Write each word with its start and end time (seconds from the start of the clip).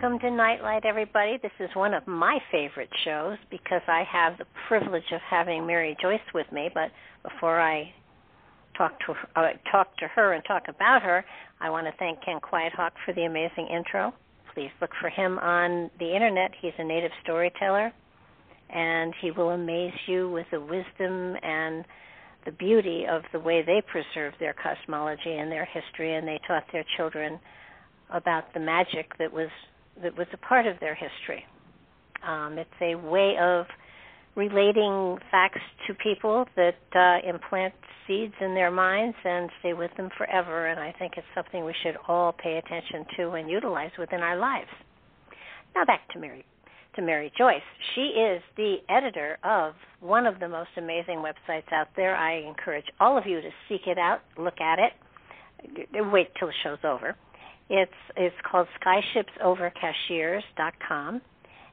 Welcome 0.00 0.20
to 0.20 0.30
Nightlight, 0.30 0.84
everybody. 0.84 1.38
This 1.42 1.50
is 1.58 1.70
one 1.74 1.92
of 1.92 2.06
my 2.06 2.38
favorite 2.52 2.88
shows 3.04 3.36
because 3.50 3.80
I 3.88 4.04
have 4.08 4.38
the 4.38 4.44
privilege 4.68 5.10
of 5.12 5.20
having 5.28 5.66
Mary 5.66 5.96
Joyce 6.00 6.20
with 6.32 6.46
me. 6.52 6.70
But 6.72 6.92
before 7.28 7.60
I 7.60 7.92
talk 8.76 8.92
to 9.06 9.14
uh, 9.34 9.48
talk 9.72 9.96
to 9.96 10.06
her 10.06 10.34
and 10.34 10.44
talk 10.46 10.68
about 10.68 11.02
her, 11.02 11.24
I 11.60 11.70
want 11.70 11.88
to 11.88 11.92
thank 11.98 12.24
Ken 12.24 12.38
Quiethawk 12.38 12.92
for 13.04 13.12
the 13.12 13.22
amazing 13.22 13.66
intro. 13.66 14.14
Please 14.54 14.70
look 14.80 14.90
for 15.00 15.10
him 15.10 15.36
on 15.40 15.90
the 15.98 16.14
internet. 16.14 16.52
He's 16.62 16.74
a 16.78 16.84
native 16.84 17.10
storyteller, 17.24 17.92
and 18.70 19.12
he 19.20 19.32
will 19.32 19.50
amaze 19.50 19.98
you 20.06 20.30
with 20.30 20.46
the 20.52 20.60
wisdom 20.60 21.34
and 21.42 21.84
the 22.44 22.52
beauty 22.52 23.04
of 23.10 23.22
the 23.32 23.40
way 23.40 23.64
they 23.66 23.82
preserve 23.84 24.34
their 24.38 24.54
cosmology 24.54 25.34
and 25.34 25.50
their 25.50 25.64
history, 25.64 26.14
and 26.14 26.28
they 26.28 26.38
taught 26.46 26.66
their 26.72 26.84
children 26.96 27.40
about 28.10 28.54
the 28.54 28.60
magic 28.60 29.18
that 29.18 29.32
was 29.32 29.48
that 30.02 30.16
was 30.16 30.26
a 30.32 30.36
part 30.36 30.66
of 30.66 30.78
their 30.80 30.94
history. 30.94 31.44
Um, 32.26 32.58
it's 32.58 32.70
a 32.80 32.94
way 32.94 33.36
of 33.40 33.66
relating 34.34 35.18
facts 35.30 35.60
to 35.86 35.94
people 35.94 36.46
that 36.56 36.76
uh, 36.94 37.28
implant 37.28 37.74
seeds 38.06 38.34
in 38.40 38.54
their 38.54 38.70
minds 38.70 39.16
and 39.24 39.50
stay 39.60 39.72
with 39.72 39.90
them 39.96 40.08
forever. 40.16 40.68
And 40.68 40.80
I 40.80 40.94
think 40.98 41.14
it's 41.16 41.26
something 41.34 41.64
we 41.64 41.74
should 41.82 41.96
all 42.06 42.32
pay 42.32 42.56
attention 42.56 43.04
to 43.16 43.30
and 43.32 43.50
utilize 43.50 43.90
within 43.98 44.20
our 44.20 44.36
lives. 44.36 44.68
Now 45.74 45.84
back 45.84 46.08
to 46.12 46.18
Mary 46.18 46.44
to 46.98 47.02
Mary 47.02 47.32
Joyce. 47.38 47.62
She 47.94 48.00
is 48.00 48.42
the 48.56 48.76
editor 48.88 49.38
of 49.44 49.74
one 50.00 50.26
of 50.26 50.40
the 50.40 50.48
most 50.48 50.70
amazing 50.76 51.18
websites 51.18 51.72
out 51.72 51.88
there. 51.96 52.16
I 52.16 52.40
encourage 52.40 52.86
all 52.98 53.16
of 53.16 53.24
you 53.24 53.40
to 53.40 53.50
seek 53.68 53.82
it 53.86 53.98
out, 53.98 54.20
look 54.36 54.60
at 54.60 54.78
it. 54.78 54.92
Wait 56.12 56.28
till 56.38 56.48
the 56.48 56.54
show's 56.64 56.78
over. 56.84 57.14
It's 57.70 57.92
it's 58.16 58.34
called 58.50 58.66
SkyshipsOverCashiers.com, 58.84 61.20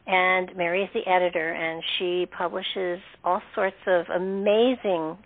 and 0.08 0.56
Mary 0.56 0.84
is 0.84 0.90
the 0.94 1.10
editor, 1.10 1.54
and 1.54 1.82
she 1.98 2.28
publishes 2.38 3.00
all 3.24 3.42
sorts 3.54 3.78
of 3.88 4.06
amazing 4.14 5.18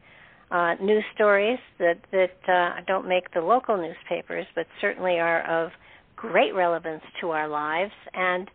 uh, 0.52 0.76
news 0.82 1.04
stories 1.16 1.60
that 1.80 1.98
that 2.12 2.38
uh, 2.48 2.82
don't 2.88 3.08
make 3.08 3.34
the 3.34 3.42
local 3.42 3.78
newspapers, 3.78 4.46
but 4.56 4.68
certainly 4.80 5.20
are 5.20 5.66
of 5.66 5.72
great 6.16 6.54
relevance 6.54 7.04
to 7.22 7.32
our 7.32 7.48
lives. 7.48 7.94
And 8.14 8.48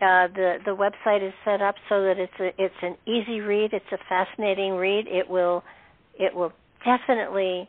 uh, 0.00 0.26
the 0.34 0.56
the 0.64 0.76
website 0.76 1.26
is 1.26 1.32
set 1.44 1.62
up 1.62 1.76
so 1.88 2.02
that 2.02 2.18
it's 2.18 2.32
a, 2.40 2.48
it's 2.62 2.74
an 2.82 2.96
easy 3.06 3.40
read. 3.40 3.72
It's 3.72 3.92
a 3.92 3.98
fascinating 4.08 4.72
read. 4.72 5.06
It 5.06 5.28
will 5.28 5.62
it 6.18 6.34
will 6.34 6.52
definitely 6.84 7.68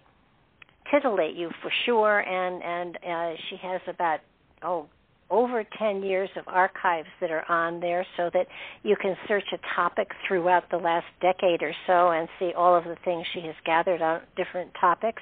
titillate 0.92 1.36
you 1.36 1.50
for 1.62 1.72
sure 1.86 2.20
and 2.20 2.64
and 2.64 2.98
uh, 2.98 3.36
she 3.50 3.58
has 3.58 3.82
about 3.88 4.20
oh 4.64 4.88
over 5.32 5.64
10 5.78 6.04
years 6.04 6.30
of 6.36 6.44
archives 6.48 7.08
that 7.22 7.32
are 7.32 7.50
on 7.52 7.80
there 7.80 8.06
so 8.18 8.30
that 8.34 8.48
you 8.84 8.96
can 8.96 9.16
search 9.28 9.44
a 9.54 9.58
topic 9.76 10.10
throughout 10.28 10.70
the 10.72 10.78
last 10.78 11.06
decade 11.22 11.62
or 11.62 11.74
so 11.86 12.10
and 12.10 12.28
see 12.40 12.52
all 12.58 12.76
of 12.76 12.84
the 12.86 12.96
things 13.06 13.26
she 13.34 13.42
has 13.42 13.56
gathered 13.66 14.02
on 14.02 14.22
different 14.36 14.72
topics. 14.80 15.22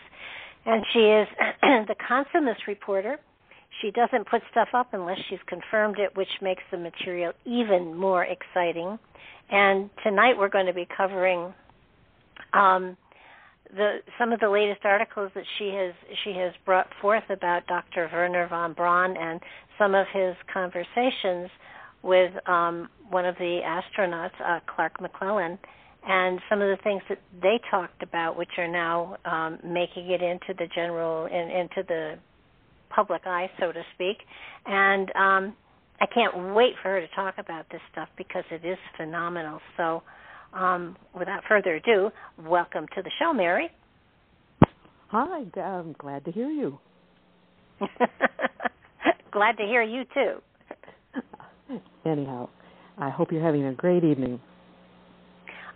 And 0.65 0.83
she 0.93 0.99
is 0.99 1.27
the 1.61 1.95
consummate 2.07 2.57
reporter. 2.67 3.17
She 3.81 3.91
doesn't 3.91 4.29
put 4.29 4.41
stuff 4.49 4.69
up 4.73 4.93
unless 4.93 5.17
she's 5.29 5.39
confirmed 5.45 5.99
it 5.99 6.15
which 6.15 6.29
makes 6.41 6.63
the 6.71 6.77
material 6.77 7.33
even 7.45 7.95
more 7.95 8.23
exciting. 8.23 8.97
And 9.49 9.89
tonight 10.03 10.37
we're 10.37 10.49
going 10.49 10.65
to 10.65 10.73
be 10.73 10.87
covering 10.95 11.53
um, 12.53 12.97
the 13.75 13.99
some 14.17 14.31
of 14.31 14.39
the 14.39 14.49
latest 14.49 14.85
articles 14.85 15.31
that 15.35 15.43
she 15.57 15.69
has 15.69 15.93
she 16.23 16.31
has 16.31 16.53
brought 16.65 16.87
forth 17.01 17.23
about 17.29 17.67
Dr. 17.67 18.09
Wernher 18.11 18.47
von 18.47 18.73
Braun 18.73 19.17
and 19.17 19.39
some 19.77 19.95
of 19.95 20.07
his 20.13 20.35
conversations 20.51 21.49
with 22.03 22.31
um, 22.47 22.89
one 23.09 23.25
of 23.25 23.35
the 23.35 23.59
astronauts, 23.65 24.39
uh, 24.43 24.59
Clark 24.73 24.99
McClelland, 24.99 25.57
and 26.07 26.39
some 26.49 26.61
of 26.61 26.69
the 26.69 26.81
things 26.83 27.01
that 27.09 27.19
they 27.41 27.59
talked 27.69 28.01
about, 28.03 28.37
which 28.37 28.51
are 28.57 28.67
now 28.67 29.17
um, 29.25 29.59
making 29.63 30.09
it 30.09 30.21
into 30.21 30.53
the 30.57 30.67
general 30.73 31.25
in, 31.25 31.49
into 31.49 31.83
the 31.87 32.15
public 32.89 33.21
eye, 33.25 33.49
so 33.59 33.71
to 33.71 33.81
speak. 33.93 34.17
And 34.65 35.09
um, 35.15 35.55
I 35.99 36.05
can't 36.05 36.55
wait 36.55 36.73
for 36.81 36.89
her 36.89 37.01
to 37.01 37.07
talk 37.15 37.35
about 37.37 37.65
this 37.71 37.81
stuff 37.91 38.07
because 38.17 38.43
it 38.51 38.63
is 38.65 38.77
phenomenal. 38.95 39.59
So 39.75 40.03
um, 40.57 40.97
without 41.17 41.43
further 41.47 41.75
ado, 41.75 42.09
welcome 42.45 42.87
to 42.95 43.01
the 43.01 43.11
show, 43.19 43.33
Mary. 43.33 43.69
Hi, 45.09 45.43
I'm 45.55 45.93
glad 45.97 46.25
to 46.25 46.31
hear 46.31 46.49
you. 46.49 46.79
glad 49.31 49.57
to 49.57 49.63
hear 49.63 49.83
you 49.83 50.03
too. 50.13 51.79
Anyhow, 52.05 52.49
I 52.97 53.09
hope 53.09 53.31
you're 53.31 53.43
having 53.43 53.65
a 53.65 53.73
great 53.73 54.03
evening. 54.03 54.39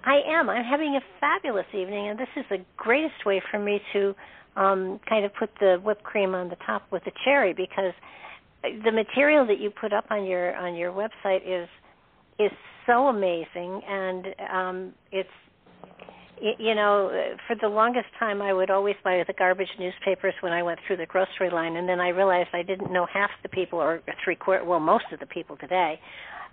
I 0.03 0.21
am. 0.27 0.49
I'm 0.49 0.65
having 0.65 0.95
a 0.95 1.01
fabulous 1.19 1.67
evening, 1.73 2.09
and 2.09 2.19
this 2.19 2.27
is 2.35 2.43
the 2.49 2.57
greatest 2.75 3.25
way 3.25 3.41
for 3.51 3.59
me 3.59 3.79
to 3.93 4.15
um, 4.55 4.99
kind 5.07 5.25
of 5.25 5.31
put 5.35 5.51
the 5.59 5.79
whipped 5.83 6.03
cream 6.03 6.33
on 6.33 6.49
the 6.49 6.57
top 6.65 6.83
with 6.91 7.03
the 7.05 7.11
cherry 7.23 7.53
because 7.53 7.93
the 8.63 8.91
material 8.91 9.45
that 9.45 9.59
you 9.59 9.69
put 9.69 9.93
up 9.93 10.05
on 10.09 10.25
your 10.25 10.55
on 10.55 10.75
your 10.75 10.91
website 10.91 11.41
is 11.45 11.69
is 12.39 12.51
so 12.85 13.07
amazing, 13.07 13.81
and 13.87 14.25
um, 14.51 14.93
it's 15.11 15.29
you 16.41 16.73
know, 16.73 17.11
for 17.45 17.55
the 17.55 17.67
longest 17.67 18.07
time, 18.17 18.41
I 18.41 18.51
would 18.51 18.71
always 18.71 18.95
buy 19.03 19.23
the 19.27 19.33
garbage 19.33 19.69
newspapers 19.79 20.33
when 20.41 20.51
I 20.51 20.63
went 20.63 20.79
through 20.87 20.97
the 20.97 21.05
grocery 21.05 21.51
line, 21.51 21.75
and 21.75 21.87
then 21.87 21.99
I 21.99 22.09
realized 22.09 22.49
I 22.53 22.63
didn't 22.63 22.91
know 22.91 23.05
half 23.11 23.29
the 23.43 23.49
people, 23.49 23.79
or 23.79 24.01
three 24.23 24.35
quarter, 24.35 24.65
well, 24.65 24.79
most 24.79 25.05
of 25.13 25.19
the 25.19 25.27
people 25.27 25.55
today, 25.57 25.99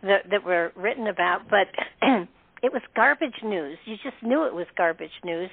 that 0.02 0.28
that 0.30 0.44
were 0.44 0.72
written 0.76 1.06
about. 1.06 1.48
But 1.48 1.68
it 2.62 2.72
was 2.72 2.82
garbage 2.94 3.42
news. 3.42 3.78
You 3.86 3.96
just 4.02 4.22
knew 4.22 4.46
it 4.46 4.54
was 4.54 4.66
garbage 4.76 5.10
news, 5.24 5.50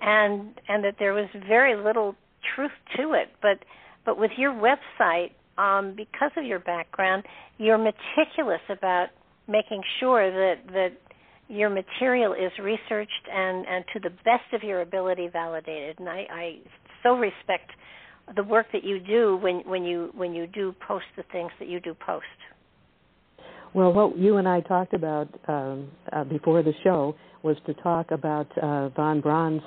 and 0.00 0.60
and 0.68 0.82
that 0.82 0.96
there 0.98 1.12
was 1.12 1.28
very 1.48 1.76
little 1.76 2.16
truth 2.56 2.72
to 2.96 3.12
it. 3.12 3.28
But 3.40 3.64
but 4.04 4.18
with 4.18 4.32
your 4.36 4.52
website, 4.52 5.30
um, 5.58 5.94
because 5.96 6.32
of 6.36 6.44
your 6.44 6.58
background, 6.58 7.22
you're 7.58 7.78
meticulous 7.78 8.62
about 8.68 9.08
making 9.48 9.82
sure 10.00 10.30
that 10.30 10.66
that 10.72 10.90
your 11.48 11.70
material 11.70 12.32
is 12.32 12.52
researched 12.60 13.28
and 13.32 13.66
and 13.66 13.84
to 13.92 14.00
the 14.00 14.10
best 14.24 14.52
of 14.52 14.62
your 14.62 14.80
ability 14.80 15.28
validated 15.32 15.98
and 15.98 16.08
i 16.08 16.26
i 16.30 16.56
so 17.02 17.14
respect 17.14 17.70
the 18.34 18.42
work 18.42 18.66
that 18.72 18.82
you 18.82 18.98
do 18.98 19.36
when 19.36 19.60
when 19.66 19.84
you 19.84 20.10
when 20.14 20.34
you 20.34 20.46
do 20.46 20.74
post 20.86 21.04
the 21.16 21.22
things 21.30 21.50
that 21.58 21.68
you 21.68 21.78
do 21.80 21.94
post 21.94 22.24
Well, 23.74 23.92
what 23.92 24.16
you 24.16 24.38
and 24.38 24.48
I 24.48 24.60
talked 24.62 24.94
about 24.94 25.28
um, 25.48 25.90
uh, 26.10 26.24
before 26.24 26.62
the 26.62 26.72
show 26.82 27.14
was 27.42 27.56
to 27.66 27.74
talk 27.74 28.10
about 28.10 28.46
uh, 28.56 28.88
von 28.90 29.20
Braun's 29.20 29.62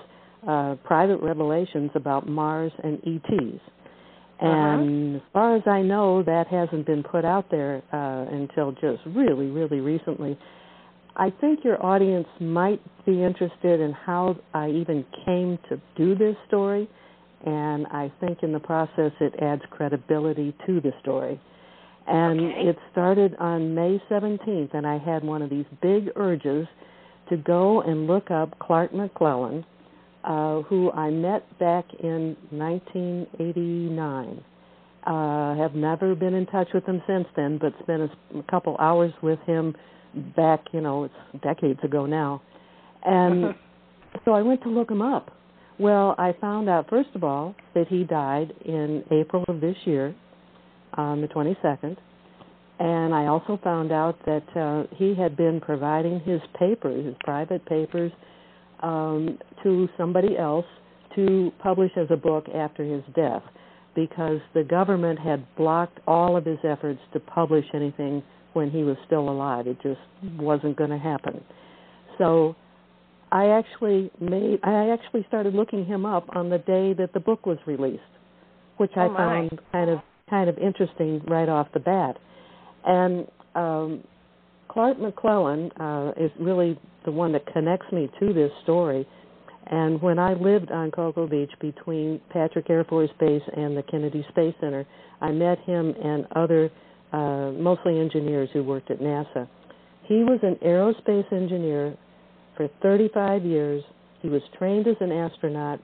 uh, 0.47 0.75
private 0.83 1.21
revelations 1.21 1.91
about 1.95 2.27
Mars 2.27 2.71
and 2.83 2.97
ETs. 3.05 3.61
Uh-huh. 4.41 4.47
And 4.47 5.15
uh-huh. 5.15 5.25
as 5.25 5.33
far 5.33 5.55
as 5.55 5.63
I 5.67 5.81
know, 5.81 6.23
that 6.23 6.47
hasn't 6.47 6.85
been 6.85 7.03
put 7.03 7.25
out 7.25 7.49
there 7.51 7.81
uh, 7.91 8.33
until 8.33 8.71
just 8.71 9.05
really, 9.07 9.47
really 9.47 9.79
recently. 9.79 10.37
I 11.15 11.31
think 11.41 11.65
your 11.65 11.83
audience 11.85 12.27
might 12.39 12.81
be 13.05 13.23
interested 13.23 13.81
in 13.81 13.91
how 13.91 14.37
I 14.53 14.69
even 14.69 15.05
came 15.25 15.59
to 15.67 15.81
do 15.97 16.15
this 16.15 16.35
story, 16.47 16.89
and 17.45 17.87
I 17.87 18.11
think 18.21 18.39
in 18.41 18.53
the 18.53 18.59
process 18.59 19.11
it 19.19 19.33
adds 19.41 19.61
credibility 19.69 20.55
to 20.65 20.79
the 20.79 20.91
story. 21.01 21.39
And 22.07 22.39
okay. 22.39 22.69
it 22.69 22.77
started 22.91 23.35
on 23.39 23.75
May 23.75 24.01
17th, 24.09 24.73
and 24.73 24.87
I 24.87 24.97
had 24.97 25.23
one 25.23 25.41
of 25.41 25.49
these 25.49 25.65
big 25.81 26.09
urges 26.15 26.67
to 27.29 27.37
go 27.37 27.81
and 27.81 28.07
look 28.07 28.31
up 28.31 28.57
Clark 28.59 28.93
McClelland, 28.93 29.65
uh, 30.23 30.61
who 30.63 30.91
I 30.91 31.09
met 31.09 31.57
back 31.59 31.85
in 32.01 32.35
1989. 32.51 34.43
Uh, 35.07 35.55
have 35.55 35.75
never 35.75 36.13
been 36.13 36.33
in 36.33 36.45
touch 36.45 36.67
with 36.73 36.85
him 36.85 37.01
since 37.07 37.25
then, 37.35 37.57
but 37.57 37.73
spent 37.81 38.01
a, 38.01 38.39
a 38.39 38.43
couple 38.43 38.75
hours 38.79 39.13
with 39.23 39.39
him 39.47 39.73
back, 40.35 40.65
you 40.73 40.81
know, 40.81 41.05
it's 41.05 41.41
decades 41.41 41.79
ago 41.83 42.05
now. 42.05 42.41
And 43.03 43.55
so 44.25 44.33
I 44.33 44.41
went 44.41 44.61
to 44.63 44.69
look 44.69 44.91
him 44.91 45.01
up. 45.01 45.31
Well, 45.79 46.15
I 46.17 46.33
found 46.41 46.67
out, 46.67 46.89
first 46.89 47.09
of 47.15 47.23
all, 47.23 47.55
that 47.73 47.87
he 47.87 48.03
died 48.03 48.53
in 48.65 49.05
April 49.11 49.45
of 49.47 49.61
this 49.61 49.77
year, 49.85 50.13
on 50.93 51.21
the 51.21 51.27
22nd. 51.27 51.97
And 52.79 53.13
I 53.13 53.27
also 53.27 53.59
found 53.63 53.91
out 53.91 54.17
that 54.25 54.43
uh, 54.55 54.95
he 54.95 55.13
had 55.13 55.35
been 55.35 55.59
providing 55.59 56.21
his 56.21 56.41
papers, 56.57 57.05
his 57.05 57.15
private 57.23 57.65
papers, 57.65 58.11
um, 58.81 59.37
to 59.63 59.87
somebody 59.97 60.37
else 60.37 60.65
to 61.15 61.51
publish 61.61 61.91
as 61.97 62.07
a 62.09 62.17
book 62.17 62.45
after 62.53 62.83
his 62.83 63.03
death 63.15 63.43
because 63.95 64.39
the 64.53 64.63
government 64.63 65.19
had 65.19 65.45
blocked 65.55 65.99
all 66.07 66.37
of 66.37 66.45
his 66.45 66.59
efforts 66.63 66.99
to 67.13 67.19
publish 67.19 67.65
anything 67.73 68.23
when 68.53 68.69
he 68.69 68.83
was 68.83 68.95
still 69.05 69.29
alive. 69.29 69.67
It 69.67 69.77
just 69.81 69.99
wasn't 70.37 70.77
going 70.77 70.91
to 70.91 70.97
happen. 70.97 71.43
So 72.17 72.55
I 73.31 73.47
actually 73.49 74.11
made 74.19 74.59
I 74.63 74.89
actually 74.89 75.25
started 75.27 75.53
looking 75.53 75.85
him 75.85 76.05
up 76.05 76.27
on 76.35 76.49
the 76.49 76.57
day 76.59 76.93
that 76.93 77.11
the 77.13 77.19
book 77.19 77.45
was 77.45 77.57
released, 77.65 78.01
which 78.77 78.91
oh 78.95 79.01
I 79.01 79.17
found 79.17 79.59
kind 79.71 79.89
of 79.89 79.99
kind 80.29 80.49
of 80.49 80.57
interesting 80.57 81.21
right 81.27 81.49
off 81.49 81.67
the 81.73 81.79
bat. 81.79 82.17
And 82.85 83.27
um, 83.55 84.03
Clark 84.69 84.97
McClelland 84.97 85.71
uh, 85.79 86.13
is 86.23 86.31
really 86.39 86.79
the 87.05 87.11
one 87.11 87.31
that 87.33 87.45
connects 87.53 87.91
me 87.91 88.09
to 88.19 88.33
this 88.33 88.51
story. 88.63 89.07
And 89.67 90.01
when 90.01 90.17
I 90.17 90.33
lived 90.33 90.71
on 90.71 90.91
Cocoa 90.91 91.27
Beach 91.27 91.51
between 91.59 92.19
Patrick 92.29 92.69
Air 92.69 92.83
Force 92.85 93.11
Base 93.19 93.43
and 93.55 93.77
the 93.77 93.83
Kennedy 93.83 94.25
Space 94.29 94.55
Center, 94.59 94.85
I 95.21 95.31
met 95.31 95.59
him 95.59 95.93
and 96.03 96.25
other, 96.35 96.71
uh, 97.13 97.51
mostly 97.51 97.99
engineers 97.99 98.49
who 98.51 98.63
worked 98.63 98.89
at 98.89 98.99
NASA. 98.99 99.47
He 100.03 100.23
was 100.23 100.39
an 100.41 100.55
aerospace 100.65 101.31
engineer 101.31 101.95
for 102.57 102.67
35 102.81 103.45
years. 103.45 103.83
He 104.21 104.29
was 104.29 104.41
trained 104.57 104.87
as 104.87 104.95
an 105.01 105.11
astronaut 105.11 105.79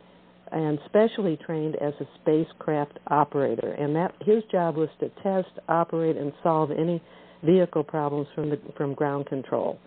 and 0.52 0.80
specially 0.86 1.38
trained 1.46 1.76
as 1.76 1.94
a 2.00 2.08
spacecraft 2.22 2.98
operator. 3.08 3.74
And 3.74 3.96
that 3.96 4.14
his 4.22 4.44
job 4.52 4.78
was 4.78 4.90
to 5.00 5.10
test, 5.22 5.50
operate, 5.70 6.18
and 6.18 6.34
solve 6.44 6.72
any 6.72 7.02
vehicle 7.44 7.84
problems 7.84 8.28
from 8.34 8.50
the 8.50 8.60
from 8.76 8.94
ground 8.94 9.28
control. 9.28 9.80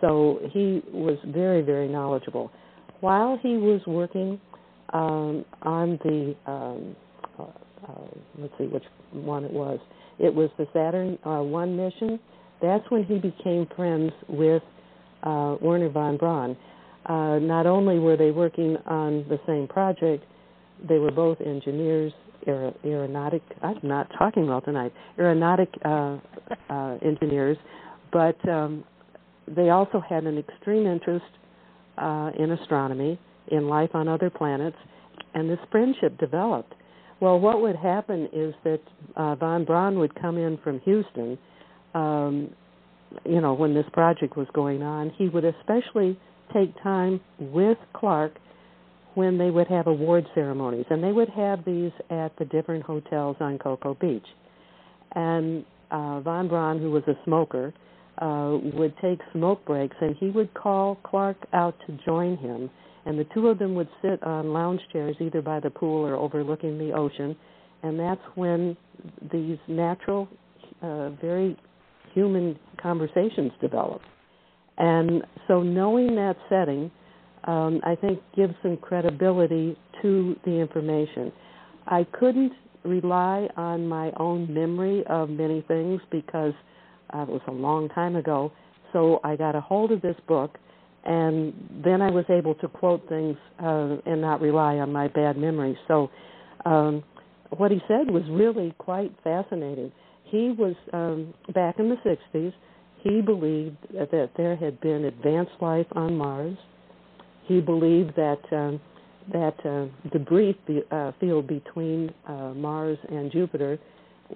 So 0.00 0.40
he 0.52 0.82
was 0.92 1.18
very, 1.26 1.62
very 1.62 1.88
knowledgeable. 1.88 2.50
While 3.00 3.38
he 3.42 3.56
was 3.56 3.80
working 3.86 4.40
um, 4.92 5.44
on 5.62 5.98
the 6.04 6.34
um, 6.50 6.96
uh, 7.38 7.42
uh, 7.88 8.08
let's 8.38 8.52
see 8.58 8.64
which 8.64 8.84
one 9.12 9.44
it 9.44 9.52
was. 9.52 9.78
It 10.18 10.34
was 10.34 10.50
the 10.58 10.66
Saturn 10.72 11.18
uh, 11.24 11.42
One 11.42 11.76
mission. 11.76 12.20
That's 12.60 12.84
when 12.90 13.04
he 13.04 13.18
became 13.18 13.66
friends 13.74 14.12
with 14.28 14.62
uh, 15.22 15.56
Wernher 15.62 15.88
von 15.88 16.16
Braun 16.18 16.56
uh, 17.06 17.38
not 17.38 17.66
only 17.66 17.98
were 17.98 18.16
they 18.16 18.30
working 18.30 18.76
on 18.86 19.24
the 19.28 19.40
same 19.46 19.66
project, 19.66 20.24
they 20.88 20.98
were 20.98 21.10
both 21.10 21.40
engineers, 21.40 22.12
aer- 22.46 22.74
aeronautic. 22.84 23.42
I'm 23.62 23.78
not 23.82 24.10
talking 24.18 24.46
well 24.46 24.60
tonight. 24.60 24.92
Aeronautic 25.18 25.70
uh, 25.84 26.18
uh, 26.68 26.98
engineers, 27.02 27.56
but 28.12 28.36
um, 28.48 28.84
they 29.54 29.70
also 29.70 30.00
had 30.00 30.24
an 30.24 30.38
extreme 30.38 30.86
interest 30.86 31.24
uh, 31.98 32.30
in 32.38 32.52
astronomy, 32.52 33.18
in 33.48 33.68
life 33.68 33.90
on 33.94 34.08
other 34.08 34.30
planets, 34.30 34.76
and 35.34 35.48
this 35.50 35.58
friendship 35.70 36.18
developed. 36.18 36.74
Well, 37.20 37.38
what 37.38 37.60
would 37.60 37.76
happen 37.76 38.28
is 38.32 38.54
that 38.64 38.80
uh, 39.16 39.34
von 39.34 39.64
Braun 39.64 39.98
would 39.98 40.14
come 40.14 40.38
in 40.38 40.58
from 40.58 40.80
Houston. 40.80 41.38
Um, 41.94 42.50
you 43.24 43.40
know, 43.40 43.54
when 43.54 43.74
this 43.74 43.86
project 43.92 44.36
was 44.36 44.46
going 44.54 44.82
on, 44.82 45.10
he 45.18 45.28
would 45.28 45.44
especially 45.44 46.18
take 46.54 46.72
time 46.82 47.20
with 47.38 47.78
Clark 47.92 48.32
when 49.14 49.36
they 49.36 49.50
would 49.50 49.66
have 49.66 49.86
award 49.86 50.24
ceremonies, 50.34 50.86
and 50.88 51.02
they 51.02 51.12
would 51.12 51.28
have 51.30 51.64
these 51.64 51.90
at 52.10 52.36
the 52.38 52.44
different 52.44 52.84
hotels 52.84 53.36
on 53.40 53.58
Cocoa 53.58 53.94
Beach. 54.00 54.26
And 55.12 55.64
uh, 55.90 56.20
Von 56.20 56.48
Braun, 56.48 56.78
who 56.80 56.90
was 56.92 57.02
a 57.08 57.14
smoker, 57.24 57.74
uh, 58.20 58.58
would 58.74 58.94
take 59.00 59.18
smoke 59.32 59.64
breaks, 59.64 59.96
and 60.00 60.16
he 60.16 60.30
would 60.30 60.52
call 60.54 60.96
Clark 61.04 61.36
out 61.52 61.74
to 61.86 61.98
join 62.04 62.36
him. 62.36 62.70
And 63.06 63.18
the 63.18 63.26
two 63.32 63.48
of 63.48 63.58
them 63.58 63.74
would 63.74 63.88
sit 64.02 64.22
on 64.22 64.52
lounge 64.52 64.80
chairs, 64.92 65.16
either 65.20 65.40
by 65.40 65.60
the 65.60 65.70
pool 65.70 66.06
or 66.06 66.16
overlooking 66.16 66.78
the 66.78 66.92
ocean. 66.92 67.34
And 67.82 67.98
that's 67.98 68.20
when 68.34 68.76
these 69.32 69.58
natural, 69.66 70.28
uh, 70.82 71.10
very 71.10 71.56
human 72.12 72.58
conversations 72.80 73.52
developed. 73.60 74.04
And 74.76 75.22
so 75.48 75.62
knowing 75.62 76.14
that 76.16 76.36
setting, 76.48 76.90
um, 77.44 77.80
I 77.84 77.94
think 77.94 78.20
gives 78.36 78.54
some 78.62 78.76
credibility 78.76 79.76
to 80.02 80.36
the 80.44 80.52
information. 80.52 81.32
I 81.86 82.06
couldn't 82.18 82.52
rely 82.84 83.48
on 83.56 83.86
my 83.86 84.12
own 84.18 84.52
memory 84.52 85.04
of 85.08 85.28
many 85.30 85.62
things 85.68 86.00
because 86.10 86.52
uh, 87.14 87.22
it 87.22 87.28
was 87.28 87.42
a 87.46 87.52
long 87.52 87.88
time 87.90 88.16
ago. 88.16 88.52
So 88.92 89.20
I 89.22 89.36
got 89.36 89.54
a 89.54 89.60
hold 89.60 89.92
of 89.92 90.02
this 90.02 90.16
book, 90.26 90.58
and 91.04 91.52
then 91.84 92.02
I 92.02 92.10
was 92.10 92.24
able 92.28 92.54
to 92.56 92.68
quote 92.68 93.08
things 93.08 93.36
uh, 93.62 93.96
and 94.06 94.20
not 94.20 94.40
rely 94.40 94.76
on 94.76 94.92
my 94.92 95.08
bad 95.08 95.36
memory. 95.36 95.78
So 95.88 96.10
um, 96.64 97.02
what 97.56 97.70
he 97.70 97.80
said 97.88 98.10
was 98.10 98.22
really 98.30 98.74
quite 98.78 99.12
fascinating. 99.22 99.92
He 100.24 100.54
was 100.56 100.74
um, 100.92 101.34
back 101.54 101.78
in 101.78 101.88
the 101.88 101.96
60s 101.96 102.52
he 103.02 103.20
believed 103.22 103.78
that 103.92 104.30
there 104.36 104.56
had 104.56 104.80
been 104.80 105.06
advanced 105.06 105.52
life 105.60 105.86
on 105.92 106.16
Mars. 106.16 106.56
He 107.46 107.60
believed 107.60 108.14
that 108.16 108.40
um, 108.52 108.80
that 109.32 109.54
uh, 109.64 109.86
debris 110.10 110.56
uh, 110.90 111.12
field 111.20 111.46
between 111.46 112.12
uh, 112.26 112.52
Mars 112.54 112.98
and 113.08 113.30
Jupiter, 113.30 113.78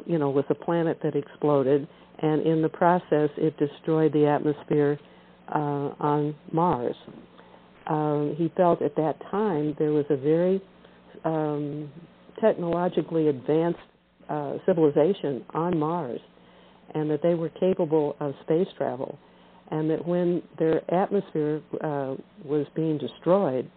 you 0.07 0.19
know, 0.19 0.31
with 0.31 0.47
a 0.51 0.55
planet 0.55 0.99
that 1.03 1.15
exploded, 1.17 1.87
and 2.19 2.43
in 2.43 2.63
the 2.63 2.69
process, 2.69 3.31
it 3.37 3.57
destroyed 3.59 4.13
the 4.13 4.27
atmosphere 4.27 4.99
uh, 5.49 5.91
on 6.01 6.35
Mars. 6.53 6.97
Um, 7.87 8.35
he 8.39 8.51
felt 8.57 8.81
at 8.83 8.97
that 8.97 9.17
time 9.31 9.75
there 9.79 9.93
was 9.93 10.07
a 10.11 10.17
very 10.17 10.63
um, 11.25 11.91
technologically 12.41 13.29
advanced 13.29 13.79
uh, 14.29 14.55
civilization 14.67 15.45
on 15.53 15.79
Mars 15.79 16.21
and 16.95 17.11
that 17.11 17.23
they 17.23 17.35
were 17.35 17.49
capable 17.49 18.17
of 18.21 18.35
space 18.45 18.69
travel, 18.77 19.19
and 19.71 19.91
that 19.91 20.07
when 20.07 20.43
their 20.59 20.83
atmosphere 20.95 21.61
uh, 21.83 22.15
was 22.45 22.67
being 22.75 22.99
destroyed, 22.99 23.69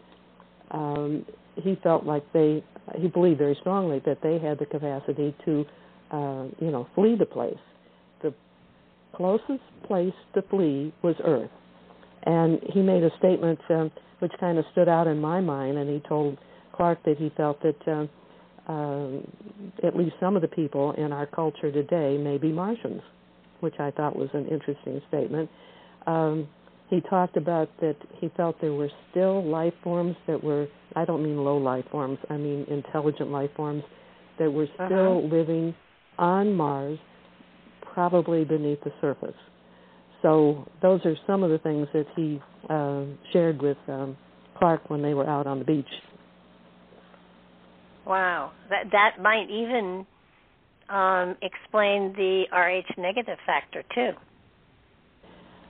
um, 0.71 1.25
he 1.55 1.77
felt 1.81 2.05
like 2.05 2.23
they, 2.33 2.63
he 2.95 3.07
believed 3.07 3.39
very 3.39 3.57
strongly 3.59 4.01
that 4.05 4.19
they 4.21 4.37
had 4.37 4.59
the 4.59 4.65
capacity 4.65 5.35
to, 5.45 5.65
uh, 6.11 6.45
you 6.59 6.71
know, 6.71 6.87
flee 6.95 7.15
the 7.17 7.25
place. 7.25 7.57
The 8.21 8.33
closest 9.15 9.63
place 9.85 10.13
to 10.35 10.41
flee 10.43 10.93
was 11.01 11.15
Earth, 11.23 11.51
and 12.23 12.59
he 12.73 12.81
made 12.81 13.03
a 13.03 13.11
statement 13.17 13.59
um, 13.69 13.91
which 14.19 14.31
kind 14.39 14.57
of 14.57 14.65
stood 14.71 14.89
out 14.89 15.07
in 15.07 15.19
my 15.19 15.41
mind, 15.41 15.77
and 15.77 15.89
he 15.89 16.01
told 16.07 16.37
Clark 16.73 17.03
that 17.05 17.17
he 17.17 17.31
felt 17.35 17.61
that. 17.61 17.87
Uh, 17.87 18.07
uh, 18.67 19.19
at 19.81 19.95
least 19.95 20.13
some 20.19 20.35
of 20.35 20.41
the 20.41 20.47
people 20.49 20.91
in 20.97 21.13
our 21.13 21.25
culture 21.25 21.71
today 21.71 22.17
may 22.17 22.37
be 22.37 22.51
Martians, 22.51 23.01
which 23.61 23.75
I 23.79 23.91
thought 23.91 24.13
was 24.13 24.27
an 24.33 24.45
interesting 24.47 25.01
statement. 25.07 25.49
Um, 26.05 26.49
he 26.89 27.01
talked 27.01 27.35
about 27.37 27.69
that 27.81 27.95
he 28.19 28.29
felt 28.37 28.59
there 28.61 28.73
were 28.73 28.89
still 29.11 29.43
life 29.45 29.73
forms 29.83 30.15
that 30.27 30.41
were, 30.41 30.67
I 30.95 31.05
don't 31.05 31.21
mean 31.21 31.37
low 31.43 31.57
life 31.57 31.85
forms, 31.91 32.17
I 32.29 32.37
mean 32.37 32.65
intelligent 32.69 33.29
life 33.29 33.49
forms 33.55 33.83
that 34.39 34.51
were 34.51 34.67
still 34.75 35.17
uh-huh. 35.17 35.35
living 35.35 35.75
on 36.17 36.53
Mars, 36.53 36.99
probably 37.93 38.45
beneath 38.45 38.83
the 38.83 38.91
surface. 39.01 39.35
so 40.21 40.67
those 40.81 41.01
are 41.05 41.15
some 41.25 41.43
of 41.43 41.49
the 41.49 41.57
things 41.59 41.87
that 41.93 42.05
he 42.15 42.41
uh, 42.69 43.03
shared 43.31 43.61
with 43.61 43.77
um, 43.87 44.17
Clark 44.57 44.89
when 44.89 45.01
they 45.01 45.13
were 45.13 45.27
out 45.27 45.47
on 45.47 45.59
the 45.59 45.65
beach. 45.65 45.85
Wow, 48.05 48.51
that 48.69 48.85
that 48.91 49.21
might 49.21 49.49
even 49.49 50.05
um, 50.89 51.35
explain 51.41 52.13
the 52.15 52.45
Rh 52.51 52.99
negative 52.99 53.37
factor 53.45 53.83
too. 53.93 54.11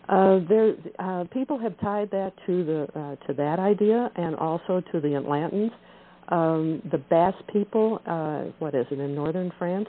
Uh, 0.08 0.40
there, 0.48 0.74
uh, 1.00 1.26
people 1.34 1.60
have 1.60 1.78
tied 1.82 2.10
that 2.12 2.32
to 2.46 2.64
the 2.64 2.88
uh, 2.98 3.16
to 3.28 3.34
that 3.34 3.60
idea, 3.60 4.10
and 4.16 4.36
also 4.36 4.82
to 4.92 5.02
the 5.02 5.10
Atlantans. 5.10 5.72
Um, 6.30 6.82
the 6.92 6.98
Basque 6.98 7.38
people, 7.52 8.02
uh, 8.06 8.52
what 8.60 8.76
is 8.76 8.86
it 8.92 9.00
in 9.00 9.16
northern 9.16 9.52
France? 9.58 9.88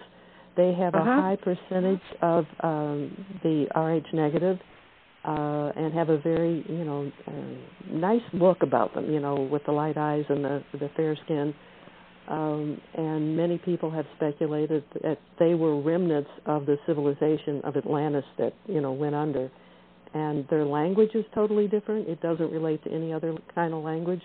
They 0.58 0.74
have 0.74 0.94
uh-huh. 0.94 1.10
a 1.10 1.22
high 1.22 1.36
percentage 1.36 2.02
of 2.20 2.44
um, 2.62 3.24
the 3.42 3.66
Rh 3.74 4.14
negative, 4.14 4.58
uh, 5.24 5.72
and 5.74 5.94
have 5.94 6.10
a 6.10 6.18
very 6.18 6.64
you 6.68 6.84
know 6.84 7.10
uh, 7.26 7.90
nice 7.90 8.20
look 8.34 8.62
about 8.62 8.92
them. 8.94 9.10
You 9.10 9.20
know, 9.20 9.48
with 9.50 9.64
the 9.64 9.72
light 9.72 9.96
eyes 9.96 10.24
and 10.28 10.44
the 10.44 10.62
the 10.72 10.90
fair 10.96 11.16
skin. 11.24 11.54
Um, 12.28 12.78
and 12.92 13.38
many 13.38 13.56
people 13.56 13.90
have 13.90 14.04
speculated 14.16 14.84
that 15.02 15.16
they 15.38 15.54
were 15.54 15.80
remnants 15.80 16.28
of 16.44 16.66
the 16.66 16.76
civilization 16.86 17.62
of 17.64 17.74
Atlantis 17.74 18.26
that 18.36 18.52
you 18.66 18.82
know 18.82 18.92
went 18.92 19.14
under 19.14 19.50
and 20.14 20.46
their 20.48 20.64
language 20.64 21.10
is 21.14 21.24
totally 21.34 21.68
different. 21.68 22.08
It 22.08 22.20
doesn't 22.20 22.50
relate 22.50 22.82
to 22.84 22.90
any 22.90 23.12
other 23.12 23.36
kind 23.54 23.74
of 23.74 23.84
language. 23.84 24.22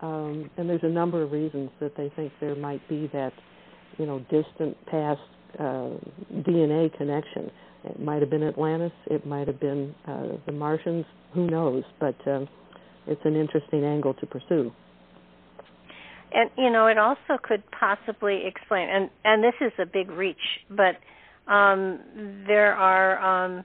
Um, 0.00 0.50
and 0.56 0.68
there's 0.68 0.82
a 0.82 0.88
number 0.88 1.22
of 1.22 1.32
reasons 1.32 1.70
that 1.80 1.96
they 1.96 2.10
think 2.16 2.32
there 2.40 2.56
might 2.56 2.86
be 2.88 3.10
that, 3.12 3.32
you 3.98 4.06
know, 4.06 4.20
distant 4.30 4.76
past 4.86 5.20
uh, 5.58 5.88
DNA 6.48 6.96
connection. 6.96 7.50
It 7.84 8.00
might 8.00 8.20
have 8.20 8.30
been 8.30 8.42
Atlantis. 8.42 8.92
It 9.06 9.26
might 9.26 9.46
have 9.48 9.60
been 9.60 9.94
uh, 10.06 10.36
the 10.46 10.52
Martians. 10.52 11.04
Who 11.34 11.48
knows? 11.48 11.84
But 11.98 12.16
um, 12.26 12.48
it's 13.06 13.22
an 13.24 13.36
interesting 13.36 13.84
angle 13.84 14.14
to 14.14 14.26
pursue. 14.26 14.72
And 16.32 16.50
you 16.56 16.70
know, 16.70 16.86
it 16.86 16.98
also 16.98 17.40
could 17.42 17.62
possibly 17.70 18.42
explain. 18.46 18.88
And 18.88 19.10
and 19.24 19.42
this 19.42 19.54
is 19.60 19.72
a 19.78 19.86
big 19.86 20.10
reach, 20.10 20.36
but 20.70 20.96
um, 21.52 22.00
there 22.46 22.74
are. 22.74 23.44
Um, 23.46 23.64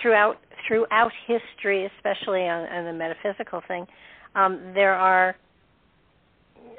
throughout 0.00 0.38
throughout 0.66 1.10
history, 1.26 1.88
especially 1.96 2.42
on, 2.42 2.66
on 2.68 2.84
the 2.84 2.92
metaphysical 2.92 3.62
thing, 3.66 3.86
um, 4.34 4.72
there 4.74 4.94
are 4.94 5.36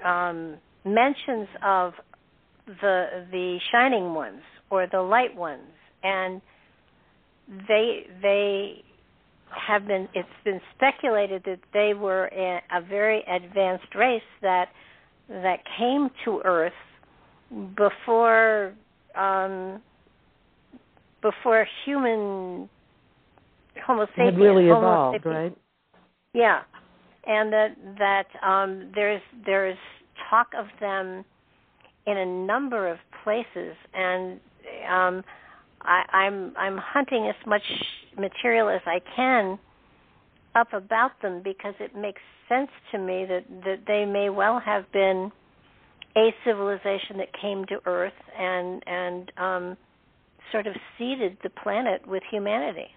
um, 0.05 0.57
mentions 0.85 1.47
of 1.63 1.93
the 2.81 3.25
the 3.31 3.57
shining 3.71 4.13
ones 4.13 4.41
or 4.69 4.87
the 4.91 5.01
light 5.01 5.35
ones, 5.35 5.67
and 6.03 6.41
they 7.67 8.05
they 8.21 8.83
have 9.67 9.85
been 9.85 10.07
it's 10.13 10.27
been 10.45 10.61
speculated 10.75 11.43
that 11.45 11.59
they 11.73 11.93
were 11.93 12.25
a, 12.27 12.61
a 12.77 12.81
very 12.81 13.23
advanced 13.23 13.93
race 13.95 14.21
that 14.41 14.67
that 15.29 15.59
came 15.77 16.09
to 16.25 16.41
Earth 16.45 16.73
before 17.75 18.73
um, 19.15 19.81
before 21.21 21.67
human 21.85 22.69
Homo 23.85 24.05
sapiens 24.07 24.35
had 24.35 24.37
really 24.37 24.67
Homo 24.67 24.77
evolved, 24.77 25.17
sapiens. 25.17 25.35
right? 25.35 25.57
Yeah, 26.33 26.61
and 27.25 27.51
that 27.51 27.75
that 27.99 28.47
um, 28.47 28.91
there's 28.95 29.21
there's 29.45 29.77
talk 30.29 30.47
of 30.57 30.67
them 30.79 31.25
in 32.07 32.17
a 32.17 32.25
number 32.25 32.87
of 32.87 32.97
places, 33.23 33.75
and 33.93 34.39
um, 34.89 35.23
I, 35.81 36.03
I'm 36.11 36.53
I'm 36.57 36.77
hunting 36.77 37.27
as 37.27 37.47
much 37.47 37.63
material 38.17 38.69
as 38.69 38.81
I 38.85 38.99
can 39.15 39.59
up 40.55 40.73
about 40.73 41.11
them 41.21 41.41
because 41.43 41.75
it 41.79 41.95
makes 41.95 42.21
sense 42.49 42.69
to 42.91 42.97
me 42.97 43.25
that 43.25 43.45
that 43.65 43.79
they 43.87 44.05
may 44.05 44.29
well 44.29 44.59
have 44.59 44.91
been 44.91 45.31
a 46.17 46.33
civilization 46.45 47.17
that 47.17 47.29
came 47.39 47.65
to 47.65 47.79
Earth 47.85 48.13
and 48.37 48.83
and 48.85 49.31
um, 49.37 49.77
sort 50.51 50.67
of 50.67 50.75
seeded 50.97 51.37
the 51.43 51.49
planet 51.49 52.05
with 52.07 52.23
humanity. 52.29 52.87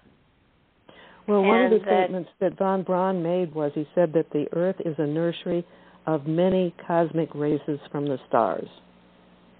Well, 1.26 1.42
one 1.42 1.60
and 1.60 1.74
of 1.74 1.80
the 1.80 1.86
that, 1.86 2.04
statements 2.04 2.30
that 2.40 2.58
von 2.58 2.82
Braun 2.82 3.22
made 3.22 3.54
was 3.54 3.72
he 3.74 3.86
said 3.94 4.12
that 4.14 4.30
the 4.30 4.46
Earth 4.52 4.76
is 4.84 4.94
a 4.98 5.06
nursery 5.06 5.64
of 6.06 6.26
many 6.26 6.74
cosmic 6.86 7.34
races 7.34 7.78
from 7.90 8.06
the 8.06 8.18
stars. 8.28 8.68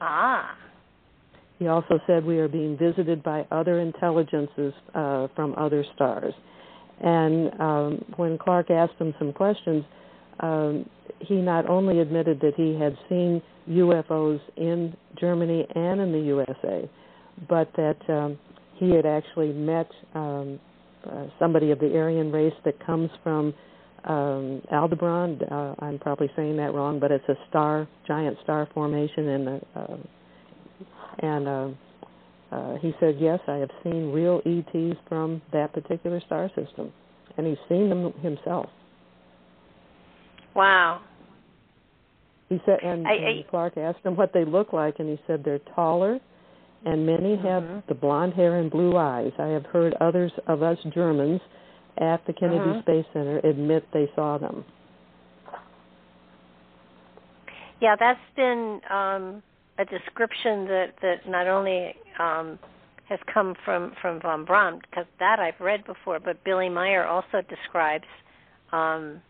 Ah. 0.07 0.57
He 1.59 1.69
also 1.69 1.99
said 2.07 2.25
we 2.25 2.39
are 2.39 2.49
being 2.49 2.77
visited 2.77 3.23
by 3.23 3.47
other 3.51 3.81
intelligences 3.81 4.75
uh, 4.95 5.29
from 5.35 5.55
other 5.57 5.85
stars. 5.95 6.35
And 7.01 7.61
um, 7.61 8.05
when 8.17 8.37
Clark 8.39 8.71
asked 8.71 8.99
him 8.99 9.15
some 9.19 9.33
questions, 9.33 9.85
um, 10.41 10.89
he 11.21 11.37
not 11.37 11.69
only 11.69 12.01
admitted 12.01 12.41
that 12.41 12.55
he 12.57 12.79
had 12.79 12.97
seen 13.09 13.41
UFOs 13.69 14.41
in 14.57 14.95
Germany 15.19 15.67
and 15.75 16.01
in 16.01 16.13
the 16.13 16.19
USA, 16.19 16.91
but 17.49 17.71
that 17.77 17.97
um, 18.09 18.39
he 18.75 18.91
had 18.91 19.07
actually 19.07 19.53
met 19.53 19.89
um, 20.15 20.61
uh, 21.07 21.27
somebody 21.39 21.71
of 21.71 21.79
the 21.79 21.97
Aryan 21.97 22.31
race 22.31 22.55
that 22.65 22.85
comes 22.85 23.11
from 23.23 23.55
um, 24.05 24.63
Aldebaran. 24.73 25.41
Uh, 25.43 25.75
I'm 25.79 25.99
probably 25.99 26.31
saying 26.37 26.57
that 26.59 26.75
wrong, 26.75 27.01
but 27.01 27.11
it's 27.11 27.29
a 27.29 27.37
star, 27.49 27.89
giant 28.07 28.39
star 28.43 28.69
formation, 28.75 29.29
and 29.29 29.49
uh, 29.75 29.97
and 31.21 31.49
uh, 31.49 31.69
uh, 32.53 32.79
he 32.79 32.95
said, 33.01 33.17
"Yes, 33.19 33.41
I 33.49 33.57
have 33.57 33.71
seen 33.83 34.13
real 34.13 34.41
ETs 34.45 34.99
from 35.09 35.43
that 35.53 35.73
particular 35.73 36.21
star 36.27 36.49
system," 36.55 36.93
and 37.37 37.47
he's 37.47 37.59
seen 37.69 37.89
them 37.89 38.13
himself. 38.21 38.67
Wow. 40.55 41.01
He 42.49 42.61
said, 42.65 42.79
and, 42.85 43.07
I, 43.07 43.11
I, 43.11 43.15
and 43.15 43.49
Clark 43.49 43.77
asked 43.77 44.05
him 44.05 44.17
what 44.17 44.33
they 44.33 44.45
look 44.45 44.73
like, 44.73 44.97
and 44.99 45.09
he 45.09 45.19
said 45.27 45.43
they're 45.45 45.61
taller, 45.75 46.21
and 46.85 47.07
many 47.07 47.37
have 47.37 47.63
mm-hmm. 47.63 47.79
the 47.89 47.95
blonde 47.95 48.35
hair 48.35 48.59
and 48.59 48.71
blue 48.71 48.97
eyes. 48.97 49.33
I 49.39 49.49
have 49.49 49.67
heard 49.67 49.95
others 50.01 50.31
of 50.47 50.63
us 50.63 50.79
Germans 50.95 51.41
at 51.99 52.27
the 52.27 52.33
Kennedy 52.33 52.59
mm-hmm. 52.59 52.81
Space 52.81 53.07
Center 53.13 53.39
admit 53.39 53.87
they 53.93 54.11
saw 54.15 54.39
them. 54.39 54.65
Yeah, 57.81 57.97
that's 57.99 58.21
been 58.37 58.81
um, 58.91 59.43
a 59.79 59.85
description 59.85 60.65
that 60.67 60.87
that 61.03 61.29
not 61.29 61.47
only 61.47 61.95
um, 62.19 62.59
has 63.09 63.19
come 63.33 63.55
from 63.65 63.93
from 64.01 64.21
von 64.21 64.45
Braun, 64.45 64.81
because 64.81 65.07
that 65.19 65.39
I've 65.39 65.61
read 65.61 65.85
before, 65.85 66.21
but 66.21 66.43
Billy 66.45 66.69
Meier 66.69 67.05
also 67.05 67.43
describes 67.49 68.07
um, 68.73 69.21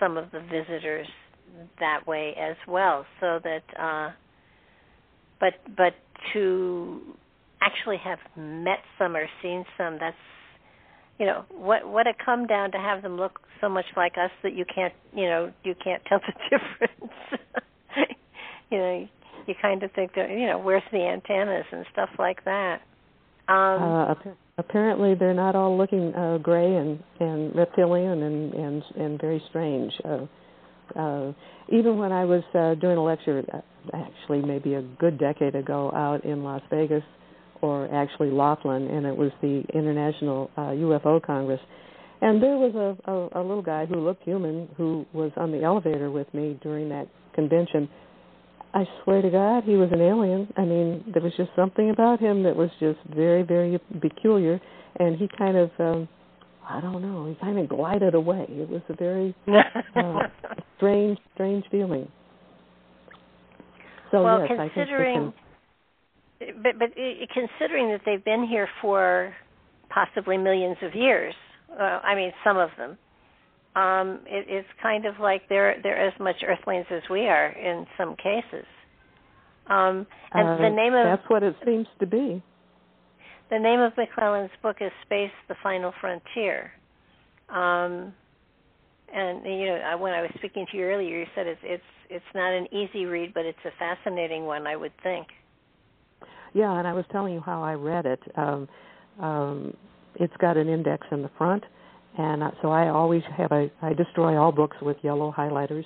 some 0.00 0.16
of 0.16 0.30
the 0.32 0.40
visitors 0.40 1.06
that 1.78 2.06
way 2.06 2.34
as 2.38 2.56
well. 2.66 3.06
So 3.20 3.40
that, 3.44 3.62
uh, 3.78 4.10
but 5.40 5.54
but 5.76 5.94
to 6.32 7.00
actually 7.62 7.98
have 7.98 8.18
met 8.36 8.80
some 8.98 9.16
or 9.16 9.26
seen 9.42 9.64
some, 9.78 9.98
that's 10.00 10.16
you 11.18 11.26
know 11.26 11.44
what 11.50 11.88
what 11.88 12.06
it 12.06 12.16
come 12.24 12.46
down 12.46 12.72
to 12.72 12.78
have 12.78 13.02
them 13.02 13.16
look 13.16 13.40
so 13.60 13.68
much 13.68 13.86
like 13.96 14.12
us 14.18 14.30
that 14.42 14.54
you 14.54 14.64
can't 14.72 14.92
you 15.14 15.24
know 15.24 15.52
you 15.64 15.74
can't 15.82 16.02
tell 16.06 16.20
the 16.26 16.58
difference. 16.58 17.12
you 18.70 18.78
know, 18.78 19.08
you 19.46 19.54
kind 19.60 19.82
of 19.82 19.92
think 19.92 20.14
that 20.14 20.30
you 20.30 20.46
know 20.46 20.58
where's 20.58 20.82
the 20.92 20.98
antennas 20.98 21.66
and 21.72 21.84
stuff 21.92 22.10
like 22.18 22.44
that. 22.44 22.80
Um, 23.48 23.82
uh, 23.82 24.14
apparently, 24.58 25.14
they're 25.14 25.34
not 25.34 25.54
all 25.54 25.76
looking 25.76 26.14
uh, 26.14 26.38
gray 26.38 26.74
and 26.74 27.02
and 27.20 27.54
reptilian 27.54 28.22
and 28.22 28.54
and 28.54 28.82
and 28.96 29.20
very 29.20 29.42
strange. 29.50 29.92
Uh, 30.04 30.26
uh, 30.98 31.32
even 31.68 31.98
when 31.98 32.12
I 32.12 32.24
was 32.24 32.42
uh, 32.54 32.74
doing 32.74 32.96
a 32.96 33.02
lecture, 33.02 33.44
uh, 33.52 33.60
actually 33.92 34.42
maybe 34.42 34.74
a 34.74 34.82
good 34.82 35.18
decade 35.18 35.54
ago, 35.54 35.92
out 35.94 36.24
in 36.24 36.44
Las 36.44 36.62
Vegas, 36.70 37.02
or 37.62 37.92
actually 37.94 38.30
Laughlin, 38.30 38.88
and 38.88 39.06
it 39.06 39.16
was 39.16 39.30
the 39.42 39.64
International 39.74 40.50
uh, 40.56 40.72
UFO 40.72 41.22
Congress. 41.22 41.60
And 42.22 42.42
there 42.42 42.56
was 42.56 42.74
a, 42.74 43.10
a, 43.10 43.40
a 43.40 43.42
little 43.42 43.62
guy 43.62 43.86
who 43.86 43.96
looked 43.96 44.22
human 44.22 44.68
who 44.76 45.04
was 45.12 45.32
on 45.36 45.52
the 45.52 45.62
elevator 45.62 46.10
with 46.10 46.32
me 46.32 46.58
during 46.62 46.88
that 46.88 47.08
convention. 47.34 47.88
I 48.72 48.84
swear 49.04 49.22
to 49.22 49.30
God, 49.30 49.64
he 49.64 49.76
was 49.76 49.90
an 49.92 50.00
alien. 50.00 50.52
I 50.56 50.62
mean, 50.62 51.04
there 51.12 51.22
was 51.22 51.32
just 51.36 51.50
something 51.56 51.90
about 51.90 52.20
him 52.20 52.42
that 52.42 52.56
was 52.56 52.70
just 52.80 52.98
very, 53.14 53.42
very 53.42 53.78
peculiar. 54.00 54.60
And 54.98 55.16
he 55.16 55.28
kind 55.38 55.56
of, 55.56 55.70
um, 55.78 56.08
I 56.68 56.80
don't 56.80 57.02
know, 57.02 57.26
he 57.26 57.34
kind 57.36 57.58
of 57.58 57.68
glided 57.68 58.14
away. 58.14 58.46
It 58.48 58.68
was 58.68 58.82
a 58.88 58.94
very 58.94 59.34
uh, 59.48 60.18
strange, 60.76 61.18
strange 61.34 61.64
feeling. 61.70 62.08
So 64.10 64.22
well, 64.22 64.46
yes, 64.48 64.70
considering, 64.74 65.16
I 65.16 65.20
think 65.20 65.34
but 66.38 66.78
but 66.78 66.88
considering 67.32 67.90
that 67.90 68.00
they've 68.04 68.24
been 68.24 68.46
here 68.46 68.68
for 68.82 69.34
possibly 69.88 70.36
millions 70.36 70.76
of 70.82 70.94
years, 70.94 71.34
uh, 71.72 72.00
I 72.02 72.14
mean 72.14 72.32
some 72.44 72.56
of 72.56 72.70
them, 72.76 72.98
um, 73.74 74.20
it, 74.26 74.46
it's 74.48 74.68
kind 74.82 75.06
of 75.06 75.14
like 75.20 75.48
they're 75.48 75.76
they're 75.82 76.06
as 76.06 76.12
much 76.20 76.36
Earthlings 76.46 76.86
as 76.90 77.02
we 77.10 77.26
are 77.26 77.48
in 77.48 77.86
some 77.96 78.16
cases. 78.16 78.66
Um, 79.68 80.06
and 80.32 80.48
uh, 80.48 80.56
the 80.58 80.70
name 80.70 80.94
of 80.94 81.04
that's 81.04 81.28
what 81.28 81.42
it 81.42 81.56
seems 81.64 81.86
to 82.00 82.06
be. 82.06 82.42
the 83.50 83.58
name 83.58 83.80
of 83.80 83.92
McClelland's 83.94 84.52
book 84.62 84.76
is 84.80 84.92
Space: 85.04 85.32
The 85.48 85.56
Final 85.62 85.92
Frontier. 86.00 86.70
Um, 87.48 88.12
and 89.12 89.44
you 89.44 89.66
know, 89.66 89.96
when 89.98 90.12
I 90.12 90.22
was 90.22 90.30
speaking 90.38 90.66
to 90.70 90.76
you 90.76 90.84
earlier, 90.84 91.18
you 91.20 91.26
said 91.34 91.46
it's 91.46 91.60
it's 91.62 91.82
it's 92.10 92.24
not 92.34 92.52
an 92.52 92.66
easy 92.72 93.06
read, 93.06 93.34
but 93.34 93.44
it's 93.44 93.58
a 93.64 93.70
fascinating 93.78 94.44
one, 94.44 94.66
I 94.66 94.76
would 94.76 94.92
think. 95.02 95.26
Yeah, 96.56 96.78
and 96.78 96.88
I 96.88 96.94
was 96.94 97.04
telling 97.12 97.34
you 97.34 97.42
how 97.44 97.62
I 97.62 97.74
read 97.74 98.06
it. 98.06 98.20
Um, 98.34 98.66
um, 99.20 99.76
it's 100.14 100.32
got 100.38 100.56
an 100.56 100.70
index 100.70 101.06
in 101.12 101.20
the 101.20 101.30
front, 101.36 101.62
and 102.16 102.42
so 102.62 102.70
I 102.70 102.88
always 102.88 103.22
have 103.36 103.52
a 103.52 103.70
I 103.82 103.92
destroy 103.92 104.38
all 104.40 104.52
books 104.52 104.78
with 104.80 104.96
yellow 105.02 105.34
highlighters. 105.36 105.84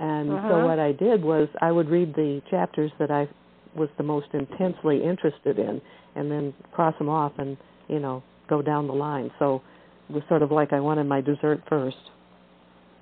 And 0.00 0.32
uh-huh. 0.32 0.48
so 0.48 0.66
what 0.66 0.80
I 0.80 0.90
did 0.90 1.22
was 1.22 1.48
I 1.60 1.70
would 1.70 1.88
read 1.88 2.16
the 2.16 2.42
chapters 2.50 2.90
that 2.98 3.12
I 3.12 3.28
was 3.76 3.88
the 3.96 4.02
most 4.02 4.26
intensely 4.32 5.04
interested 5.04 5.60
in, 5.60 5.80
and 6.16 6.28
then 6.28 6.52
cross 6.72 6.98
them 6.98 7.08
off 7.08 7.34
and 7.38 7.56
you 7.86 8.00
know 8.00 8.24
go 8.48 8.60
down 8.60 8.88
the 8.88 8.94
line. 8.94 9.30
So 9.38 9.62
it 10.08 10.14
was 10.14 10.24
sort 10.28 10.42
of 10.42 10.50
like 10.50 10.72
I 10.72 10.80
wanted 10.80 11.04
my 11.04 11.20
dessert 11.20 11.62
first. 11.68 11.96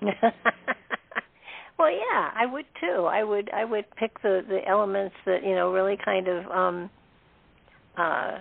well, 1.80 1.90
yeah, 1.90 2.30
I 2.37 2.44
would 2.44 2.66
too. 2.78 3.06
I 3.06 3.25
would 3.25 3.50
I 3.54 3.64
would 3.64 3.87
pick 3.96 4.20
the 4.22 4.42
the 4.46 4.60
elements 4.68 5.14
that 5.25 5.42
you 5.42 5.54
know 5.54 5.72
really 5.72 5.96
kind 6.04 6.28
of 6.28 6.46
um 6.50 6.90
uh 7.96 8.32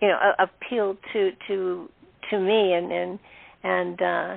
you 0.00 0.08
know 0.08 0.18
appealed 0.38 0.96
to 1.12 1.32
to 1.48 1.90
to 2.30 2.40
me 2.40 2.72
and 2.72 2.90
and 2.90 3.18
and 3.62 4.02
uh 4.02 4.36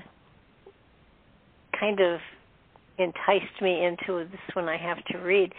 kind 1.79 2.01
of 2.01 2.19
enticed 2.99 3.61
me 3.61 3.85
into 3.85 4.25
this 4.29 4.55
one 4.55 4.67
I 4.67 4.75
have 4.77 4.97
to 5.11 5.19
read. 5.19 5.53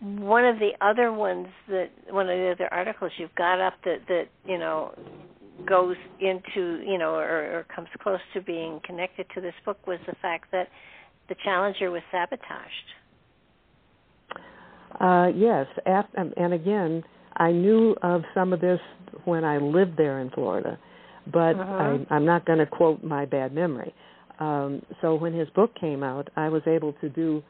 One 0.00 0.46
of 0.46 0.58
the 0.58 0.70
other 0.80 1.12
ones 1.12 1.48
that 1.68 1.90
one 2.08 2.30
of 2.30 2.38
the 2.38 2.52
other 2.52 2.72
articles 2.72 3.12
you've 3.18 3.34
got 3.34 3.60
up 3.60 3.74
that 3.84 3.98
that 4.08 4.28
you 4.46 4.56
know 4.56 4.94
goes 5.68 5.96
into 6.20 6.82
you 6.86 6.96
know 6.96 7.16
or, 7.16 7.58
or 7.58 7.66
comes 7.74 7.88
close 8.02 8.20
to 8.32 8.40
being 8.40 8.80
connected 8.82 9.26
to 9.34 9.42
this 9.42 9.54
book 9.66 9.86
was 9.86 9.98
the 10.06 10.14
fact 10.22 10.50
that 10.52 10.68
the 11.28 11.36
Challenger 11.44 11.90
was 11.90 12.02
sabotaged. 12.10 12.40
Uh, 15.00 15.28
yes, 15.34 15.66
after, 15.84 16.32
and 16.36 16.54
again, 16.54 17.04
I 17.36 17.52
knew 17.52 17.94
of 18.02 18.22
some 18.34 18.52
of 18.52 18.60
this 18.60 18.80
when 19.24 19.44
I 19.44 19.58
lived 19.58 19.96
there 19.96 20.20
in 20.20 20.30
Florida, 20.30 20.78
but 21.30 21.58
uh-huh. 21.58 21.98
I, 22.10 22.14
I'm 22.14 22.24
not 22.24 22.46
going 22.46 22.58
to 22.60 22.66
quote 22.66 23.04
my 23.04 23.26
bad 23.26 23.52
memory. 23.52 23.92
Um, 24.38 24.82
so 25.00 25.14
when 25.14 25.32
his 25.32 25.48
book 25.50 25.74
came 25.78 26.02
out, 26.02 26.28
I 26.36 26.48
was 26.48 26.62
able 26.66 26.92
to 26.94 27.08
do 27.08 27.42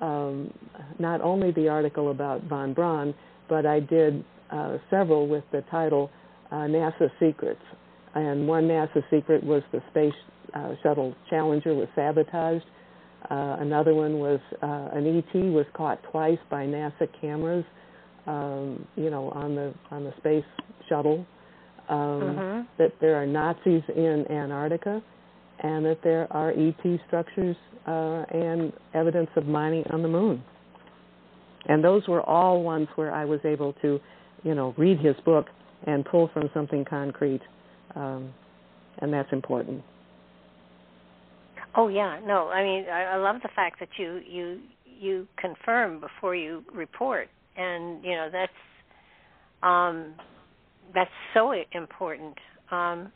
um, 0.00 0.52
not 0.98 1.20
only 1.20 1.52
the 1.52 1.68
article 1.68 2.10
about 2.10 2.44
von 2.44 2.74
Braun, 2.74 3.14
but 3.48 3.66
I 3.66 3.80
did 3.80 4.24
uh, 4.50 4.78
several 4.90 5.26
with 5.28 5.44
the 5.52 5.62
title 5.70 6.10
uh, 6.50 6.56
NASA 6.56 7.10
Secrets. 7.20 7.60
And 8.14 8.46
one 8.46 8.64
NASA 8.64 9.02
secret 9.10 9.42
was 9.42 9.62
the 9.72 9.82
Space 9.90 10.12
uh, 10.54 10.74
Shuttle 10.82 11.14
Challenger 11.28 11.74
was 11.74 11.88
sabotaged. 11.94 12.64
Uh, 13.30 13.56
another 13.60 13.94
one 13.94 14.18
was 14.18 14.40
uh, 14.62 14.88
an 14.92 15.06
ET 15.06 15.34
was 15.52 15.66
caught 15.74 16.02
twice 16.10 16.38
by 16.50 16.66
NASA 16.66 17.08
cameras, 17.20 17.64
um, 18.26 18.86
you 18.96 19.10
know, 19.10 19.30
on 19.30 19.54
the 19.54 19.72
on 19.90 20.04
the 20.04 20.12
space 20.18 20.44
shuttle. 20.88 21.26
Um, 21.88 22.22
uh-huh. 22.22 22.62
That 22.78 22.92
there 23.00 23.16
are 23.16 23.26
Nazis 23.26 23.82
in 23.94 24.26
Antarctica 24.30 25.02
and 25.60 25.84
that 25.84 25.98
there 26.02 26.26
are 26.30 26.50
ET 26.50 27.00
structures 27.06 27.56
uh, 27.86 28.24
and 28.30 28.72
evidence 28.94 29.30
of 29.36 29.46
mining 29.46 29.84
on 29.90 30.02
the 30.02 30.08
moon. 30.08 30.42
And 31.66 31.82
those 31.82 32.06
were 32.08 32.22
all 32.22 32.62
ones 32.62 32.88
where 32.96 33.12
I 33.12 33.24
was 33.24 33.40
able 33.44 33.72
to, 33.82 34.00
you 34.42 34.54
know, 34.54 34.74
read 34.76 34.98
his 34.98 35.16
book 35.24 35.46
and 35.86 36.04
pull 36.04 36.28
from 36.32 36.50
something 36.52 36.84
concrete, 36.84 37.40
um, 37.94 38.32
and 38.98 39.12
that's 39.12 39.32
important. 39.32 39.82
Oh 41.76 41.88
yeah, 41.88 42.20
no, 42.24 42.48
I 42.48 42.62
mean 42.62 42.84
I, 42.88 43.14
I 43.14 43.16
love 43.16 43.36
the 43.42 43.50
fact 43.54 43.80
that 43.80 43.88
you 43.98 44.20
you 44.26 44.60
you 44.86 45.28
confirm 45.36 46.00
before 46.00 46.34
you 46.34 46.62
report, 46.72 47.28
and 47.56 48.04
you 48.04 48.12
know 48.12 48.28
that's 48.30 48.52
um, 49.62 50.14
that's 50.94 51.10
so 51.32 51.52
important. 51.72 52.34
Um, 52.70 53.12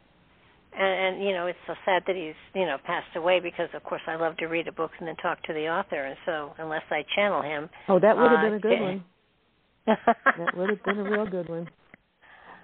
and, 0.76 1.16
and 1.16 1.24
you 1.24 1.32
know 1.32 1.46
it's 1.46 1.58
so 1.66 1.74
sad 1.84 2.02
that 2.06 2.16
he's 2.16 2.34
you 2.54 2.66
know 2.66 2.76
passed 2.84 3.14
away 3.16 3.40
because 3.40 3.68
of 3.74 3.82
course 3.84 4.02
I 4.06 4.16
love 4.16 4.36
to 4.38 4.46
read 4.46 4.68
a 4.68 4.72
book 4.72 4.90
and 4.98 5.08
then 5.08 5.16
talk 5.16 5.42
to 5.44 5.52
the 5.52 5.68
author. 5.68 6.04
And 6.04 6.16
so 6.26 6.52
unless 6.58 6.82
I 6.90 7.04
channel 7.14 7.42
him 7.42 7.68
oh 7.88 7.98
that 8.00 8.16
would 8.16 8.30
have 8.30 8.40
uh, 8.40 8.42
been 8.42 8.54
a 8.54 8.60
good 8.60 8.80
one. 8.80 9.04
That 9.86 10.56
would 10.56 10.70
have 10.70 10.84
been 10.84 10.98
a 10.98 11.04
real 11.04 11.26
good 11.26 11.48
one. 11.48 11.68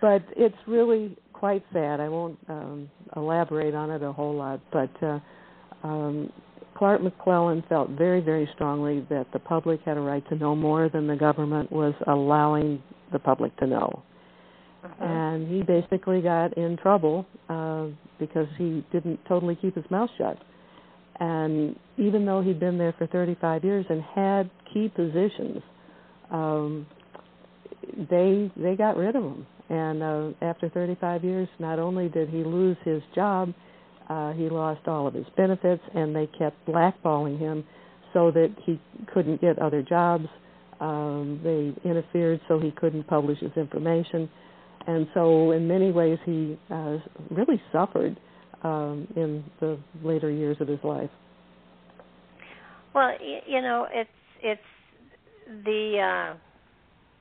But 0.01 0.23
it's 0.37 0.57
really 0.67 1.17
quite 1.33 1.65
sad. 1.73 2.01
I 2.01 2.09
won't 2.09 2.39
um 2.49 2.91
elaborate 3.17 3.75
on 3.75 3.91
it 3.91 4.03
a 4.03 4.13
whole 4.13 4.35
lot. 4.35 4.61
But 4.73 4.91
uh 5.03 5.21
um 5.85 6.33
Clark 6.77 7.03
McClelland 7.03 7.69
felt 7.69 7.91
very 7.91 8.21
very 8.21 8.49
strongly 8.55 9.07
that 9.11 9.27
the 9.33 9.39
public 9.39 9.81
had 9.85 9.97
a 9.97 10.01
right 10.01 10.27
to 10.29 10.35
know 10.35 10.57
more 10.57 10.89
than 10.89 11.07
the 11.07 11.17
government 11.17 11.71
was 11.71 11.95
allowing 12.09 12.83
the 13.13 13.19
public 13.21 13.57
to 13.59 13.67
know 13.67 14.03
uh-huh. 14.85 15.05
and 15.05 15.49
he 15.49 15.63
basically 15.63 16.21
got 16.21 16.57
in 16.57 16.77
trouble 16.77 17.27
uh, 17.49 17.87
because 18.19 18.47
he 18.59 18.85
didn't 18.93 19.19
totally 19.27 19.57
keep 19.57 19.75
his 19.75 19.85
mouth 19.91 20.11
shut. 20.19 20.39
And 21.21 21.77
even 21.97 22.27
though 22.27 22.43
he'd 22.43 22.61
been 22.61 22.77
there 22.77 22.95
for 22.99 23.07
35 23.07 23.65
years 23.65 23.87
and 23.89 24.03
had 24.03 24.51
key 24.73 24.89
positions, 24.95 25.63
um, 26.31 26.87
they 28.11 28.51
they 28.57 28.75
got 28.77 28.97
rid 28.97 29.15
of 29.15 29.23
him. 29.23 29.47
And 29.71 30.03
uh, 30.03 30.29
after 30.43 30.69
35 30.69 31.25
years, 31.25 31.49
not 31.59 31.79
only 31.79 32.09
did 32.09 32.29
he 32.29 32.39
lose 32.39 32.77
his 32.85 33.01
job, 33.15 33.55
uh, 34.09 34.33
he 34.33 34.49
lost 34.49 34.87
all 34.87 35.07
of 35.07 35.15
his 35.15 35.27
benefits, 35.37 35.83
and 35.95 36.15
they 36.15 36.27
kept 36.39 36.67
blackballing 36.67 37.39
him 37.39 37.65
so 38.13 38.31
that 38.31 38.55
he 38.65 38.81
couldn't 39.13 39.41
get 39.41 39.59
other 39.59 39.83
jobs. 39.83 40.27
Um, 40.81 41.41
they 41.43 41.73
interfered 41.89 42.41
so 42.49 42.59
he 42.59 42.71
couldn't 42.71 43.07
publish 43.07 43.39
his 43.41 43.53
information 43.57 44.29
and 44.87 45.07
so 45.15 45.53
in 45.53 45.67
many 45.67 45.91
ways 45.91 46.19
he 46.25 46.59
uh, 46.71 46.99
really 47.31 47.61
suffered 47.73 48.19
um, 48.63 49.07
in 49.17 49.45
the 49.61 49.79
later 50.03 50.31
years 50.31 50.57
of 50.61 50.69
his 50.69 50.79
life. 50.83 51.11
Well, 52.95 53.11
you 53.47 53.61
know, 53.61 53.87
it's 53.93 54.11
it's 54.43 54.61
the 55.65 56.35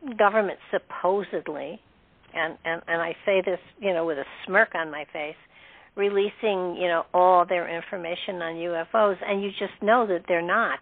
uh, 0.03 0.13
government 0.17 0.59
supposedly, 0.71 1.81
and, 2.33 2.57
and 2.63 2.81
and 2.87 3.01
I 3.01 3.15
say 3.25 3.41
this, 3.45 3.59
you 3.79 3.93
know, 3.93 4.05
with 4.05 4.17
a 4.17 4.25
smirk 4.45 4.75
on 4.75 4.91
my 4.91 5.05
face, 5.11 5.35
releasing, 5.95 6.75
you 6.75 6.87
know, 6.87 7.03
all 7.13 7.45
their 7.45 7.69
information 7.69 8.41
on 8.41 8.55
UFOs, 8.55 9.17
and 9.25 9.43
you 9.43 9.49
just 9.51 9.81
know 9.81 10.07
that 10.07 10.23
they're 10.27 10.41
not. 10.41 10.79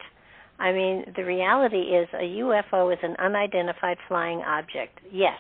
I 0.60 0.72
mean, 0.72 1.06
the 1.16 1.24
reality 1.24 1.78
is 1.78 2.08
a 2.14 2.24
UFO 2.24 2.94
is 2.94 3.00
an 3.04 3.16
unidentified 3.18 3.98
flying 4.08 4.40
object. 4.40 5.00
Yes, 5.12 5.40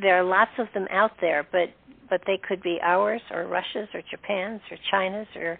there 0.00 0.18
are 0.18 0.24
lots 0.24 0.50
of 0.58 0.66
them 0.74 0.86
out 0.90 1.12
there, 1.20 1.46
but 1.50 1.70
but 2.08 2.20
they 2.26 2.38
could 2.46 2.62
be 2.62 2.78
ours 2.82 3.20
or 3.32 3.46
Russia's 3.46 3.88
or 3.94 4.02
Japan's 4.10 4.60
or 4.70 4.76
China's 4.90 5.26
or 5.36 5.58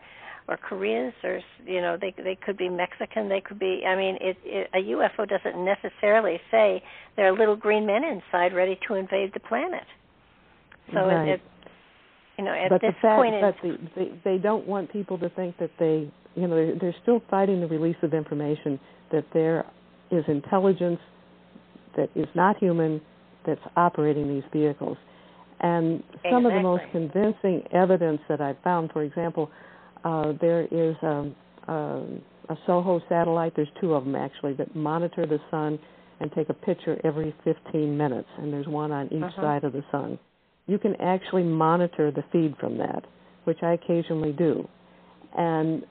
or 0.48 0.56
Korea's 0.56 1.14
or 1.24 1.40
you 1.64 1.80
know 1.80 1.96
they 2.00 2.14
they 2.22 2.36
could 2.36 2.56
be 2.56 2.68
Mexican 2.68 3.28
they 3.28 3.40
could 3.40 3.58
be 3.58 3.82
I 3.86 3.96
mean 3.96 4.16
it, 4.20 4.36
it 4.44 4.70
a 4.74 4.78
UFO 4.92 5.28
doesn't 5.28 5.64
necessarily 5.64 6.40
say 6.50 6.82
there 7.16 7.26
are 7.26 7.36
little 7.36 7.56
green 7.56 7.86
men 7.86 8.02
inside 8.04 8.54
ready 8.54 8.78
to 8.86 8.94
invade 8.94 9.32
the 9.34 9.40
planet 9.40 9.84
so 10.92 11.00
right. 11.00 11.28
it, 11.28 11.32
it 11.34 11.40
you 12.38 12.44
know 12.44 12.53
at 12.53 12.70
but 12.70 12.81
this 12.81 12.94
the 13.03 13.09
fact, 13.09 13.20
point 13.20 13.35
but 13.40 13.55
the, 13.62 13.79
they 13.94 14.20
they 14.25 14.38
don't 14.38 14.66
want 14.66 14.92
people 14.92 15.18
to 15.18 15.29
think 15.31 15.57
that 15.59 15.70
they 15.79 16.11
you 16.35 16.46
know 16.46 16.55
they're, 16.55 16.79
they're 16.79 16.96
still 17.03 17.22
fighting 17.31 17.61
the 17.61 17.66
release 17.66 17.96
of 18.03 18.14
information 18.14 18.79
that 19.12 19.25
there 19.33 19.64
is 20.11 20.25
intelligence 20.29 21.01
that 21.96 22.09
is 22.14 22.29
not 22.35 22.57
human 22.59 23.01
that's 23.46 23.61
operating 23.77 24.29
these 24.29 24.44
vehicles. 24.53 24.96
And 25.61 26.03
some 26.31 26.44
exactly. 26.44 26.46
of 26.46 26.53
the 26.53 26.62
most 26.62 26.83
convincing 26.92 27.62
evidence 27.72 28.20
that 28.29 28.40
I've 28.40 28.59
found, 28.62 28.92
for 28.92 29.03
example, 29.03 29.51
uh, 30.05 30.33
there 30.40 30.66
is 30.70 30.94
um, 31.03 31.35
uh, 31.66 32.53
a 32.53 32.59
SOHO 32.66 33.01
satellite, 33.09 33.55
there's 33.57 33.68
two 33.81 33.94
of 33.94 34.05
them 34.05 34.14
actually, 34.14 34.53
that 34.55 34.77
monitor 34.77 35.27
the 35.27 35.38
sun 35.51 35.79
and 36.20 36.31
take 36.33 36.49
a 36.51 36.55
picture 36.55 36.99
every 37.05 37.35
15 37.44 37.96
minutes, 37.96 38.29
and 38.38 38.53
there's 38.53 38.66
one 38.66 38.92
on 38.92 39.07
each 39.07 39.22
uh-huh. 39.22 39.42
side 39.42 39.64
of 39.64 39.72
the 39.72 39.85
sun. 39.90 40.18
You 40.66 40.79
can 40.79 40.96
actually 41.00 41.44
monitor 41.44 42.11
the 42.11 42.24
feed 42.33 42.57
from 42.59 42.79
that, 42.79 43.05
which 43.44 43.59
I 43.62 43.72
occasionally 43.72 44.33
do. 44.33 44.68
And 45.37 45.85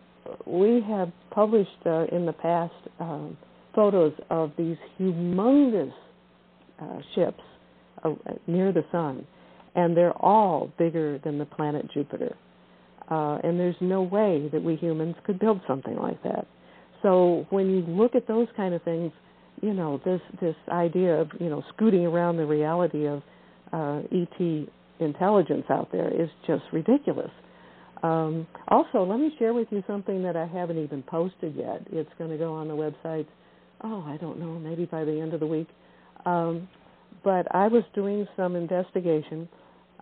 we 0.45 0.81
have 0.87 1.11
published 1.31 1.69
uh, 1.85 2.05
in 2.11 2.25
the 2.25 2.33
past 2.33 2.73
um, 2.99 3.37
photos 3.73 4.13
of 4.29 4.51
these 4.57 4.77
humongous 4.99 5.93
uh, 6.81 6.97
ships 7.13 7.41
uh, 8.03 8.13
near 8.47 8.71
the 8.71 8.83
sun, 8.91 9.25
and 9.75 9.95
they're 9.95 10.17
all 10.17 10.71
bigger 10.77 11.19
than 11.19 11.37
the 11.37 11.45
planet 11.45 11.89
Jupiter. 11.93 12.35
Uh, 13.09 13.37
and 13.43 13.59
there's 13.59 13.75
no 13.81 14.01
way 14.01 14.49
that 14.51 14.63
we 14.63 14.75
humans 14.75 15.15
could 15.25 15.39
build 15.39 15.61
something 15.67 15.95
like 15.95 16.21
that. 16.23 16.47
So 17.03 17.45
when 17.51 17.69
you 17.69 17.81
look 17.81 18.15
at 18.15 18.27
those 18.27 18.47
kind 18.57 18.73
of 18.73 18.81
things, 18.81 19.11
you 19.61 19.73
know 19.73 20.01
this 20.03 20.21
this 20.41 20.55
idea 20.69 21.21
of 21.21 21.29
you 21.39 21.49
know 21.49 21.63
scooting 21.73 22.05
around 22.05 22.37
the 22.37 22.45
reality 22.45 23.07
of 23.07 23.21
uh, 23.71 24.01
ET 24.11 24.67
intelligence 24.99 25.65
out 25.69 25.91
there 25.91 26.09
is 26.09 26.29
just 26.47 26.63
ridiculous. 26.71 27.31
Um, 28.03 28.47
also, 28.67 29.03
let 29.03 29.19
me 29.19 29.33
share 29.39 29.53
with 29.53 29.67
you 29.71 29.83
something 29.87 30.21
that 30.23 30.35
I 30.35 30.45
haven't 30.45 30.77
even 30.77 31.01
posted 31.03 31.55
yet. 31.55 31.81
It's 31.91 32.09
going 32.17 32.29
to 32.29 32.37
go 32.37 32.53
on 32.53 32.67
the 32.67 32.75
website. 32.75 33.25
Oh, 33.81 34.03
I 34.07 34.17
don't 34.17 34.39
know, 34.39 34.59
maybe 34.59 34.85
by 34.85 35.03
the 35.03 35.19
end 35.19 35.33
of 35.33 35.39
the 35.39 35.47
week. 35.47 35.67
Um, 36.25 36.67
but 37.23 37.47
I 37.53 37.67
was 37.67 37.83
doing 37.93 38.27
some 38.37 38.55
investigation 38.55 39.49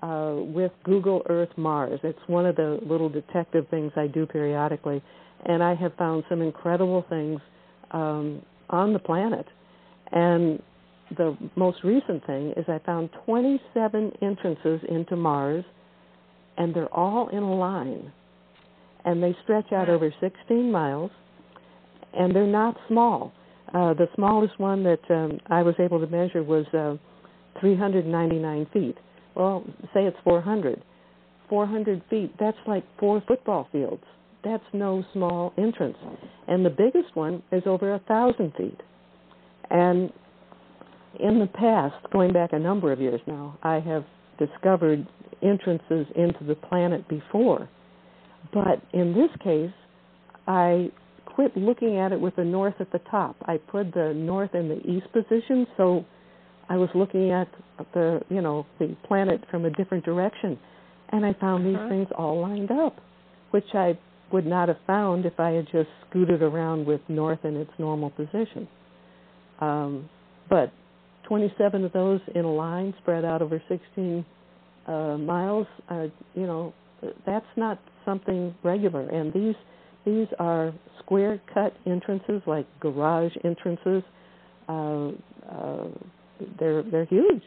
uh, 0.02 0.36
with 0.38 0.72
Google 0.84 1.24
Earth 1.30 1.50
Mars. 1.56 2.00
It's 2.04 2.20
one 2.28 2.46
of 2.46 2.56
the 2.56 2.80
little 2.86 3.10
detective 3.10 3.68
things 3.70 3.92
I 3.96 4.08
do 4.08 4.26
periodically, 4.26 5.02
and 5.46 5.64
I 5.64 5.76
have 5.76 5.94
found 5.96 6.26
some 6.28 6.42
incredible 6.42 7.06
things 7.10 7.40
um, 7.92 8.42
on 8.70 8.92
the 8.92 9.00
planet. 9.00 9.46
And 10.12 10.62
the 11.18 11.38
most 11.56 11.84
recent 11.84 12.26
thing 12.26 12.54
is 12.58 12.66
I 12.68 12.80
found 12.86 13.10
27 13.26 14.12
entrances 14.22 14.82
into 14.90 15.16
Mars, 15.16 15.66
and 16.58 16.74
they're 16.74 16.94
all 16.94 17.30
in 17.30 17.40
a 17.40 17.56
line, 17.56 18.12
and 19.06 19.22
they 19.22 19.36
stretch 19.44 19.72
out 19.72 19.90
over 19.90 20.14
16 20.22 20.72
miles, 20.72 21.12
and 22.14 22.36
they're 22.36 22.46
not 22.48 22.78
small. 22.88 23.34
Uh, 23.74 23.94
the 23.94 24.08
smallest 24.16 24.60
one 24.60 24.84
that 24.84 25.00
um, 25.10 25.40
I 25.48 25.64
was 25.64 25.76
able 25.80 26.00
to 26.00 26.08
measure 26.08 26.44
was 26.44 26.66
uh, 26.74 26.96
399 27.60 28.68
feet. 28.72 28.98
Well, 29.36 29.64
say 29.94 30.06
it's 30.06 30.18
400. 30.24 30.82
400 31.50 32.02
feet, 32.10 32.34
that's 32.40 32.58
like 32.68 32.84
four 33.00 33.22
football 33.28 33.68
fields. 33.72 34.04
That's 34.44 34.64
no 34.74 35.04
small 35.14 35.54
entrance. 35.58 35.98
And 36.48 36.66
the 36.66 36.70
biggest 36.70 37.16
one 37.16 37.42
is 37.52 37.64
over 37.66 37.94
a 37.94 38.00
thousand 38.00 38.54
feet. 38.58 38.80
And 39.70 40.12
in 41.20 41.40
the 41.40 41.48
past, 41.48 41.96
going 42.12 42.34
back 42.34 42.54
a 42.54 42.60
number 42.60 42.92
of 42.92 43.00
years 43.00 43.22
now, 43.28 43.58
I 43.64 43.80
have 43.80 44.06
discovered 44.40 45.08
entrances 45.42 46.08
into 46.16 46.44
the 46.46 46.56
planet 46.56 47.08
before. 47.08 47.70
But 48.54 48.82
in 48.94 49.14
this 49.14 49.30
case, 49.44 49.74
I 50.48 50.92
quit 51.26 51.56
looking 51.56 51.98
at 51.98 52.12
it 52.12 52.20
with 52.20 52.36
the 52.36 52.44
north 52.44 52.76
at 52.80 52.92
the 52.92 53.00
top. 53.12 53.36
I 53.44 53.58
put 53.58 53.94
the 53.94 54.14
north 54.16 54.52
and 54.54 54.70
the 54.70 54.80
east 54.88 55.12
position, 55.14 55.68
so 55.78 56.06
I 56.70 56.78
was 56.78 56.90
looking 56.96 57.32
at 57.32 57.48
the 57.94 58.22
you 58.30 58.42
know 58.42 58.66
the 58.80 58.96
planet 59.08 59.44
from 59.50 59.66
a 59.66 59.70
different 59.72 60.06
direction, 60.06 60.60
and 61.10 61.26
I 61.26 61.34
found 61.34 61.66
uh-huh. 61.66 61.84
these 61.84 61.90
things 61.90 62.08
all 62.18 62.42
lined 62.42 62.72
up, 62.72 62.98
which 63.52 63.66
I 63.74 63.98
would 64.32 64.46
not 64.46 64.68
have 64.68 64.78
found 64.88 65.26
if 65.26 65.40
I 65.40 65.52
had 65.52 65.66
just 65.72 65.90
scooted 66.10 66.42
around 66.42 66.86
with 66.86 67.02
north 67.08 67.44
in 67.44 67.56
its 67.56 67.72
normal 67.78 68.10
position. 68.10 68.68
Um, 69.60 70.10
but 70.50 70.72
27 71.28 71.86
of 71.86 71.94
those 71.94 72.22
in 72.36 72.46
a 72.46 72.52
line 72.52 72.94
spread 73.02 73.26
out 73.26 73.42
over 73.42 73.62
16 73.70 74.26
uh, 74.88 75.18
miles, 75.18 75.68
uh, 75.90 76.08
you 76.36 76.46
know, 76.46 76.74
that's 77.26 77.46
not 77.56 77.80
something 78.06 78.54
regular. 78.64 79.10
And 79.10 79.34
these 79.34 79.56
these 80.06 80.28
are 80.40 80.74
square 81.00 81.42
cut 81.54 81.74
entrances, 81.86 82.42
like 82.46 82.68
garage 82.80 83.32
entrances. 83.44 84.04
Uh, 84.68 85.10
uh, 85.50 85.88
they're 86.60 86.84
they're 86.84 87.06
huge. 87.06 87.44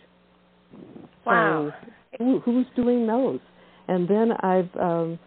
Wow. 1.24 1.72
So 2.12 2.24
who, 2.24 2.40
who's 2.40 2.66
doing 2.74 3.06
those? 3.06 3.40
And 3.88 4.08
then 4.08 4.32
I've 4.40 4.74
um, 4.80 5.18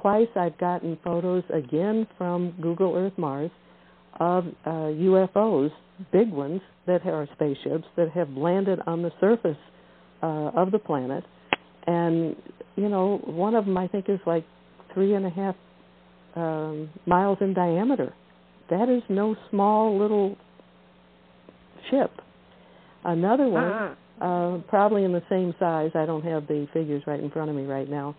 twice 0.00 0.28
I've 0.36 0.56
gotten 0.58 0.98
photos 1.02 1.44
again 1.52 2.06
from 2.16 2.54
Google 2.60 2.94
Earth 2.94 3.16
Mars 3.16 3.50
of 4.20 4.46
uh, 4.64 4.70
UFOs, 4.70 5.70
big 6.12 6.30
ones 6.30 6.60
that 6.86 7.06
are 7.06 7.28
spaceships 7.34 7.84
that 7.96 8.10
have 8.10 8.30
landed 8.30 8.80
on 8.86 9.02
the 9.02 9.10
surface 9.20 9.58
uh, 10.22 10.50
of 10.54 10.70
the 10.70 10.78
planet, 10.78 11.24
and 11.86 12.36
you 12.76 12.88
know 12.88 13.18
one 13.24 13.54
of 13.54 13.66
them 13.66 13.76
I 13.76 13.88
think 13.88 14.08
is 14.08 14.20
like 14.26 14.44
three 14.94 15.14
and 15.14 15.26
a 15.26 15.30
half 15.30 15.54
um, 16.34 16.90
miles 17.06 17.38
in 17.40 17.54
diameter. 17.54 18.14
That 18.70 18.88
is 18.88 19.02
no 19.08 19.36
small 19.50 19.98
little 19.98 20.36
ship. 21.90 22.10
Another 23.04 23.48
one, 23.48 23.64
uh-huh. 23.64 24.24
uh, 24.24 24.58
probably 24.68 25.04
in 25.04 25.12
the 25.12 25.22
same 25.30 25.54
size. 25.60 25.90
I 25.94 26.06
don't 26.06 26.24
have 26.24 26.46
the 26.48 26.66
figures 26.72 27.02
right 27.06 27.20
in 27.20 27.30
front 27.30 27.50
of 27.50 27.56
me 27.56 27.64
right 27.64 27.88
now, 27.88 28.16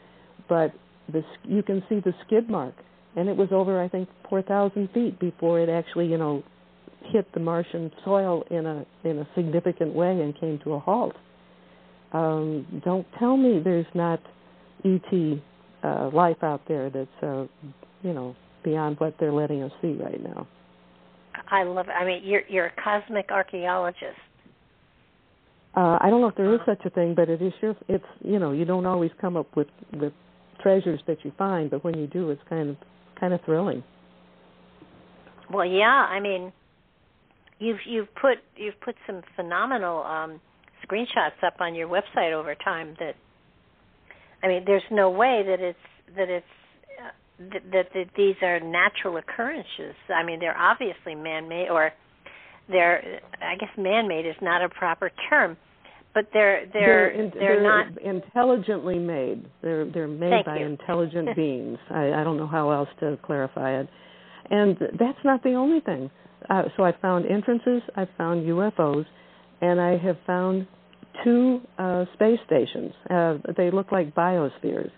but 0.47 0.73
the 1.11 1.23
you 1.43 1.63
can 1.63 1.83
see 1.89 1.99
the 1.99 2.13
skid 2.25 2.49
mark, 2.49 2.73
and 3.17 3.27
it 3.27 3.35
was 3.35 3.49
over 3.51 3.81
I 3.81 3.89
think 3.89 4.07
4,000 4.29 4.89
feet 4.93 5.19
before 5.19 5.59
it 5.59 5.69
actually 5.69 6.07
you 6.07 6.17
know 6.17 6.43
hit 7.11 7.31
the 7.33 7.39
Martian 7.39 7.91
soil 8.05 8.43
in 8.49 8.65
a 8.65 8.85
in 9.03 9.19
a 9.19 9.27
significant 9.35 9.93
way 9.93 10.11
and 10.11 10.39
came 10.39 10.59
to 10.63 10.73
a 10.73 10.79
halt. 10.79 11.15
Um, 12.13 12.81
don't 12.85 13.05
tell 13.19 13.35
me 13.35 13.59
there's 13.63 13.85
not 13.93 14.21
ET 14.85 15.39
uh, 15.83 16.09
life 16.13 16.41
out 16.43 16.61
there 16.67 16.89
that's 16.89 17.23
uh, 17.23 17.45
you 18.03 18.13
know 18.13 18.35
beyond 18.63 18.99
what 18.99 19.15
they're 19.19 19.33
letting 19.33 19.63
us 19.63 19.71
see 19.81 19.93
right 19.93 20.21
now. 20.21 20.47
I 21.49 21.63
love 21.63 21.87
it. 21.87 21.91
I 21.91 22.05
mean, 22.05 22.21
you're 22.23 22.43
you're 22.47 22.67
a 22.67 22.81
cosmic 22.81 23.31
archaeologist. 23.31 24.19
Uh, 25.75 25.97
I 26.01 26.09
don't 26.09 26.21
know 26.21 26.27
if 26.27 26.35
there 26.35 26.53
is 26.53 26.59
such 26.65 26.83
a 26.85 26.89
thing, 26.89 27.13
but 27.15 27.29
it 27.29 27.41
is 27.41 27.53
sure. 27.59 27.75
It's 27.87 28.05
you 28.21 28.39
know 28.39 28.51
you 28.51 28.65
don't 28.65 28.85
always 28.85 29.11
come 29.19 29.37
up 29.37 29.55
with 29.55 29.67
with 29.93 30.13
treasures 30.61 30.99
that 31.07 31.23
you 31.23 31.31
find, 31.37 31.69
but 31.69 31.83
when 31.83 31.97
you 31.97 32.07
do, 32.07 32.31
it's 32.31 32.41
kind 32.49 32.69
of 32.69 32.77
kind 33.19 33.33
of 33.33 33.41
thrilling. 33.45 33.83
Well, 35.51 35.65
yeah. 35.65 35.85
I 35.87 36.19
mean, 36.19 36.51
you've 37.59 37.79
you've 37.85 38.13
put 38.15 38.37
you've 38.55 38.79
put 38.81 38.95
some 39.05 39.21
phenomenal 39.35 40.03
um, 40.03 40.41
screenshots 40.85 41.43
up 41.45 41.55
on 41.59 41.75
your 41.75 41.87
website 41.87 42.33
over 42.33 42.55
time. 42.55 42.95
That 42.99 43.15
I 44.43 44.47
mean, 44.47 44.63
there's 44.65 44.83
no 44.91 45.09
way 45.09 45.43
that 45.45 45.59
it's 45.59 45.79
that 46.15 46.29
it's 46.29 46.45
uh, 46.99 47.11
that, 47.53 47.71
that, 47.71 47.85
that 47.93 48.05
these 48.15 48.35
are 48.41 48.59
natural 48.59 49.17
occurrences. 49.17 49.95
I 50.09 50.23
mean, 50.23 50.39
they're 50.39 50.57
obviously 50.57 51.15
man-made, 51.15 51.69
or 51.69 51.91
they're 52.67 53.21
I 53.41 53.55
guess 53.55 53.69
man-made 53.77 54.25
is 54.25 54.35
not 54.41 54.63
a 54.63 54.69
proper 54.69 55.11
term 55.29 55.57
but 56.17 56.25
they're 56.33 56.65
they're 56.73 57.13
they're, 57.13 57.29
they're, 57.29 57.39
they're 57.39 57.63
not 57.63 58.01
intelligently 58.01 58.97
made. 58.97 59.45
They're 59.61 59.85
they're 59.85 60.07
made 60.07 60.31
Thank 60.31 60.45
by 60.47 60.57
you. 60.57 60.65
intelligent 60.65 61.29
beings. 61.35 61.77
I, 61.91 62.11
I 62.11 62.23
don't 62.23 62.37
know 62.37 62.47
how 62.47 62.71
else 62.71 62.89
to 63.01 63.19
clarify 63.23 63.81
it. 63.81 63.87
And 64.49 64.77
that's 64.97 65.19
not 65.23 65.43
the 65.43 65.53
only 65.53 65.79
thing. 65.81 66.09
Uh, 66.49 66.63
so 66.75 66.83
I 66.83 66.93
found 67.03 67.27
entrances, 67.27 67.83
I 67.95 68.07
found 68.17 68.47
UFOs, 68.47 69.05
and 69.61 69.79
I 69.79 69.97
have 69.97 70.17
found 70.25 70.65
two 71.23 71.61
uh, 71.77 72.05
space 72.13 72.39
stations. 72.47 72.93
Uh, 73.11 73.37
they 73.55 73.69
look 73.69 73.91
like 73.91 74.15
biospheres. 74.15 74.89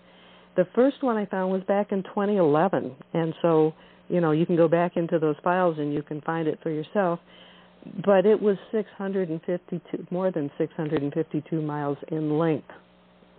The 0.56 0.66
first 0.74 1.02
one 1.02 1.18
I 1.18 1.26
found 1.26 1.52
was 1.52 1.62
back 1.68 1.92
in 1.92 2.02
2011, 2.02 2.96
and 3.12 3.34
so 3.42 3.74
you 4.08 4.22
know 4.22 4.30
you 4.30 4.46
can 4.46 4.56
go 4.56 4.68
back 4.68 4.92
into 4.96 5.18
those 5.18 5.36
files 5.44 5.76
and 5.78 5.92
you 5.92 6.02
can 6.02 6.22
find 6.22 6.48
it 6.48 6.60
for 6.62 6.70
yourself 6.70 7.20
but 8.04 8.26
it 8.26 8.40
was 8.40 8.56
652 8.72 10.06
more 10.10 10.30
than 10.30 10.50
652 10.58 11.62
miles 11.62 11.98
in 12.08 12.38
length. 12.38 12.68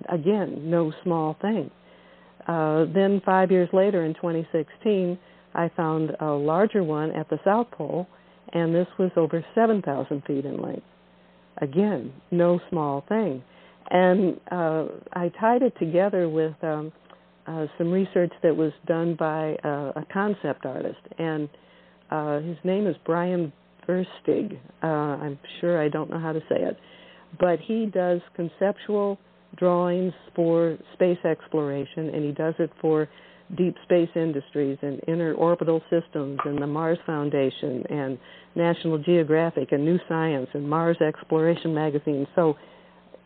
Again 0.10 0.70
no 0.70 0.92
small 1.04 1.38
thing. 1.42 1.70
Uh, 2.48 2.86
then 2.94 3.22
five 3.26 3.52
years 3.52 3.70
later 3.72 4.04
in 4.04 4.14
2016 4.16 5.18
i 5.54 5.70
found 5.76 6.12
a 6.20 6.32
larger 6.32 6.84
one 6.84 7.12
at 7.12 7.30
the 7.30 7.38
south 7.44 7.70
pole 7.72 8.08
and 8.54 8.74
this 8.74 8.88
was 8.98 9.12
over 9.16 9.46
7000 9.54 10.24
feet 10.26 10.46
in 10.46 10.62
length. 10.62 10.86
Again 11.62 12.14
no 12.32 12.60
small 12.70 13.04
thing. 13.08 13.44
And 13.90 14.40
uh, 14.52 14.86
i 15.14 15.30
tied 15.40 15.62
it 15.62 15.78
together 15.78 16.30
with 16.30 16.56
um, 16.64 16.92
uh, 17.48 17.66
some 17.78 17.92
research 17.92 18.32
that 18.44 18.56
was 18.56 18.72
done 18.88 19.16
by 19.16 19.56
uh, 19.64 19.92
a 19.96 20.06
concept 20.12 20.66
artist. 20.66 21.00
And 21.18 21.50
uh, 22.10 22.40
his 22.40 22.58
name 22.64 22.88
is 22.88 22.96
Bryan 23.06 23.52
Versteeg. 23.88 24.60
Uh, 24.84 24.88
I'm 24.88 25.40
sure 25.60 25.82
I 25.82 25.90
don't 25.90 26.10
know 26.10 26.20
how 26.20 26.34
to 26.34 26.42
say 26.42 26.62
it, 26.62 26.78
but 27.40 27.60
he 27.60 27.86
does 27.86 28.22
conceptual 28.36 29.18
drawings 29.58 30.14
for 30.36 30.78
space 30.94 31.24
exploration, 31.26 32.10
and 32.10 32.24
he 32.24 32.32
does 32.32 32.54
it 32.60 32.72
for 32.80 33.10
deep 33.58 33.76
space 33.84 34.10
industries 34.16 34.78
and 34.82 35.02
Interorbital 35.08 35.82
Systems 35.90 36.40
and 36.46 36.62
the 36.62 36.68
Mars 36.68 36.98
Foundation 37.06 37.84
and 37.90 38.18
National 38.56 38.98
Geographic 38.98 39.72
and 39.72 39.84
New 39.84 40.00
Science 40.08 40.48
and 40.54 40.70
Mars 40.70 40.98
Exploration 41.06 41.74
magazine. 41.74 42.28
So 42.36 42.56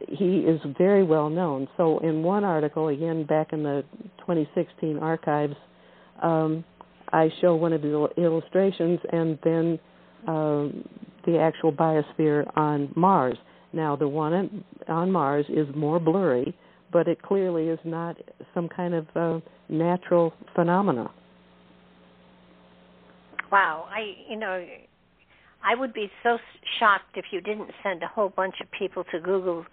he 0.08 0.40
is 0.40 0.60
very 0.78 1.04
well 1.04 1.30
known. 1.30 1.68
So 1.78 2.00
in 2.00 2.24
one 2.24 2.44
article, 2.44 2.90
again 2.90 3.26
back 3.26 3.54
in 3.54 3.64
the 3.64 3.84
2016 4.20 4.98
archives, 4.98 5.56
um, 6.22 6.64
I 7.12 7.32
show 7.42 7.56
one 7.56 7.74
of 7.74 7.82
the 7.82 8.08
illustrations 8.18 9.00
and 9.12 9.38
then 9.44 9.80
um, 10.28 10.88
the 11.26 11.40
actual 11.40 11.72
biosphere 11.72 12.46
on 12.58 12.92
Mars. 12.96 13.38
Now, 13.74 13.96
the 13.96 14.08
one 14.08 14.64
on 14.88 15.12
Mars 15.12 15.46
is 15.50 15.68
more 15.76 16.00
blurry, 16.00 16.56
but 16.92 17.08
it 17.08 17.22
clearly 17.22 17.68
is 17.68 17.80
not 17.84 18.16
some 18.54 18.70
kind 18.70 18.94
of 18.94 19.08
uh, 19.16 19.40
natural 19.70 20.34
phenomena. 20.56 21.12
Wow, 23.52 23.88
I 23.90 24.14
you 24.30 24.38
know, 24.38 24.66
I 25.64 25.76
would 25.76 25.94
be 25.94 26.10
so 26.24 26.38
shocked 26.80 27.16
if 27.16 27.26
you 27.32 27.42
didn't 27.42 27.70
send 27.84 28.04
a 28.04 28.08
whole 28.08 28.30
bunch 28.30 28.56
of 28.62 28.68
people 28.72 29.04
to 29.12 29.20
Google 29.20 29.66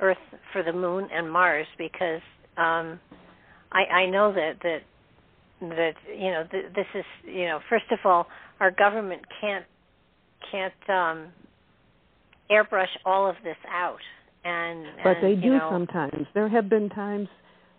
Earth 0.00 0.16
for 0.52 0.62
the 0.62 0.72
Moon 0.72 1.08
and 1.12 1.30
Mars 1.30 1.66
because 1.78 2.20
um, 2.56 2.98
I, 3.72 3.84
I 3.92 4.06
know 4.06 4.32
that 4.32 4.54
that 4.62 4.80
that 5.60 5.92
you 6.08 6.30
know 6.30 6.44
th- 6.50 6.66
this 6.74 6.86
is 6.94 7.04
you 7.24 7.46
know 7.46 7.60
first 7.68 7.86
of 7.90 7.98
all 8.04 8.26
our 8.60 8.70
government 8.70 9.22
can't 9.40 9.64
can't 10.50 10.72
um, 10.88 11.32
airbrush 12.50 12.88
all 13.04 13.28
of 13.28 13.36
this 13.44 13.56
out 13.68 14.00
and 14.46 14.86
but 15.02 15.16
and, 15.16 15.24
they 15.24 15.40
do 15.40 15.58
know, 15.58 15.68
sometimes. 15.70 16.26
There 16.34 16.48
have 16.48 16.68
been 16.68 16.88
times, 16.88 17.28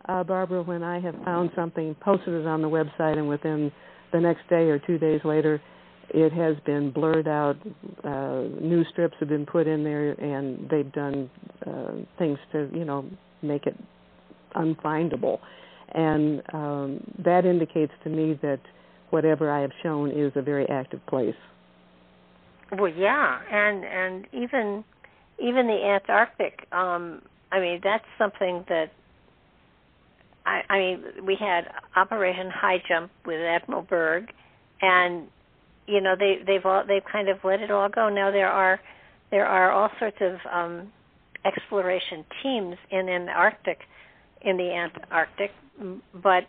uh, 0.07 0.23
Barbara, 0.23 0.63
when 0.63 0.83
I 0.83 0.99
have 0.99 1.15
found 1.23 1.51
something, 1.55 1.95
posted 2.01 2.33
it 2.33 2.45
on 2.45 2.61
the 2.61 2.69
website, 2.69 3.17
and 3.17 3.27
within 3.27 3.71
the 4.11 4.19
next 4.19 4.47
day 4.49 4.69
or 4.69 4.79
two 4.79 4.97
days 4.97 5.21
later, 5.23 5.61
it 6.09 6.31
has 6.33 6.55
been 6.65 6.91
blurred 6.91 7.27
out. 7.27 7.55
Uh, 8.03 8.43
new 8.61 8.83
strips 8.91 9.15
have 9.19 9.29
been 9.29 9.45
put 9.45 9.67
in 9.67 9.83
there, 9.83 10.11
and 10.11 10.69
they've 10.69 10.91
done 10.91 11.29
uh, 11.65 11.91
things 12.17 12.37
to, 12.51 12.69
you 12.73 12.85
know, 12.85 13.05
make 13.41 13.65
it 13.65 13.75
unfindable. 14.55 15.39
And 15.93 16.41
um, 16.53 17.13
that 17.23 17.45
indicates 17.45 17.93
to 18.03 18.09
me 18.09 18.37
that 18.41 18.59
whatever 19.09 19.49
I 19.49 19.61
have 19.61 19.71
shown 19.83 20.11
is 20.11 20.33
a 20.35 20.41
very 20.41 20.67
active 20.67 21.05
place. 21.07 21.35
Well, 22.71 22.91
yeah, 22.91 23.39
and 23.51 23.85
and 23.85 24.27
even 24.33 24.83
even 25.39 25.67
the 25.67 25.83
Antarctic. 25.85 26.67
Um, 26.71 27.21
I 27.51 27.59
mean, 27.59 27.79
that's 27.83 28.05
something 28.17 28.65
that 28.67 28.91
I, 30.45 30.61
I 30.69 30.77
mean, 30.79 31.03
we 31.25 31.35
had 31.39 31.67
Operation 31.95 32.49
High 32.49 32.81
Jump 32.87 33.11
with 33.25 33.39
Admiral 33.39 33.83
Byrd, 33.83 34.31
and 34.81 35.27
you 35.87 36.01
know 36.01 36.15
they 36.17 36.39
they've 36.45 36.65
all 36.65 36.83
they've 36.87 37.05
kind 37.11 37.29
of 37.29 37.37
let 37.43 37.61
it 37.61 37.71
all 37.71 37.89
go. 37.89 38.09
Now 38.09 38.31
there 38.31 38.49
are 38.49 38.79
there 39.31 39.45
are 39.45 39.71
all 39.71 39.89
sorts 39.99 40.17
of 40.21 40.35
um, 40.51 40.91
exploration 41.45 42.25
teams 42.43 42.75
in, 42.91 43.09
in 43.09 43.29
Arctic, 43.29 43.79
in 44.41 44.57
the 44.57 44.71
Antarctic, 44.71 45.51
but 46.13 46.43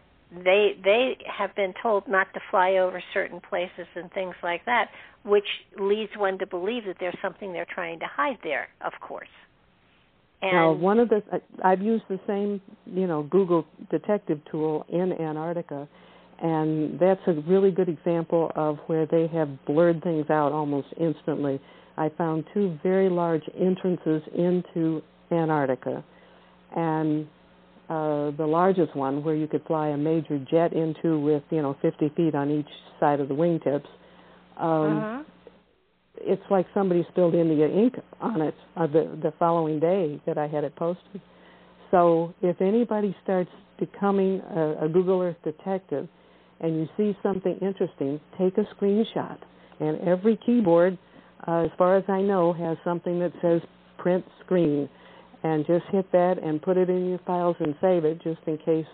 they 0.44 0.78
they 0.84 1.16
have 1.26 1.54
been 1.56 1.74
told 1.82 2.06
not 2.06 2.32
to 2.34 2.40
fly 2.50 2.76
over 2.76 3.02
certain 3.14 3.40
places 3.40 3.86
and 3.94 4.12
things 4.12 4.34
like 4.42 4.64
that, 4.66 4.90
which 5.28 5.46
leads 5.78 6.10
one 6.16 6.38
to 6.38 6.46
believe 6.46 6.84
that 6.86 6.96
there's 6.98 7.16
something 7.22 7.52
they're 7.52 7.66
trying 7.72 8.00
to 8.00 8.06
hide 8.06 8.38
there. 8.42 8.68
Of 8.80 8.92
course. 9.00 9.28
And 10.40 10.52
now, 10.52 10.72
one 10.72 11.00
of 11.00 11.08
the 11.08 11.22
I've 11.64 11.82
used 11.82 12.04
the 12.08 12.20
same 12.26 12.60
you 12.86 13.06
know 13.06 13.24
Google 13.24 13.66
detective 13.90 14.40
tool 14.50 14.86
in 14.88 15.12
Antarctica, 15.12 15.88
and 16.40 16.98
that's 16.98 17.20
a 17.26 17.32
really 17.48 17.72
good 17.72 17.88
example 17.88 18.52
of 18.54 18.78
where 18.86 19.06
they 19.06 19.26
have 19.28 19.48
blurred 19.66 20.02
things 20.02 20.30
out 20.30 20.52
almost 20.52 20.88
instantly. 20.98 21.60
I 21.96 22.10
found 22.16 22.44
two 22.54 22.78
very 22.84 23.08
large 23.08 23.42
entrances 23.58 24.22
into 24.32 25.02
Antarctica, 25.32 26.04
and 26.76 27.26
uh, 27.88 28.30
the 28.36 28.46
largest 28.46 28.94
one 28.94 29.24
where 29.24 29.34
you 29.34 29.48
could 29.48 29.64
fly 29.66 29.88
a 29.88 29.96
major 29.96 30.38
jet 30.50 30.72
into 30.72 31.18
with 31.18 31.42
you 31.50 31.62
know 31.62 31.76
50 31.82 32.10
feet 32.10 32.34
on 32.36 32.50
each 32.50 32.68
side 33.00 33.18
of 33.18 33.28
the 33.28 33.34
wingtips. 33.34 33.86
Um, 34.58 34.98
uh-huh. 34.98 35.22
It's 36.20 36.42
like 36.50 36.66
somebody 36.74 37.06
spilled 37.12 37.34
India 37.34 37.68
ink 37.68 37.94
on 38.20 38.40
it 38.42 38.54
uh, 38.76 38.86
the 38.88 39.18
the 39.22 39.32
following 39.38 39.78
day 39.78 40.20
that 40.26 40.36
I 40.36 40.48
had 40.48 40.64
it 40.64 40.74
posted. 40.74 41.20
So 41.90 42.34
if 42.42 42.60
anybody 42.60 43.16
starts 43.22 43.50
becoming 43.78 44.40
a, 44.40 44.86
a 44.86 44.88
Google 44.88 45.22
Earth 45.22 45.36
detective, 45.44 46.08
and 46.60 46.76
you 46.76 46.88
see 46.96 47.16
something 47.22 47.56
interesting, 47.62 48.20
take 48.36 48.58
a 48.58 48.64
screenshot. 48.74 49.38
And 49.80 50.00
every 50.00 50.38
keyboard, 50.44 50.98
uh, 51.46 51.64
as 51.64 51.70
far 51.78 51.96
as 51.96 52.04
I 52.08 52.20
know, 52.20 52.52
has 52.52 52.76
something 52.84 53.20
that 53.20 53.32
says 53.40 53.60
print 53.96 54.24
screen 54.44 54.88
and 55.44 55.64
just 55.66 55.84
hit 55.92 56.10
that 56.12 56.42
and 56.42 56.60
put 56.60 56.76
it 56.76 56.90
in 56.90 57.08
your 57.08 57.20
files 57.26 57.56
and 57.60 57.74
save 57.80 58.04
it 58.04 58.20
just 58.22 58.40
in 58.46 58.58
case 58.58 58.86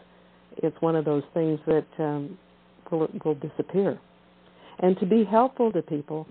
it's 0.59 0.77
one 0.81 0.95
of 0.95 1.05
those 1.05 1.23
things 1.33 1.59
that 1.67 1.87
um, 1.99 2.39
will, 2.91 3.09
will 3.25 3.35
disappear. 3.35 3.99
And 4.81 4.99
to 4.99 5.07
be 5.07 5.25
helpful 5.25 5.73
to 5.73 5.83
people, 5.83 6.27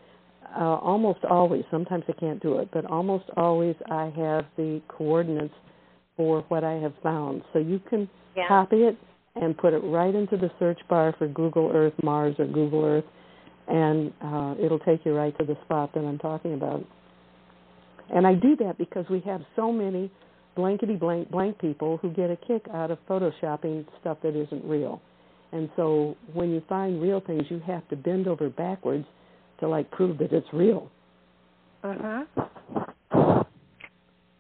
uh, 0.56 0.78
almost 0.78 1.24
always, 1.26 1.64
sometimes 1.72 2.04
I 2.08 2.14
can't 2.14 2.42
do 2.42 2.60
it, 2.60 2.70
but 2.72 2.86
almost 2.86 3.26
always 3.38 3.76
I 3.90 4.06
have 4.16 4.46
the 4.58 4.82
coordinates 4.88 5.54
for 6.16 6.42
what 6.50 6.64
I 6.64 6.74
have 6.74 6.94
found. 7.02 7.42
So 7.54 7.60
you 7.60 7.80
can 7.90 8.10
yeah. 8.36 8.48
copy 8.48 8.84
it 8.84 8.98
and 9.36 9.58
put 9.58 9.74
it 9.74 9.80
right 9.80 10.14
into 10.14 10.38
the 10.38 10.52
search 10.60 10.80
bar 10.90 11.16
for 11.18 11.28
Google 11.28 11.72
Earth 11.74 11.94
Mars 12.04 12.36
or 12.38 12.46
Google 12.46 12.86
Earth, 12.86 13.06
and 13.68 14.14
uh, 14.22 14.56
it'll 14.64 14.80
take 14.80 15.06
you 15.06 15.14
right 15.16 15.36
to 15.40 15.46
the 15.46 15.58
spot 15.66 15.92
that 15.96 16.02
I'm 16.02 16.20
talking 16.20 16.54
about. 16.54 16.86
And 18.14 18.28
I 18.28 18.36
do 18.36 18.56
that 18.58 18.78
because 18.78 19.06
we 19.10 19.22
have 19.22 19.42
so 19.56 19.72
many 19.72 20.12
blankety 20.56 20.96
blank 20.96 21.32
blank 21.32 21.58
people 21.60 21.98
who 21.98 22.12
get 22.12 22.30
a 22.30 22.36
kick 22.36 22.66
out 22.74 22.92
of 22.92 23.00
photoshopping 23.08 23.86
stuff 24.00 24.18
that 24.22 24.36
isn't 24.36 24.64
real. 24.66 25.02
And 25.54 25.70
so 25.76 26.18
when 26.34 26.50
you 26.50 26.64
find 26.68 27.02
real 27.02 27.22
things, 27.22 27.44
you 27.50 27.60
have 27.68 27.88
to 27.90 27.96
bend 27.96 28.28
over 28.28 28.50
backwards 28.50 29.06
to 29.60 29.68
like 29.68 29.90
prove 29.92 30.18
that 30.18 30.34
it's 30.34 30.48
real. 30.52 30.90
Mhm. 31.84 32.28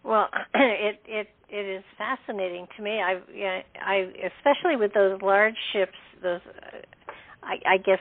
Well, 0.04 0.28
it 0.56 1.00
it 1.06 1.28
it 1.50 1.66
is 1.78 1.84
fascinating 1.98 2.68
to 2.76 2.84
me. 2.84 3.00
I 3.00 3.20
yeah, 3.34 3.62
I 3.80 4.12
especially 4.38 4.76
with 4.76 4.94
those 4.94 5.22
large 5.22 5.56
ships, 5.72 5.98
those 6.22 6.42
uh, 6.48 6.78
I, 7.44 7.74
I 7.74 7.78
guess 7.78 8.00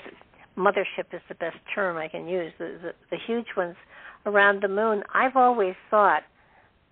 mothership 0.56 1.12
is 1.12 1.20
the 1.28 1.34
best 1.34 1.56
term 1.74 1.96
I 1.98 2.08
can 2.08 2.26
use. 2.26 2.52
The, 2.58 2.78
the 2.82 2.92
the 3.10 3.18
huge 3.26 3.48
ones 3.56 3.76
around 4.24 4.62
the 4.62 4.68
moon, 4.68 5.02
I've 5.12 5.36
always 5.36 5.74
thought 5.90 6.22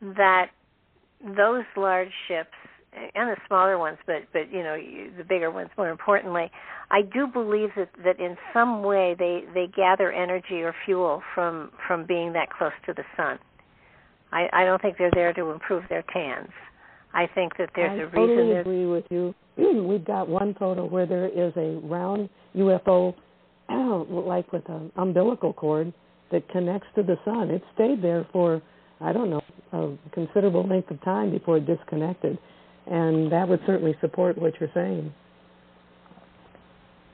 that 0.03 0.51
those 1.25 1.65
large 1.77 2.13
ships 2.29 2.55
and 2.93 3.31
the 3.31 3.37
smaller 3.47 3.79
ones, 3.79 3.99
but 4.07 4.23
but 4.33 4.53
you 4.53 4.63
know 4.63 4.77
the 5.17 5.25
bigger 5.25 5.51
ones 5.51 5.71
more 5.77 5.91
importantly, 5.91 6.51
I 6.91 7.03
do 7.03 7.27
believe 7.27 7.71
that 7.77 7.91
that 8.05 8.19
in 8.19 8.37
some 8.53 8.83
way 8.83 9.15
they 9.19 9.45
they 9.55 9.69
gather 9.69 10.13
energy 10.13 10.63
or 10.63 10.75
fuel 10.85 11.23
from 11.35 11.71
from 11.87 12.07
being 12.07 12.33
that 12.33 12.51
close 12.51 12.73
to 12.87 12.93
the 12.93 13.05
sun. 13.17 13.39
I 14.33 14.49
I 14.53 14.65
don't 14.65 14.81
think 14.83 14.97
they're 14.99 15.11
there 15.15 15.33
to 15.35 15.51
improve 15.51 15.85
their 15.89 16.05
tans. 16.13 16.51
I 17.13 17.27
think 17.35 17.57
that 17.59 17.71
there's 17.75 17.99
I 17.99 18.03
a 18.03 18.07
reason. 18.07 18.19
I 18.19 18.27
totally 18.27 18.57
agree 18.57 18.87
with 18.87 19.05
you. 19.11 19.35
We've 19.57 20.05
got 20.05 20.29
one 20.29 20.55
photo 20.59 20.85
where 20.87 21.07
there 21.07 21.27
is 21.27 21.53
a 21.57 21.81
round 21.87 22.29
UFO, 22.57 23.15
like 23.69 24.53
with 24.53 24.69
an 24.69 24.93
umbilical 24.97 25.53
cord, 25.53 25.93
that 26.31 26.49
connects 26.49 26.87
to 26.97 27.03
the 27.03 27.17
sun. 27.25 27.51
It 27.51 27.63
stayed 27.75 28.03
there 28.03 28.27
for 28.33 28.63
I 29.01 29.13
don't 29.13 29.31
know 29.31 29.41
a 29.73 29.97
considerable 30.13 30.67
length 30.67 30.91
of 30.91 31.03
time 31.03 31.31
before 31.31 31.59
it 31.59 31.67
disconnected, 31.67 32.39
and 32.91 33.33
that 33.33 33.49
would 33.49 33.61
certainly 33.67 33.97
support 34.01 34.37
what 34.37 34.55
you're 34.61 34.71
saying. 34.75 35.13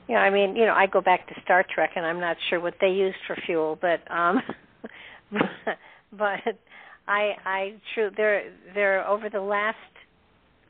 Yeah, 0.09 0.17
I 0.17 0.29
mean, 0.29 0.55
you 0.55 0.65
know, 0.65 0.73
I 0.73 0.87
go 0.87 1.01
back 1.01 1.27
to 1.27 1.35
Star 1.43 1.65
Trek, 1.73 1.91
and 1.95 2.05
I'm 2.05 2.19
not 2.19 2.37
sure 2.49 2.59
what 2.59 2.75
they 2.81 2.89
used 2.89 3.17
for 3.27 3.37
fuel, 3.45 3.77
but 3.79 3.99
um, 4.11 4.41
but 6.11 6.39
I 7.07 7.35
I 7.45 7.73
true 7.93 8.09
there 8.15 8.51
there 8.73 9.07
over 9.07 9.29
the 9.29 9.41
last 9.41 9.77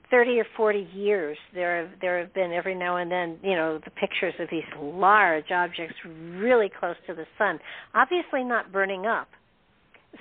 30 0.10 0.40
or 0.40 0.46
40 0.56 0.88
years 0.94 1.38
there 1.54 1.86
have 1.86 2.00
there 2.00 2.20
have 2.20 2.34
been 2.34 2.54
every 2.54 2.76
now 2.76 2.98
and 2.98 3.12
then 3.12 3.38
you 3.44 3.56
know 3.56 3.80
the 3.84 3.92
pictures 3.92 4.34
of 4.40 4.48
these 4.50 4.64
large 4.80 5.52
objects 5.52 5.96
really 6.06 6.72
close 6.80 6.96
to 7.06 7.14
the 7.14 7.26
sun 7.38 7.60
obviously 7.94 8.42
not 8.42 8.72
burning 8.72 9.06
up 9.06 9.28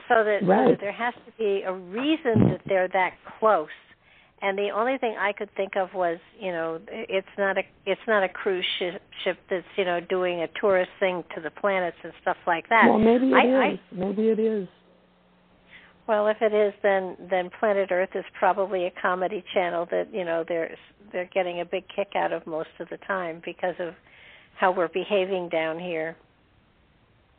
so 0.09 0.25
that, 0.25 0.41
right. 0.43 0.67
so 0.67 0.71
that 0.73 0.81
there 0.81 0.93
has 0.93 1.15
to 1.15 1.33
be 1.39 1.63
a 1.65 1.73
reason 1.73 2.49
that 2.51 2.61
they're 2.67 2.89
that 2.89 3.13
close 3.39 3.69
and 4.43 4.59
the 4.59 4.69
only 4.75 4.99
thing 4.99 5.17
I 5.19 5.33
could 5.33 5.49
think 5.57 5.77
of 5.77 5.95
was, 5.95 6.19
you 6.39 6.53
know, 6.53 6.79
it's 6.89 7.27
not 7.39 7.57
a 7.57 7.63
it's 7.87 8.01
not 8.07 8.23
a 8.23 8.29
cruise 8.29 8.67
ship, 8.79 9.01
ship 9.25 9.39
that's 9.49 9.65
you 9.77 9.85
know 9.85 10.01
doing 10.01 10.43
a 10.43 10.49
tourist 10.61 10.91
thing 11.01 11.25
to 11.35 11.41
the 11.41 11.51
planets 11.51 11.97
and 12.05 12.13
stuff 12.21 12.37
like 12.47 12.69
that. 12.69 12.85
Well, 12.89 12.99
maybe 12.99 13.31
it 13.31 13.35
I, 13.35 13.73
is. 13.73 13.79
I, 13.93 13.95
maybe 13.95 14.29
it 14.29 14.39
is. 14.39 14.69
Well, 16.07 16.29
if 16.29 16.37
it 16.41 16.53
is, 16.53 16.75
then 16.83 17.17
then 17.31 17.51
Planet 17.59 17.91
Earth 17.91 18.11
is 18.15 18.25
probably 18.39 18.87
a 18.87 18.93
comedy 19.01 19.43
channel 19.55 19.89
that 19.91 20.13
you 20.13 20.25
know 20.25 20.45
they're 20.47 20.77
they're 21.13 21.31
getting 21.33 21.61
a 21.61 21.65
big 21.65 21.85
kick 21.95 22.09
out 22.15 22.33
of 22.33 22.47
most 22.47 22.69
of 22.79 22.89
the 22.91 22.99
time 22.99 23.41
because 23.45 23.75
of 23.79 23.95
how 24.59 24.71
we're 24.71 24.89
behaving 24.89 25.49
down 25.49 25.79
here. 25.79 26.15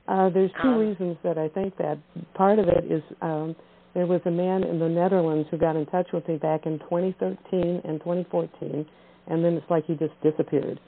Uh, 0.08 0.30
there's 0.30 0.52
two 0.62 0.70
um, 0.70 0.78
reasons 0.78 1.18
that 1.24 1.38
I 1.38 1.50
think 1.50 1.78
that. 1.78 1.98
Part 2.34 2.60
of 2.60 2.68
it 2.68 2.92
is 2.92 3.04
um, 3.22 3.56
there 3.94 4.06
was 4.06 4.22
a 4.26 4.32
man 4.32 4.64
in 4.64 4.80
the 4.80 4.90
Netherlands 4.90 5.48
who 5.50 5.58
got 5.58 5.76
in 5.76 5.86
touch 5.88 6.08
with 6.14 6.28
me 6.28 6.38
back 6.38 6.66
in 6.66 6.80
2013 6.80 7.82
and 7.84 8.00
2014, 8.00 8.86
and 9.28 9.44
then 9.44 9.54
it's 9.54 9.70
like 9.70 9.86
he 9.86 9.96
just 9.96 10.14
disappeared. 10.22 10.80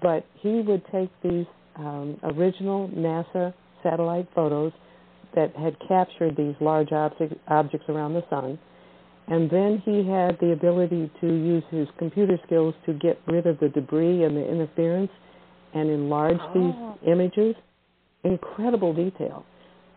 But 0.00 0.26
he 0.40 0.60
would 0.60 0.82
take 0.90 1.10
these 1.22 1.46
um, 1.76 2.18
original 2.22 2.88
NASA 2.88 3.54
satellite 3.82 4.28
photos 4.34 4.72
that 5.34 5.54
had 5.56 5.76
captured 5.86 6.36
these 6.36 6.54
large 6.60 6.92
object, 6.92 7.34
objects 7.48 7.88
around 7.88 8.14
the 8.14 8.24
sun. 8.30 8.58
And 9.26 9.50
then 9.50 9.82
he 9.84 9.98
had 10.08 10.38
the 10.40 10.52
ability 10.52 11.10
to 11.20 11.26
use 11.26 11.64
his 11.70 11.88
computer 11.98 12.38
skills 12.46 12.74
to 12.86 12.92
get 12.92 13.20
rid 13.26 13.46
of 13.46 13.58
the 13.58 13.68
debris 13.68 14.24
and 14.24 14.36
the 14.36 14.46
interference 14.46 15.10
and 15.72 15.90
enlarge 15.90 16.38
oh. 16.40 16.96
these 17.02 17.10
images. 17.10 17.54
Incredible 18.22 18.94
detail. 18.94 19.44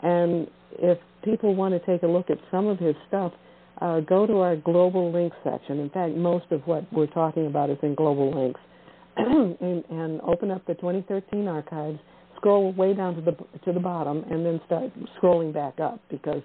And 0.02 0.48
if 0.80 0.98
people 1.28 1.56
want 1.56 1.74
to 1.74 1.86
take 1.86 2.04
a 2.04 2.08
look 2.08 2.30
at 2.30 2.38
some 2.50 2.68
of 2.68 2.80
his 2.80 2.96
stuff, 3.08 3.34
uh, 3.82 4.00
go 4.00 4.26
to 4.26 4.38
our 4.40 4.56
global 4.56 5.12
links 5.12 5.36
section. 5.44 5.80
In 5.80 5.90
fact, 5.90 6.16
most 6.16 6.46
of 6.52 6.62
what 6.66 6.92
we're 6.94 7.08
talking 7.08 7.48
about 7.48 7.70
is 7.70 7.78
in 7.84 7.96
global 7.96 8.32
links, 8.32 8.60
and, 9.18 9.84
and 9.90 10.22
open 10.22 10.52
up 10.52 10.66
the 10.66 10.74
2013 10.76 11.48
archives. 11.48 12.00
Scroll 12.38 12.72
way 12.74 12.94
down 12.94 13.16
to 13.16 13.22
the 13.22 13.32
to 13.66 13.74
the 13.74 13.80
bottom, 13.80 14.24
and 14.30 14.46
then 14.46 14.62
start 14.68 14.92
scrolling 15.20 15.52
back 15.52 15.80
up 15.80 16.00
because 16.10 16.44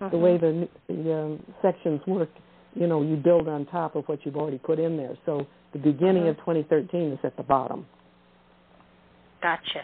uh-huh. 0.00 0.08
the 0.08 0.16
way 0.16 0.38
the, 0.38 0.66
the 0.88 1.14
um, 1.14 1.42
sections 1.60 2.00
work, 2.06 2.30
you 2.74 2.86
know, 2.86 3.02
you 3.02 3.16
build 3.16 3.46
on 3.46 3.66
top 3.66 3.94
of 3.94 4.04
what 4.06 4.24
you've 4.24 4.36
already 4.36 4.56
put 4.56 4.78
in 4.78 4.96
there. 4.96 5.16
So 5.26 5.46
the 5.74 5.78
beginning 5.78 6.22
uh-huh. 6.22 6.30
of 6.30 6.36
2013 6.38 7.12
is 7.12 7.18
at 7.24 7.36
the 7.36 7.42
bottom. 7.42 7.84
Gotcha. 9.42 9.82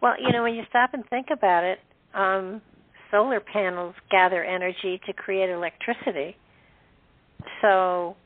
Well, 0.00 0.14
you 0.20 0.32
know, 0.32 0.44
when 0.44 0.54
you 0.54 0.62
stop 0.68 0.94
and 0.94 1.04
think 1.10 1.26
about 1.32 1.64
it, 1.64 1.80
um, 2.14 2.62
solar 3.10 3.40
panels 3.40 3.94
gather 4.10 4.44
energy 4.44 5.00
to 5.06 5.12
create 5.12 5.50
electricity. 5.50 6.36
So, 7.62 8.16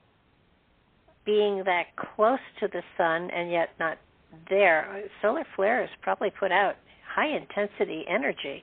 being 1.24 1.62
that 1.64 1.84
close 1.96 2.40
to 2.60 2.68
the 2.68 2.82
sun 2.96 3.30
and 3.30 3.50
yet 3.50 3.70
not 3.78 3.98
there, 4.48 5.04
solar 5.20 5.44
flares 5.54 5.90
probably 6.00 6.30
put 6.30 6.50
out 6.50 6.74
high 7.14 7.28
intensity 7.28 8.04
energy. 8.08 8.62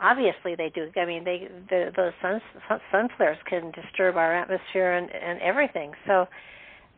Obviously, 0.00 0.54
they 0.56 0.70
do. 0.74 0.88
I 0.96 1.04
mean, 1.04 1.24
they 1.24 1.48
the, 1.68 1.92
those 1.96 2.12
sun 2.22 2.40
sun 2.90 3.08
flares 3.16 3.38
can 3.48 3.72
disturb 3.72 4.16
our 4.16 4.34
atmosphere 4.34 4.96
and, 4.96 5.10
and 5.10 5.40
everything. 5.40 5.92
So, 6.06 6.26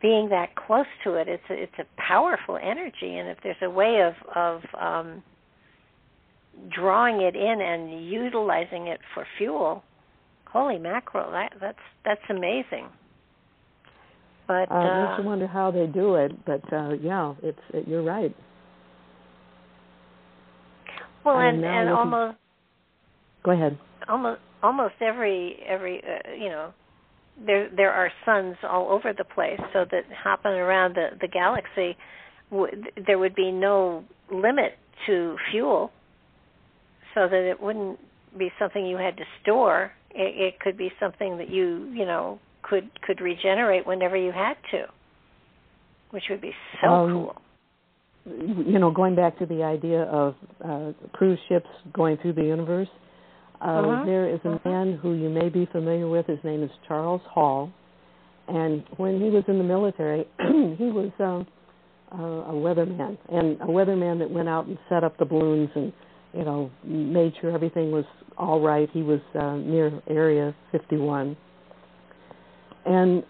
being 0.01 0.29
that 0.29 0.55
close 0.55 0.85
to 1.03 1.15
it, 1.15 1.27
it's 1.27 1.43
a, 1.49 1.53
it's 1.53 1.79
a 1.79 1.85
powerful 1.97 2.57
energy. 2.57 3.17
And 3.17 3.29
if 3.29 3.37
there's 3.43 3.55
a 3.61 3.69
way 3.69 4.01
of 4.01 4.13
of 4.35 4.61
um, 4.79 5.23
drawing 6.73 7.21
it 7.21 7.35
in 7.35 7.61
and 7.61 8.05
utilizing 8.05 8.87
it 8.87 8.99
for 9.13 9.25
fuel, 9.37 9.83
holy 10.51 10.77
mackerel, 10.77 11.31
that 11.31 11.53
that's 11.59 11.77
that's 12.03 12.21
amazing. 12.29 12.87
But 14.47 14.71
uh, 14.71 14.75
uh, 14.75 15.07
makes 15.09 15.19
you 15.19 15.25
wonder 15.25 15.47
how 15.47 15.71
they 15.71 15.87
do 15.87 16.15
it. 16.15 16.45
But 16.45 16.61
uh, 16.71 16.93
yeah, 17.01 17.33
it's 17.41 17.59
it, 17.73 17.87
you're 17.87 18.03
right. 18.03 18.35
Well, 21.23 21.39
and 21.39 21.57
and, 21.57 21.65
and 21.65 21.89
almost. 21.89 22.37
Go 23.43 23.51
ahead. 23.51 23.77
Almost 24.07 24.41
almost 24.63 24.95
every 25.01 25.57
every 25.67 26.01
uh, 26.03 26.33
you 26.33 26.49
know 26.49 26.73
there 27.45 27.69
there 27.75 27.91
are 27.91 28.11
suns 28.25 28.55
all 28.63 28.91
over 28.91 29.13
the 29.17 29.23
place, 29.23 29.59
so 29.73 29.85
that 29.91 30.03
hopping 30.23 30.53
around 30.53 30.95
the 30.95 31.09
the 31.19 31.27
galaxy, 31.27 31.97
w- 32.51 32.83
there 33.05 33.17
would 33.17 33.35
be 33.35 33.51
no 33.51 34.03
limit 34.31 34.73
to 35.07 35.35
fuel 35.51 35.91
so 37.15 37.27
that 37.27 37.49
it 37.49 37.59
wouldn't 37.59 37.97
be 38.37 38.51
something 38.59 38.85
you 38.85 38.97
had 38.97 39.17
to 39.17 39.23
store. 39.41 39.91
It, 40.11 40.53
it 40.53 40.59
could 40.59 40.77
be 40.77 40.91
something 40.99 41.37
that 41.37 41.49
you, 41.49 41.91
you 41.93 42.05
know, 42.05 42.39
could 42.61 42.89
could 43.01 43.21
regenerate 43.21 43.87
whenever 43.87 44.17
you 44.17 44.31
had 44.31 44.55
to, 44.71 44.85
which 46.11 46.23
would 46.29 46.41
be 46.41 46.51
so 46.81 46.87
um, 46.87 47.11
cool. 47.11 47.35
You 48.67 48.79
know, 48.79 48.91
going 48.91 49.15
back 49.15 49.37
to 49.39 49.45
the 49.45 49.63
idea 49.63 50.03
of 50.03 50.35
uh, 50.63 50.91
cruise 51.13 51.39
ships 51.47 51.67
going 51.93 52.17
through 52.17 52.33
the 52.33 52.43
universe, 52.43 52.87
uh, 53.61 53.65
uh-huh. 53.65 54.05
there 54.05 54.29
is 54.33 54.39
a 54.45 54.53
uh-huh. 54.53 54.69
man 54.69 54.99
who 55.01 55.13
you 55.13 55.29
may 55.29 55.49
be 55.49 55.67
familiar 55.71 56.07
with. 56.07 56.25
His 56.25 56.39
name 56.43 56.63
is 56.63 56.71
Charles 56.87 57.21
Hall, 57.29 57.71
and 58.47 58.83
when 58.97 59.21
he 59.21 59.29
was 59.29 59.43
in 59.47 59.57
the 59.57 59.63
military, 59.63 60.25
he 60.39 60.85
was 60.85 61.11
um, 61.19 61.45
uh, 62.11 62.51
a 62.51 62.53
weatherman, 62.53 63.17
and 63.29 63.61
a 63.61 63.65
weatherman 63.65 64.19
that 64.19 64.31
went 64.31 64.49
out 64.49 64.65
and 64.65 64.77
set 64.89 65.03
up 65.03 65.17
the 65.19 65.25
balloons 65.25 65.69
and 65.75 65.93
you 66.35 66.43
know, 66.43 66.71
made 66.83 67.33
sure 67.39 67.51
everything 67.51 67.91
was 67.91 68.05
all 68.37 68.59
right. 68.59 68.89
He 68.91 69.01
was 69.01 69.21
uh, 69.39 69.55
near 69.55 70.01
Area 70.07 70.53
51. 70.71 71.37
And 72.85 73.23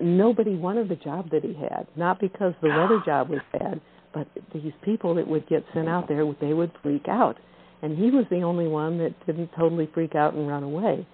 nobody 0.00 0.56
wanted 0.56 0.88
the 0.88 0.96
job 0.96 1.30
that 1.30 1.44
he 1.44 1.54
had, 1.54 1.86
not 1.96 2.20
because 2.20 2.52
the 2.60 2.68
weather 2.68 3.00
job 3.04 3.30
was 3.30 3.40
bad, 3.52 3.80
but 4.12 4.26
these 4.52 4.72
people 4.84 5.14
that 5.14 5.26
would 5.26 5.48
get 5.48 5.64
sent 5.72 5.88
out 5.88 6.08
there, 6.08 6.24
they 6.40 6.52
would 6.52 6.72
freak 6.82 7.06
out. 7.08 7.38
And 7.82 7.96
he 7.96 8.10
was 8.10 8.24
the 8.30 8.42
only 8.42 8.66
one 8.66 8.98
that 8.98 9.14
didn't 9.26 9.50
totally 9.56 9.88
freak 9.94 10.14
out 10.14 10.34
and 10.34 10.48
run 10.48 10.62
away. 10.62 11.06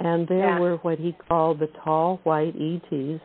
And 0.00 0.26
there 0.28 0.50
yeah. 0.50 0.58
were 0.58 0.76
what 0.78 0.98
he 0.98 1.16
called 1.28 1.60
the 1.60 1.68
tall 1.84 2.20
white 2.24 2.54
ETs 2.56 3.20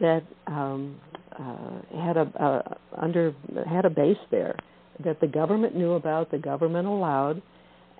that 0.00 0.22
um 0.46 1.00
uh 1.38 1.80
had 2.04 2.16
a 2.16 2.22
uh, 2.38 2.74
under 3.00 3.34
had 3.66 3.84
a 3.84 3.90
base 3.90 4.18
there 4.30 4.56
that 5.04 5.20
the 5.20 5.26
government 5.26 5.76
knew 5.76 5.92
about, 5.92 6.30
the 6.30 6.38
government 6.38 6.86
allowed, 6.86 7.40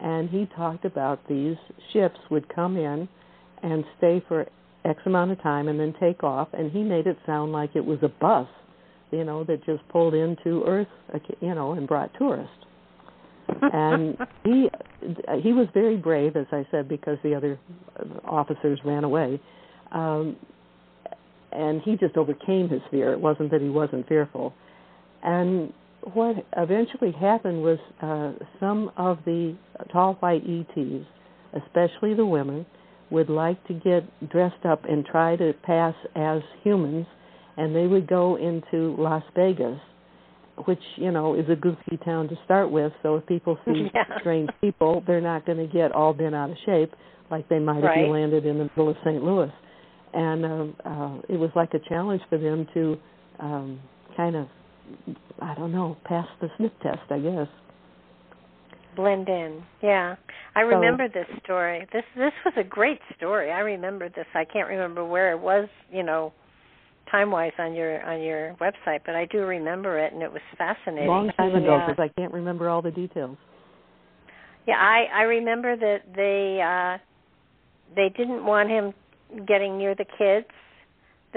and 0.00 0.28
he 0.28 0.46
talked 0.56 0.84
about 0.84 1.20
these 1.28 1.56
ships 1.92 2.18
would 2.30 2.48
come 2.54 2.76
in 2.76 3.08
and 3.62 3.84
stay 3.96 4.22
for 4.28 4.46
X 4.84 5.00
amount 5.06 5.30
of 5.30 5.42
time 5.42 5.68
and 5.68 5.78
then 5.78 5.94
take 6.00 6.22
off, 6.22 6.48
and 6.52 6.70
he 6.70 6.82
made 6.82 7.06
it 7.06 7.16
sound 7.26 7.52
like 7.52 7.70
it 7.74 7.84
was 7.84 7.98
a 8.02 8.08
bus, 8.08 8.48
you 9.10 9.24
know, 9.24 9.44
that 9.44 9.64
just 9.64 9.86
pulled 9.88 10.14
into 10.14 10.62
Earth, 10.66 10.88
you 11.40 11.54
know, 11.54 11.72
and 11.72 11.86
brought 11.86 12.10
tourists. 12.18 12.54
and 13.60 14.16
he 14.44 14.68
he 15.42 15.52
was 15.52 15.66
very 15.74 15.96
brave, 15.96 16.36
as 16.36 16.46
I 16.52 16.66
said, 16.70 16.88
because 16.88 17.18
the 17.22 17.34
other 17.34 17.58
officers 18.24 18.78
ran 18.84 19.04
away. 19.04 19.40
Um, 19.92 20.36
and 21.50 21.80
he 21.82 21.96
just 21.96 22.16
overcame 22.16 22.68
his 22.68 22.82
fear. 22.90 23.12
It 23.12 23.20
wasn't 23.20 23.50
that 23.52 23.62
he 23.62 23.70
wasn't 23.70 24.06
fearful. 24.06 24.52
And 25.22 25.72
what 26.02 26.36
eventually 26.56 27.12
happened 27.12 27.62
was 27.62 27.78
uh, 28.00 28.32
some 28.60 28.90
of 28.96 29.18
the 29.24 29.56
tall 29.92 30.14
white 30.14 30.42
ETs, 30.44 31.06
especially 31.54 32.14
the 32.14 32.26
women, 32.26 32.66
would 33.10 33.28
like 33.28 33.62
to 33.66 33.74
get 33.74 34.30
dressed 34.30 34.64
up 34.64 34.84
and 34.84 35.04
try 35.04 35.36
to 35.36 35.52
pass 35.64 35.94
as 36.14 36.42
humans, 36.62 37.06
and 37.56 37.74
they 37.74 37.86
would 37.86 38.06
go 38.06 38.36
into 38.36 38.94
Las 39.00 39.22
Vegas, 39.34 39.78
which 40.66 40.82
you 40.96 41.10
know 41.10 41.34
is 41.34 41.46
a 41.50 41.56
goofy 41.56 41.98
town 42.04 42.28
to 42.28 42.36
start 42.44 42.70
with. 42.70 42.92
So 43.02 43.16
if 43.16 43.26
people 43.26 43.58
see 43.64 43.88
yeah. 43.94 44.04
strange 44.20 44.50
people, 44.60 45.02
they're 45.06 45.20
not 45.20 45.46
going 45.46 45.58
to 45.58 45.72
get 45.72 45.92
all 45.92 46.12
bent 46.12 46.34
out 46.34 46.50
of 46.50 46.56
shape 46.66 46.92
like 47.30 47.48
they 47.48 47.58
might 47.58 47.82
right. 47.82 47.98
if 47.98 48.06
you 48.06 48.12
landed 48.12 48.46
in 48.46 48.58
the 48.58 48.64
middle 48.64 48.88
of 48.88 48.96
St. 49.04 49.22
Louis. 49.22 49.52
And 50.14 50.44
uh, 50.44 50.88
uh, 50.88 51.18
it 51.28 51.36
was 51.36 51.50
like 51.54 51.74
a 51.74 51.78
challenge 51.88 52.22
for 52.30 52.38
them 52.38 52.66
to 52.74 52.96
um, 53.40 53.80
kind 54.16 54.36
of 54.36 54.48
I 55.40 55.54
don't 55.54 55.72
know, 55.72 55.96
pass 56.04 56.26
the 56.40 56.48
sniff 56.56 56.72
test, 56.82 57.00
I 57.10 57.18
guess. 57.18 57.48
Blend 58.96 59.28
in, 59.28 59.62
yeah. 59.82 60.16
I 60.56 60.60
remember 60.62 61.06
so, 61.12 61.20
this 61.20 61.40
story. 61.44 61.86
This 61.92 62.02
this 62.16 62.32
was 62.44 62.54
a 62.56 62.64
great 62.64 62.98
story. 63.16 63.52
I 63.52 63.60
remember 63.60 64.08
this. 64.08 64.26
I 64.34 64.44
can't 64.44 64.68
remember 64.68 65.04
where 65.04 65.30
it 65.32 65.38
was, 65.38 65.68
you 65.92 66.02
know, 66.02 66.32
time 67.10 67.30
wise 67.30 67.52
on 67.58 67.74
your 67.74 68.02
on 68.04 68.20
your 68.20 68.56
website, 68.60 69.00
but 69.06 69.14
I 69.14 69.26
do 69.26 69.38
remember 69.38 69.98
it, 69.98 70.12
and 70.12 70.22
it 70.22 70.32
was 70.32 70.42
fascinating. 70.56 71.06
Long 71.06 71.30
time 71.36 71.54
ago, 71.54 71.80
because 71.86 72.02
I 72.02 72.08
can't 72.20 72.32
remember 72.32 72.68
all 72.68 72.82
the 72.82 72.90
details. 72.90 73.36
Yeah, 74.66 74.76
I 74.76 75.06
I 75.14 75.22
remember 75.22 75.76
that 75.76 75.98
they 76.16 76.60
uh 76.60 76.98
they 77.94 78.08
didn't 78.16 78.44
want 78.44 78.68
him 78.68 78.92
getting 79.46 79.78
near 79.78 79.94
the 79.94 80.06
kids 80.18 80.46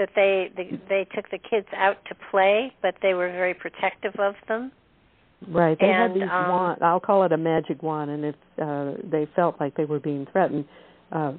that 0.02 0.10
they, 0.16 0.50
they 0.56 0.76
they 0.88 1.06
took 1.14 1.30
the 1.30 1.38
kids 1.38 1.68
out 1.76 1.96
to 2.08 2.16
play, 2.30 2.72
but 2.82 2.96
they 3.02 3.14
were 3.14 3.30
very 3.30 3.54
protective 3.54 4.14
of 4.18 4.34
them. 4.48 4.72
Right. 5.48 5.78
They 5.80 5.86
and, 5.86 6.12
had 6.12 6.14
these 6.14 6.30
um, 6.30 6.48
wand. 6.48 6.82
I'll 6.82 7.00
call 7.00 7.22
it 7.24 7.32
a 7.32 7.36
magic 7.36 7.82
wand, 7.82 8.10
and 8.10 8.24
if 8.24 8.34
uh, 8.60 8.92
they 9.08 9.28
felt 9.36 9.60
like 9.60 9.76
they 9.76 9.84
were 9.84 10.00
being 10.00 10.26
threatened, 10.32 10.64
uh, 11.12 11.32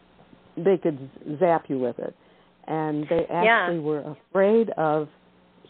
they 0.55 0.77
could 0.77 1.09
zap 1.39 1.65
you 1.67 1.77
with 1.77 1.99
it. 1.99 2.15
And 2.67 3.05
they 3.09 3.25
actually 3.29 3.77
yeah. 3.77 3.81
were 3.81 4.15
afraid 4.31 4.69
of 4.77 5.09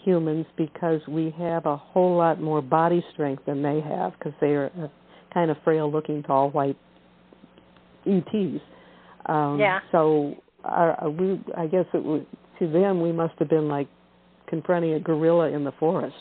humans 0.03 0.45
because 0.55 1.01
we 1.07 1.33
have 1.39 1.65
a 1.65 1.75
whole 1.75 2.15
lot 2.17 2.39
more 2.39 2.61
body 2.61 3.03
strength 3.13 3.43
than 3.47 3.63
they 3.63 3.81
have 3.81 4.13
because 4.13 4.33
they 4.39 4.53
are 4.53 4.71
uh, 4.79 4.87
kind 5.33 5.49
of 5.49 5.57
frail-looking, 5.63 6.21
tall, 6.23 6.51
white 6.51 6.77
ETs. 8.05 8.61
Um, 9.25 9.57
yeah. 9.59 9.79
So 9.91 10.35
our, 10.63 11.09
we, 11.09 11.41
I 11.57 11.65
guess 11.65 11.85
it 11.93 12.03
was 12.03 12.23
to 12.59 12.71
them 12.71 13.01
we 13.01 13.11
must 13.11 13.33
have 13.39 13.49
been 13.49 13.67
like 13.67 13.87
confronting 14.47 14.93
a 14.93 14.99
gorilla 14.99 15.49
in 15.49 15.63
the 15.63 15.71
forest 15.79 16.15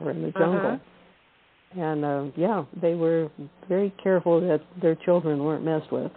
or 0.00 0.10
in 0.10 0.22
the 0.22 0.28
uh-huh. 0.28 0.38
jungle. 0.38 0.70
Uh-huh. 0.72 1.80
And 1.80 2.04
uh, 2.04 2.24
yeah, 2.36 2.64
they 2.80 2.94
were 2.94 3.30
very 3.68 3.92
careful 4.02 4.40
that 4.40 4.60
their 4.80 4.94
children 4.94 5.44
weren't 5.44 5.64
messed 5.64 5.92
with. 5.92 6.10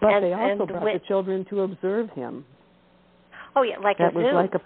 But 0.00 0.14
and, 0.14 0.24
they 0.24 0.32
also 0.32 0.66
brought 0.66 0.84
with, 0.84 1.02
the 1.02 1.08
children 1.08 1.44
to 1.50 1.62
observe 1.62 2.10
him. 2.10 2.44
Oh 3.56 3.62
yeah, 3.62 3.78
like 3.82 3.98
that 3.98 4.14
a 4.14 4.16
was 4.16 4.26
zoo. 4.30 4.34
like 4.34 4.54
a 4.54 4.60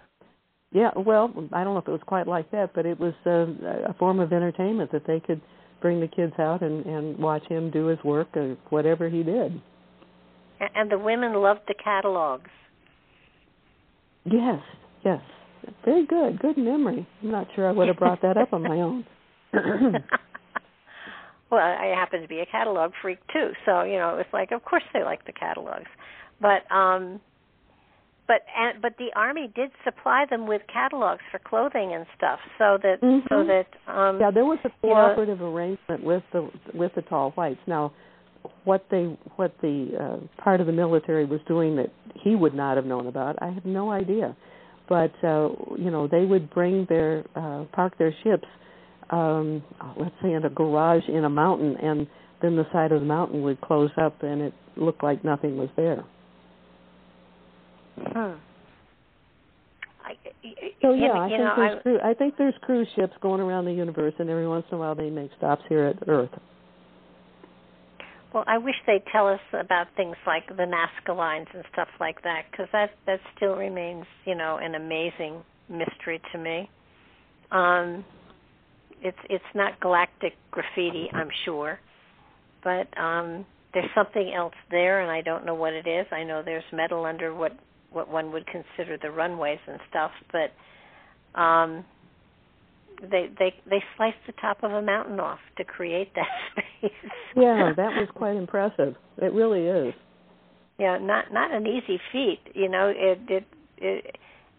yeah. 0.72 0.90
Well, 0.96 1.32
I 1.52 1.64
don't 1.64 1.74
know 1.74 1.80
if 1.80 1.88
it 1.88 1.92
was 1.92 2.00
quite 2.06 2.26
like 2.26 2.50
that, 2.50 2.72
but 2.74 2.84
it 2.84 2.98
was 2.98 3.14
uh, 3.24 3.88
a 3.88 3.94
form 3.94 4.20
of 4.20 4.32
entertainment 4.32 4.92
that 4.92 5.06
they 5.06 5.20
could 5.20 5.40
bring 5.80 6.00
the 6.00 6.08
kids 6.08 6.34
out 6.38 6.62
and 6.62 6.84
and 6.84 7.18
watch 7.18 7.44
him 7.48 7.70
do 7.70 7.86
his 7.86 7.98
work 8.04 8.28
or 8.36 8.56
whatever 8.70 9.08
he 9.08 9.22
did. 9.22 9.60
And 10.74 10.90
the 10.90 10.98
women 10.98 11.34
loved 11.34 11.60
the 11.66 11.74
catalogs. 11.82 12.50
Yes, 14.24 14.60
yes. 15.04 15.20
Very 15.84 16.06
good. 16.06 16.38
Good 16.40 16.58
memory. 16.58 17.06
I'm 17.22 17.30
not 17.30 17.46
sure 17.54 17.68
I 17.68 17.72
would 17.72 17.88
have 17.88 17.98
brought 17.98 18.22
that 18.22 18.36
up 18.36 18.52
on 18.52 18.62
my 18.62 18.80
own. 18.80 19.04
well, 21.50 21.60
I 21.60 21.94
happen 21.96 22.22
to 22.22 22.28
be 22.28 22.40
a 22.40 22.46
catalog 22.46 22.92
freak 23.00 23.18
too, 23.32 23.50
so 23.64 23.82
you 23.82 23.98
know, 23.98 24.10
it 24.10 24.16
was 24.16 24.26
like, 24.32 24.50
of 24.52 24.64
course 24.64 24.82
they 24.92 25.02
like 25.02 25.24
the 25.26 25.32
catalogs, 25.32 25.88
but 26.40 26.70
um, 26.74 27.20
but 28.26 28.40
and 28.56 28.80
but 28.80 28.96
the 28.98 29.08
army 29.14 29.52
did 29.54 29.70
supply 29.84 30.24
them 30.28 30.46
with 30.46 30.62
catalogs 30.72 31.22
for 31.30 31.38
clothing 31.38 31.94
and 31.94 32.06
stuff, 32.16 32.38
so 32.58 32.78
that 32.82 33.00
mm-hmm. 33.02 33.26
so 33.28 33.44
that 33.46 33.66
um, 33.92 34.18
yeah, 34.20 34.30
there 34.30 34.44
was 34.44 34.58
a 34.64 34.70
cooperative 34.80 35.38
you 35.38 35.44
know, 35.44 35.54
arrangement 35.54 36.02
with 36.02 36.22
the 36.32 36.50
with 36.72 36.92
the 36.94 37.02
tall 37.02 37.32
whites. 37.32 37.60
Now, 37.66 37.92
what 38.64 38.86
they 38.90 39.16
what 39.36 39.54
the 39.62 39.90
uh, 39.98 40.42
part 40.42 40.60
of 40.60 40.66
the 40.66 40.72
military 40.72 41.24
was 41.24 41.40
doing 41.46 41.76
that 41.76 41.92
he 42.14 42.34
would 42.34 42.54
not 42.54 42.76
have 42.76 42.86
known 42.86 43.06
about, 43.06 43.36
I 43.42 43.50
have 43.50 43.64
no 43.64 43.90
idea. 43.90 44.36
But 44.88 45.12
uh, 45.22 45.48
you 45.78 45.90
know, 45.90 46.08
they 46.10 46.24
would 46.24 46.50
bring 46.50 46.86
their 46.88 47.24
uh, 47.34 47.64
park 47.72 47.96
their 47.98 48.14
ships, 48.22 48.46
um, 49.10 49.62
let's 49.98 50.14
say 50.22 50.32
in 50.32 50.44
a 50.44 50.50
garage 50.50 51.04
in 51.08 51.24
a 51.24 51.30
mountain, 51.30 51.76
and 51.76 52.06
then 52.42 52.56
the 52.56 52.66
side 52.72 52.92
of 52.92 53.00
the 53.00 53.06
mountain 53.06 53.42
would 53.42 53.60
close 53.60 53.90
up, 54.00 54.22
and 54.22 54.42
it 54.42 54.54
looked 54.76 55.02
like 55.02 55.24
nothing 55.24 55.56
was 55.56 55.70
there. 55.76 56.04
Hmm. 57.96 58.34
I, 60.04 60.16
so 60.82 60.92
yeah, 60.92 61.12
I 61.12 61.28
think 61.28 61.40
know, 61.40 61.54
there's 61.56 61.78
I, 61.78 61.82
cru- 61.82 62.00
I 62.00 62.14
think 62.14 62.34
there's 62.36 62.54
cruise 62.60 62.88
ships 62.94 63.14
going 63.22 63.40
around 63.40 63.64
the 63.64 63.72
universe, 63.72 64.12
and 64.18 64.28
every 64.28 64.46
once 64.46 64.66
in 64.70 64.76
a 64.76 64.80
while 64.80 64.94
they 64.94 65.08
make 65.08 65.30
stops 65.38 65.62
here 65.68 65.84
at 65.84 66.06
Earth. 66.08 66.28
Well, 68.34 68.44
I 68.48 68.58
wish 68.58 68.74
they'd 68.84 69.04
tell 69.12 69.28
us 69.28 69.40
about 69.52 69.86
things 69.96 70.16
like 70.26 70.48
the 70.48 70.64
Nazca 70.64 71.16
lines 71.16 71.46
and 71.54 71.62
stuff 71.72 71.86
like 72.00 72.20
that, 72.24 72.42
because 72.50 72.66
that 72.72 72.90
that 73.06 73.20
still 73.36 73.54
remains, 73.54 74.06
you 74.24 74.34
know, 74.34 74.58
an 74.60 74.74
amazing 74.74 75.44
mystery 75.68 76.20
to 76.32 76.38
me. 76.38 76.68
Um, 77.52 78.04
it's 79.00 79.16
it's 79.30 79.44
not 79.54 79.80
galactic 79.80 80.32
graffiti, 80.50 81.08
I'm 81.12 81.28
sure, 81.44 81.78
but 82.64 82.88
um, 82.98 83.46
there's 83.72 83.88
something 83.94 84.32
else 84.36 84.54
there, 84.68 85.02
and 85.02 85.12
I 85.12 85.20
don't 85.20 85.46
know 85.46 85.54
what 85.54 85.72
it 85.72 85.86
is. 85.86 86.06
I 86.10 86.24
know 86.24 86.42
there's 86.44 86.64
metal 86.72 87.04
under 87.04 87.32
what 87.32 87.52
what 87.92 88.10
one 88.10 88.32
would 88.32 88.46
consider 88.48 88.98
the 89.00 89.12
runways 89.12 89.60
and 89.68 89.78
stuff, 89.88 90.10
but 90.32 91.40
um, 91.40 91.84
they 93.00 93.28
they 93.38 93.54
they 93.68 93.82
sliced 93.96 94.16
the 94.26 94.32
top 94.40 94.62
of 94.62 94.72
a 94.72 94.82
mountain 94.82 95.20
off 95.20 95.38
to 95.58 95.64
create 95.64 96.12
that 96.14 96.26
space. 96.52 96.92
yeah, 97.36 97.72
that 97.76 97.92
was 97.96 98.08
quite 98.14 98.36
impressive. 98.36 98.94
It 99.18 99.32
really 99.32 99.66
is. 99.66 99.94
Yeah, 100.78 100.98
not 100.98 101.32
not 101.32 101.52
an 101.52 101.66
easy 101.66 102.00
feat. 102.12 102.40
You 102.54 102.68
know, 102.68 102.92
it 102.94 103.18
it, 103.28 103.44
it 103.78 104.16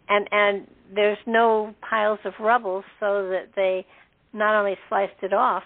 and 0.08 0.28
and 0.32 0.68
there's 0.94 1.18
no 1.26 1.74
piles 1.88 2.20
of 2.26 2.34
rubble, 2.40 2.84
so 3.00 3.30
that 3.30 3.50
they 3.56 3.86
not 4.34 4.58
only 4.58 4.76
sliced 4.90 5.24
it 5.24 5.34
off, 5.34 5.64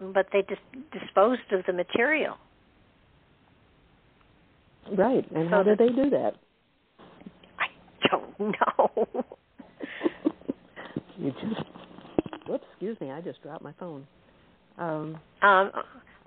but 0.00 0.26
they 0.32 0.42
dis- 0.42 0.82
disposed 0.92 1.52
of 1.52 1.64
the 1.66 1.72
material. 1.72 2.36
Right. 4.96 5.24
And 5.32 5.46
so 5.46 5.56
how 5.56 5.62
did 5.62 5.78
they 5.78 5.88
do 5.88 6.10
that? 6.10 6.32
I 7.58 8.08
don't 8.10 8.38
know. 8.40 9.24
You 11.18 11.32
just 11.32 11.62
whoops, 12.48 12.64
excuse 12.72 12.98
me, 13.00 13.10
I 13.10 13.20
just 13.20 13.42
dropped 13.42 13.62
my 13.62 13.74
phone. 13.78 14.06
Um, 14.78 15.18
um 15.42 15.70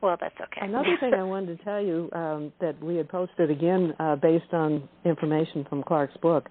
well 0.01 0.17
that's 0.19 0.35
okay. 0.35 0.65
Another 0.65 0.95
thing 0.99 1.13
I 1.13 1.23
wanted 1.23 1.57
to 1.57 1.63
tell 1.63 1.81
you 1.81 2.09
um, 2.13 2.51
that 2.59 2.81
we 2.83 2.95
had 2.95 3.09
posted 3.09 3.49
again 3.49 3.93
uh, 3.99 4.15
based 4.15 4.53
on 4.53 4.87
information 5.05 5.65
from 5.69 5.83
Clark's 5.83 6.17
book 6.17 6.49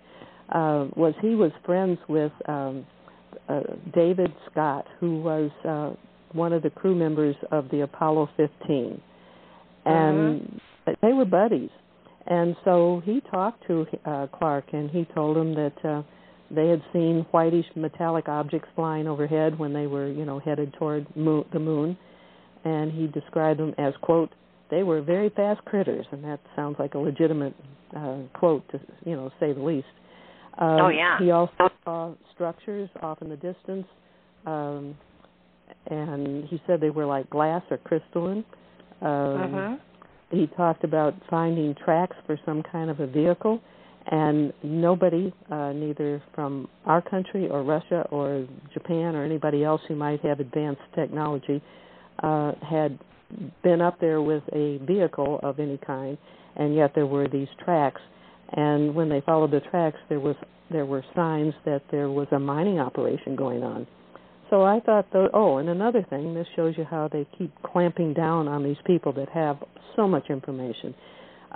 uh, 0.50 0.86
was 0.96 1.14
he 1.20 1.34
was 1.34 1.52
friends 1.64 1.98
with 2.08 2.32
um, 2.46 2.86
uh, 3.48 3.60
David 3.94 4.32
Scott, 4.50 4.86
who 4.98 5.20
was 5.20 5.50
uh, 5.68 5.90
one 6.32 6.52
of 6.52 6.62
the 6.62 6.70
crew 6.70 6.94
members 6.94 7.36
of 7.50 7.68
the 7.70 7.82
Apollo 7.82 8.30
15, 8.36 9.00
and 9.84 10.40
mm-hmm. 10.40 10.92
they 11.02 11.12
were 11.12 11.24
buddies. 11.24 11.70
And 12.26 12.54
so 12.64 13.02
he 13.04 13.20
talked 13.30 13.66
to 13.66 13.86
uh, 14.04 14.26
Clark, 14.28 14.66
and 14.72 14.90
he 14.90 15.06
told 15.14 15.36
him 15.36 15.54
that 15.54 15.84
uh, 15.84 16.02
they 16.50 16.68
had 16.68 16.82
seen 16.92 17.26
whitish 17.30 17.66
metallic 17.76 18.28
objects 18.28 18.68
flying 18.74 19.06
overhead 19.06 19.58
when 19.58 19.72
they 19.72 19.86
were, 19.86 20.08
you 20.08 20.24
know, 20.24 20.38
headed 20.38 20.74
toward 20.78 21.06
moon, 21.16 21.44
the 21.52 21.58
moon, 21.58 21.96
and 22.64 22.92
he 22.92 23.06
described 23.06 23.60
them 23.60 23.74
as 23.78 23.94
quote 24.02 24.30
they 24.70 24.82
were 24.84 25.02
very 25.02 25.30
fast 25.30 25.64
critters, 25.64 26.06
and 26.12 26.22
that 26.22 26.38
sounds 26.54 26.76
like 26.78 26.94
a 26.94 26.98
legitimate 26.98 27.54
uh, 27.96 28.18
quote 28.34 28.68
to 28.70 28.80
you 29.04 29.16
know 29.16 29.30
say 29.40 29.52
the 29.52 29.62
least. 29.62 29.86
Um, 30.58 30.68
oh 30.68 30.88
yeah. 30.88 31.18
He 31.18 31.30
also 31.30 31.70
saw 31.84 32.14
structures 32.34 32.88
off 33.02 33.20
in 33.22 33.28
the 33.28 33.36
distance, 33.36 33.86
um, 34.46 34.96
and 35.86 36.44
he 36.44 36.60
said 36.66 36.80
they 36.80 36.90
were 36.90 37.06
like 37.06 37.28
glass 37.30 37.62
or 37.70 37.78
crystalline. 37.78 38.44
Um, 39.02 39.08
uh-huh 39.08 39.76
he 40.30 40.46
talked 40.56 40.84
about 40.84 41.14
finding 41.28 41.74
tracks 41.74 42.16
for 42.26 42.38
some 42.46 42.62
kind 42.62 42.90
of 42.90 43.00
a 43.00 43.06
vehicle, 43.06 43.60
and 44.06 44.52
nobody, 44.62 45.32
uh, 45.50 45.72
neither 45.72 46.22
from 46.34 46.68
our 46.86 47.02
country 47.02 47.48
or 47.48 47.62
Russia 47.62 48.06
or 48.10 48.46
Japan 48.72 49.14
or 49.14 49.24
anybody 49.24 49.62
else 49.64 49.80
who 49.88 49.94
might 49.94 50.20
have 50.24 50.40
advanced 50.40 50.80
technology, 50.94 51.62
uh, 52.22 52.52
had 52.68 52.98
been 53.62 53.80
up 53.80 54.00
there 54.00 54.20
with 54.20 54.42
a 54.52 54.78
vehicle 54.78 55.38
of 55.42 55.60
any 55.60 55.78
kind, 55.78 56.18
and 56.56 56.74
yet 56.74 56.92
there 56.94 57.06
were 57.06 57.28
these 57.28 57.48
tracks. 57.64 58.00
And 58.52 58.94
when 58.94 59.08
they 59.08 59.20
followed 59.20 59.52
the 59.52 59.60
tracks, 59.60 59.98
there 60.08 60.20
was 60.20 60.36
there 60.70 60.86
were 60.86 61.04
signs 61.16 61.52
that 61.64 61.82
there 61.90 62.08
was 62.08 62.28
a 62.30 62.38
mining 62.38 62.78
operation 62.78 63.34
going 63.34 63.62
on. 63.62 63.86
So 64.50 64.62
I 64.62 64.80
thought, 64.80 65.06
though, 65.12 65.28
oh, 65.32 65.58
and 65.58 65.68
another 65.68 66.04
thing, 66.08 66.34
this 66.34 66.46
shows 66.54 66.74
you 66.76 66.84
how 66.84 67.08
they 67.08 67.26
keep 67.38 67.52
clamping 67.62 68.14
down 68.14 68.48
on 68.48 68.62
these 68.62 68.76
people 68.84 69.12
that 69.14 69.28
have 69.30 69.58
so 69.96 70.08
much 70.08 70.30
information. 70.30 70.94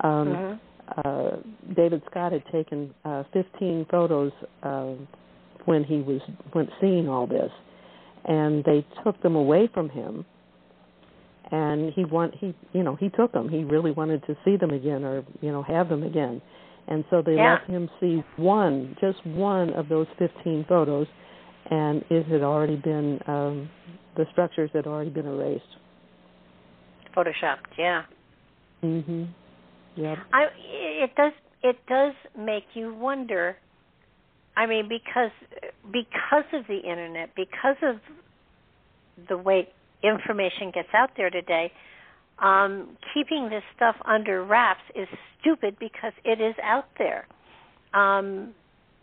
Um, 0.02 0.28
mm-hmm. 0.28 0.73
Uh, 1.04 1.36
David 1.74 2.02
Scott 2.10 2.32
had 2.32 2.44
taken 2.52 2.94
uh, 3.04 3.24
15 3.32 3.86
photos 3.90 4.32
uh, 4.62 4.92
when 5.64 5.84
he 5.84 5.98
was 5.98 6.20
when 6.52 6.68
seeing 6.80 7.08
all 7.08 7.26
this, 7.26 7.50
and 8.24 8.64
they 8.64 8.86
took 9.02 9.20
them 9.22 9.36
away 9.36 9.68
from 9.72 9.88
him. 9.88 10.24
And 11.50 11.92
he 11.92 12.04
want 12.04 12.34
he 12.34 12.54
you 12.72 12.82
know 12.82 12.96
he 12.96 13.10
took 13.10 13.32
them. 13.32 13.48
He 13.48 13.64
really 13.64 13.90
wanted 13.90 14.24
to 14.26 14.36
see 14.44 14.56
them 14.56 14.70
again 14.70 15.04
or 15.04 15.24
you 15.40 15.52
know 15.52 15.62
have 15.62 15.88
them 15.88 16.02
again, 16.02 16.40
and 16.88 17.04
so 17.10 17.22
they 17.22 17.34
yeah. 17.34 17.58
let 17.60 17.70
him 17.70 17.88
see 18.00 18.24
one, 18.36 18.96
just 19.00 19.24
one 19.26 19.70
of 19.74 19.88
those 19.88 20.06
15 20.18 20.64
photos 20.68 21.06
and 21.70 22.04
it 22.10 22.26
had 22.26 22.42
already 22.42 22.76
been 22.76 23.18
um, 23.26 23.70
the 24.16 24.26
structures 24.32 24.70
had 24.72 24.86
already 24.86 25.10
been 25.10 25.26
erased. 25.26 25.64
Photoshopped, 27.16 27.76
yeah. 27.78 28.02
Mhm. 28.82 29.28
Yeah. 29.96 30.16
I 30.32 30.46
it 30.56 31.10
does 31.16 31.32
it 31.62 31.76
does 31.88 32.14
make 32.38 32.64
you 32.74 32.94
wonder. 32.94 33.56
I 34.56 34.66
mean, 34.66 34.88
because 34.88 35.30
because 35.92 36.44
of 36.52 36.66
the 36.68 36.78
internet, 36.78 37.30
because 37.34 37.76
of 37.82 37.96
the 39.28 39.36
way 39.36 39.68
information 40.02 40.70
gets 40.72 40.88
out 40.94 41.10
there 41.16 41.30
today, 41.30 41.72
um, 42.38 42.96
keeping 43.12 43.48
this 43.50 43.62
stuff 43.74 43.96
under 44.04 44.44
wraps 44.44 44.82
is 44.94 45.08
stupid 45.40 45.76
because 45.78 46.12
it 46.24 46.40
is 46.40 46.54
out 46.62 46.86
there. 46.98 47.26
Um, 47.94 48.54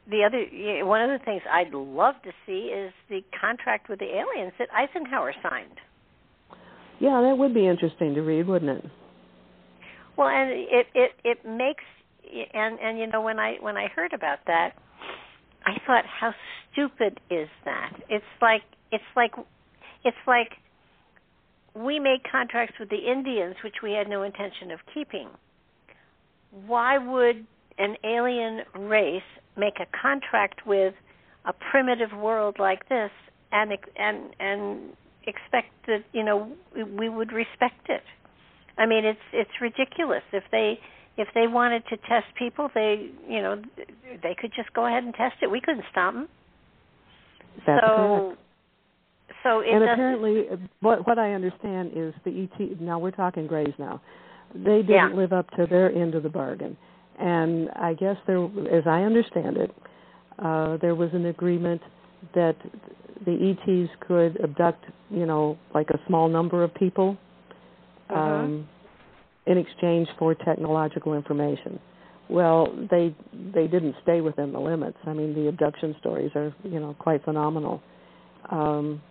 the 0.09 0.23
other 0.23 0.85
one 0.85 1.01
of 1.01 1.19
the 1.19 1.23
things 1.23 1.41
I'd 1.49 1.73
love 1.73 2.15
to 2.23 2.31
see 2.45 2.71
is 2.73 2.91
the 3.09 3.21
contract 3.39 3.89
with 3.89 3.99
the 3.99 4.05
aliens 4.05 4.53
that 4.59 4.67
Eisenhower 4.73 5.33
signed. 5.41 5.77
Yeah, 6.99 7.21
that 7.21 7.37
would 7.37 7.53
be 7.53 7.67
interesting 7.67 8.13
to 8.15 8.21
read, 8.21 8.47
wouldn't 8.47 8.83
it? 8.83 8.91
Well, 10.21 10.29
and 10.29 10.51
it 10.51 10.85
it 10.93 11.11
it 11.23 11.37
makes 11.43 11.83
and 12.53 12.77
and 12.79 12.99
you 12.99 13.07
know 13.07 13.21
when 13.21 13.39
I 13.39 13.55
when 13.59 13.75
I 13.75 13.87
heard 13.87 14.13
about 14.13 14.37
that, 14.45 14.73
I 15.65 15.79
thought 15.87 16.05
how 16.05 16.35
stupid 16.71 17.19
is 17.31 17.49
that? 17.65 17.93
It's 18.07 18.23
like 18.39 18.61
it's 18.91 19.03
like 19.15 19.31
it's 20.05 20.23
like 20.27 20.51
we 21.73 21.97
made 21.97 22.19
contracts 22.31 22.75
with 22.79 22.89
the 22.89 23.11
Indians 23.11 23.55
which 23.63 23.77
we 23.81 23.93
had 23.93 24.07
no 24.07 24.21
intention 24.21 24.69
of 24.69 24.77
keeping. 24.93 25.27
Why 26.67 26.99
would 26.99 27.47
an 27.79 27.95
alien 28.03 28.61
race 28.75 29.23
make 29.57 29.79
a 29.79 29.87
contract 30.03 30.67
with 30.67 30.93
a 31.45 31.53
primitive 31.71 32.15
world 32.15 32.57
like 32.59 32.87
this 32.89 33.09
and 33.51 33.71
and 33.97 34.35
and 34.39 34.93
expect 35.25 35.69
that 35.87 36.03
you 36.13 36.23
know 36.23 36.51
we 36.75 37.09
would 37.09 37.31
respect 37.31 37.89
it 37.89 38.03
i 38.77 38.85
mean 38.85 39.05
it's 39.05 39.19
it's 39.33 39.51
ridiculous. 39.61 40.23
If 40.33 40.43
they 40.51 40.79
if 41.17 41.27
they 41.33 41.47
wanted 41.47 41.83
to 41.89 41.97
test 41.97 42.27
people 42.37 42.69
they 42.73 43.09
you 43.27 43.41
know 43.41 43.61
they 44.23 44.35
could 44.39 44.51
just 44.55 44.73
go 44.73 44.85
ahead 44.87 45.03
and 45.03 45.13
test 45.13 45.35
it. 45.41 45.49
We 45.49 45.61
couldn't 45.61 45.85
stop 45.91 46.13
them 46.13 46.27
That's 47.65 47.85
so 47.85 47.95
correct. 47.95 48.41
so 49.43 49.59
it 49.59 49.73
and 49.73 49.83
apparently 49.83 50.45
what 50.79 51.05
what 51.07 51.19
i 51.19 51.33
understand 51.33 51.91
is 51.95 52.13
the 52.23 52.47
et 52.59 52.81
now 52.81 52.99
we're 52.99 53.11
talking 53.11 53.47
grays 53.47 53.73
now. 53.77 54.01
They 54.53 54.81
didn't 54.81 54.89
yeah. 54.89 55.09
live 55.13 55.33
up 55.33 55.49
to 55.51 55.65
their 55.69 55.91
end 55.93 56.15
of 56.15 56.23
the 56.23 56.29
bargain. 56.29 56.75
And 57.19 57.69
I 57.75 57.93
guess 57.93 58.17
there, 58.27 58.43
as 58.43 58.83
I 58.85 59.03
understand 59.03 59.57
it, 59.57 59.71
uh, 60.39 60.77
there 60.77 60.95
was 60.95 61.09
an 61.13 61.27
agreement 61.27 61.81
that 62.33 62.55
the 63.25 63.55
ETs 63.55 63.91
could 64.07 64.41
abduct, 64.43 64.85
you 65.09 65.25
know, 65.25 65.57
like 65.73 65.89
a 65.91 65.99
small 66.07 66.27
number 66.27 66.63
of 66.63 66.73
people 66.73 67.17
uh-huh. 68.11 68.19
um, 68.19 68.67
in 69.45 69.57
exchange 69.57 70.07
for 70.19 70.35
technological 70.35 71.13
information. 71.13 71.79
Well, 72.29 72.73
they 72.89 73.15
they 73.53 73.67
didn't 73.67 73.95
stay 74.03 74.21
within 74.21 74.53
the 74.53 74.59
limits. 74.59 74.97
I 75.05 75.13
mean, 75.13 75.33
the 75.33 75.47
abduction 75.47 75.95
stories 75.99 76.31
are 76.35 76.53
you 76.63 76.79
know 76.79 76.95
quite 76.97 77.23
phenomenal. 77.25 77.81
Um, 78.49 79.01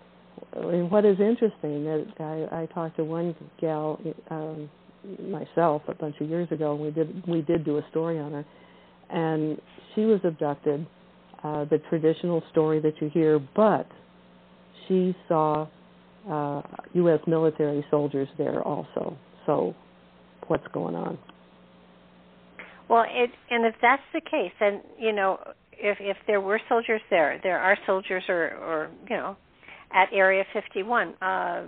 and 0.55 0.91
what 0.91 1.05
is 1.05 1.21
interesting 1.21 1.85
that 1.85 2.07
I, 2.19 2.63
I 2.63 2.67
talked 2.67 2.97
to 2.97 3.05
one 3.05 3.35
gal 3.61 4.01
um, 4.31 4.71
myself 5.21 5.83
a 5.89 5.95
bunch 5.95 6.17
of 6.21 6.29
years 6.29 6.51
ago. 6.51 6.73
And 6.73 6.81
we 6.83 6.91
did 6.91 7.27
we 7.27 7.43
did 7.43 7.65
do 7.65 7.79
a 7.79 7.87
story 7.91 8.19
on 8.19 8.33
her, 8.33 8.45
and 9.11 9.61
she 9.95 10.03
was 10.03 10.21
abducted. 10.25 10.87
Uh, 11.43 11.65
the 11.65 11.79
traditional 11.89 12.43
story 12.51 12.81
that 12.81 13.01
you 13.01 13.09
hear, 13.09 13.39
but 13.57 13.87
she 14.87 15.17
saw 15.27 15.67
uh, 16.29 16.63
U.S. 16.95 17.21
military 17.27 17.85
soldiers 17.91 18.29
there 18.39 18.63
also. 18.63 19.17
So, 19.47 19.75
what's 20.49 20.67
going 20.73 20.95
on? 20.95 21.19
Well, 22.89 23.05
it, 23.09 23.31
and 23.51 23.65
if 23.65 23.75
that's 23.81 24.03
the 24.13 24.21
case, 24.21 24.53
then 24.59 24.83
you 24.99 25.13
know, 25.13 25.39
if 25.73 25.99
if 26.01 26.17
there 26.27 26.41
were 26.41 26.61
soldiers 26.69 27.01
there, 27.09 27.41
there 27.43 27.59
are 27.59 27.77
soldiers, 27.87 28.25
or 28.29 28.55
or 28.57 28.91
you 29.09 29.17
know, 29.17 29.37
at 29.93 30.09
Area 30.13 30.45
51. 30.53 31.15
Uh, 31.23 31.63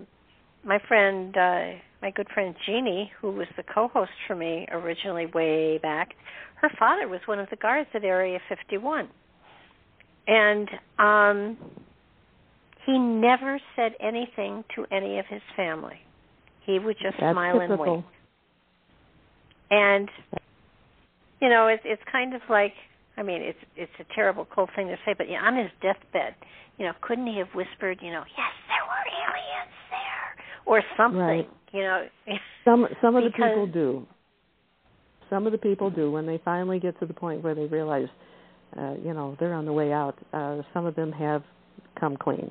my 0.65 0.79
friend, 0.87 1.37
uh, 1.37 1.79
my 2.03 2.11
good 2.15 2.29
friend 2.33 2.55
Jeannie, 2.67 3.11
who 3.21 3.33
was 3.33 3.47
the 3.57 3.63
co-host 3.63 4.11
for 4.27 4.37
me 4.37 4.67
originally 4.71 5.27
way 5.27 5.79
back, 5.79 6.11
her 6.61 6.71
father 6.79 7.09
was 7.09 7.21
one 7.27 7.39
of 7.39 7.49
the 7.51 7.57
guards 7.57 7.89
at 7.95 8.05
Area 8.05 8.39
51, 8.49 9.09
and 10.27 10.69
um, 10.99 11.57
he 12.87 12.99
never 12.99 13.61
said 13.77 13.93
anything 14.01 14.65
to 14.75 14.85
any 14.91 15.19
of 15.19 15.27
his 15.27 15.43
family. 15.57 15.99
He 16.67 16.79
would 16.79 16.97
just 17.01 17.17
That's 17.21 17.35
smile 17.35 17.61
typical. 17.61 17.85
and 17.85 17.93
wink. 17.95 18.05
And 19.71 20.09
you 21.41 21.49
know, 21.49 21.67
it's 21.69 21.83
it's 21.85 22.03
kind 22.11 22.35
of 22.35 22.41
like 22.49 22.73
I 23.17 23.23
mean, 23.23 23.43
it's 23.43 23.59
it's 23.77 23.93
a 24.01 24.15
terrible 24.15 24.47
cold 24.55 24.71
thing 24.77 24.89
to 24.89 24.97
say, 25.05 25.15
but 25.17 25.29
yeah, 25.29 25.43
on 25.43 25.57
his 25.57 25.71
deathbed, 25.81 26.35
you 26.79 26.87
know, 26.87 26.93
couldn't 27.03 27.27
he 27.27 27.39
have 27.39 27.49
whispered, 27.55 27.99
you 28.01 28.11
know, 28.11 28.23
yes, 28.37 28.53
there 28.69 28.85
were 28.87 29.05
aliens 29.23 29.77
there, 29.91 30.45
or 30.67 30.83
something, 30.97 31.19
Right. 31.21 31.51
you 31.73 31.81
know? 31.81 32.07
Some 32.65 32.87
some 33.03 33.17
of 33.17 33.25
the 33.25 33.31
people 33.31 33.67
do. 33.67 34.07
Some 35.31 35.47
of 35.47 35.53
the 35.53 35.59
people 35.59 35.91
do 35.91 36.11
when 36.11 36.27
they 36.27 36.39
finally 36.45 36.79
get 36.79 36.99
to 37.01 37.07
the 37.07 37.15
point 37.15 37.43
where 37.43 37.55
they 37.55 37.65
realize, 37.65 38.09
uh, 38.79 38.95
you 39.03 39.15
know, 39.15 39.35
they're 39.41 39.55
on 39.55 39.65
the 39.65 39.73
way 39.73 39.91
out. 39.91 40.15
Uh, 40.33 40.61
some 40.75 40.85
of 40.85 40.95
them 40.95 41.11
have 41.13 41.43
come 41.99 42.17
clean. 42.19 42.51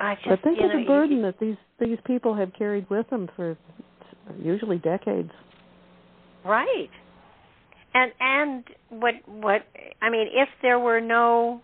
I 0.00 0.14
just, 0.14 0.28
but 0.28 0.42
think 0.42 0.58
you 0.58 0.64
of 0.64 0.70
know, 0.70 0.76
the 0.76 0.82
you- 0.82 0.88
burden 0.88 1.22
that 1.22 1.38
these 1.38 1.56
these 1.78 1.98
people 2.06 2.34
have 2.34 2.52
carried 2.54 2.88
with 2.90 3.08
them 3.10 3.28
for 3.36 3.56
usually 4.42 4.78
decades. 4.78 5.30
Right. 6.44 6.90
And 7.92 8.12
and 8.20 8.64
what 8.88 9.14
what 9.26 9.62
I 10.00 10.10
mean, 10.10 10.28
if 10.32 10.48
there 10.62 10.78
were 10.78 11.00
no 11.00 11.60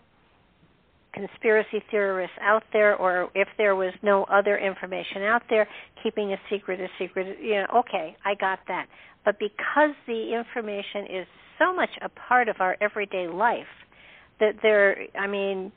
conspiracy 1.13 1.81
theorists 1.89 2.35
out 2.41 2.63
there 2.73 2.95
or 2.95 3.29
if 3.33 3.47
there 3.57 3.75
was 3.75 3.93
no 4.03 4.23
other 4.25 4.57
information 4.57 5.23
out 5.23 5.41
there, 5.49 5.67
keeping 6.03 6.31
a 6.33 6.37
secret 6.49 6.79
a 6.79 6.87
secret, 6.99 7.37
you 7.41 7.55
know, 7.55 7.65
okay, 7.77 8.15
I 8.23 8.35
got 8.35 8.59
that. 8.67 8.87
But 9.25 9.39
because 9.39 9.95
the 10.05 10.35
information 10.35 11.17
is 11.21 11.27
so 11.57 11.73
much 11.73 11.89
a 12.03 12.09
part 12.09 12.49
of 12.49 12.57
our 12.59 12.77
everyday 12.81 13.27
life 13.27 13.65
that 14.39 14.53
they're 14.61 15.07
I 15.19 15.27
mean 15.27 15.71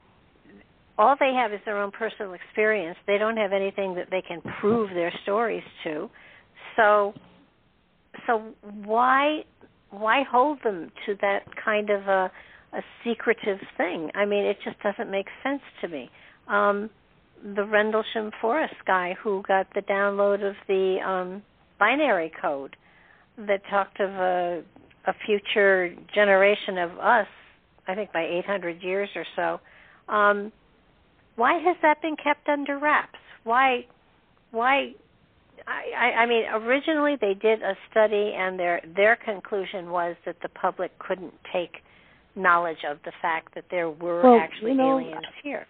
all 1.01 1.16
they 1.18 1.32
have 1.32 1.51
is 1.55 1.61
their 1.64 1.78
own 1.78 1.90
personal 1.90 2.34
experience. 2.34 2.98
They 3.07 3.16
don't 3.16 3.38
have 3.38 3.53
anything 3.55 3.94
that 3.94 4.09
they 4.11 4.20
can 4.20 4.42
prove 4.61 4.90
their 4.90 5.11
stories 5.22 5.62
to. 5.84 6.11
So 6.76 7.14
so 8.26 8.53
why 8.84 9.44
why 9.88 10.24
hold 10.30 10.59
them 10.62 10.92
to 11.07 11.14
that 11.22 11.44
kind 11.64 11.88
of 11.88 12.03
a 12.03 12.30
a 12.74 12.82
secretive 13.03 13.59
thing? 13.78 14.11
I 14.14 14.26
mean, 14.26 14.44
it 14.44 14.59
just 14.62 14.76
doesn't 14.82 15.11
make 15.11 15.24
sense 15.42 15.62
to 15.80 15.88
me. 15.88 16.11
Um 16.46 16.90
the 17.42 17.64
Rendlesham 17.64 18.30
Forest 18.38 18.74
guy 18.86 19.16
who 19.22 19.42
got 19.48 19.68
the 19.74 19.80
download 19.80 20.46
of 20.46 20.55
the 20.68 20.98
um 21.03 21.42
binary 21.78 22.30
code 22.42 22.76
that 23.38 23.62
talked 23.70 24.01
of 24.01 24.11
a 24.11 24.62
a 25.07 25.14
future 25.24 25.94
generation 26.14 26.76
of 26.76 26.90
us, 26.98 27.26
I 27.88 27.94
think 27.94 28.12
by 28.12 28.26
800 28.44 28.82
years 28.82 29.09
or 29.16 29.24
so. 29.34 29.61
Um 30.14 30.53
why 31.41 31.55
has 31.59 31.76
that 31.80 32.03
been 32.03 32.16
kept 32.22 32.49
under 32.51 32.78
wraps? 32.78 33.18
Why 33.45 33.86
why 34.51 34.93
I, 35.66 36.22
I 36.22 36.26
mean, 36.26 36.45
originally 36.53 37.16
they 37.18 37.32
did 37.32 37.62
a 37.62 37.74
study, 37.91 38.34
and 38.36 38.59
their 38.59 38.82
their 38.95 39.16
conclusion 39.16 39.91
was 39.91 40.16
that 40.26 40.36
the 40.43 40.51
public 40.51 40.91
couldn't 40.99 41.32
take 41.51 41.76
knowledge 42.36 42.84
of 42.88 42.99
the 43.07 43.12
fact 43.22 43.55
that 43.55 43.64
there 43.70 43.88
were 43.88 44.22
Well, 44.22 44.38
actually 44.38 44.72
you 44.72 44.76
know, 44.76 44.99
aliens 44.99 45.24
here. 45.43 45.66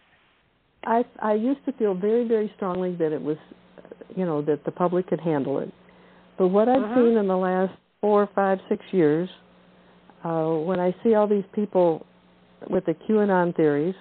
I 0.85 1.05
I 1.23 1.35
used 1.35 1.64
to 1.66 1.73
feel 1.73 1.95
very 1.95 2.27
very 2.27 2.53
strongly 2.57 2.97
that 2.97 3.12
it 3.12 3.23
was, 3.23 3.39
you 4.16 4.25
know, 4.25 4.43
that 4.43 4.64
the 4.64 4.73
public 4.73 5.07
could 5.07 5.21
handle 5.21 5.61
it. 5.61 5.73
But 6.37 6.49
what 6.49 6.68
I've 6.68 6.83
Mhm. 6.83 6.95
seen 6.95 7.16
in 7.16 7.29
the 7.29 7.37
last 7.37 7.75
four, 8.01 8.27
five, 8.35 8.61
six 8.68 8.85
years, 8.93 9.29
uh, 10.25 10.49
when 10.68 10.81
I 10.81 10.93
see 11.05 11.14
all 11.14 11.29
these 11.29 11.47
people 11.53 12.05
with 12.68 12.85
the 12.87 12.95
QAnon 12.95 13.55
theories, 13.55 13.95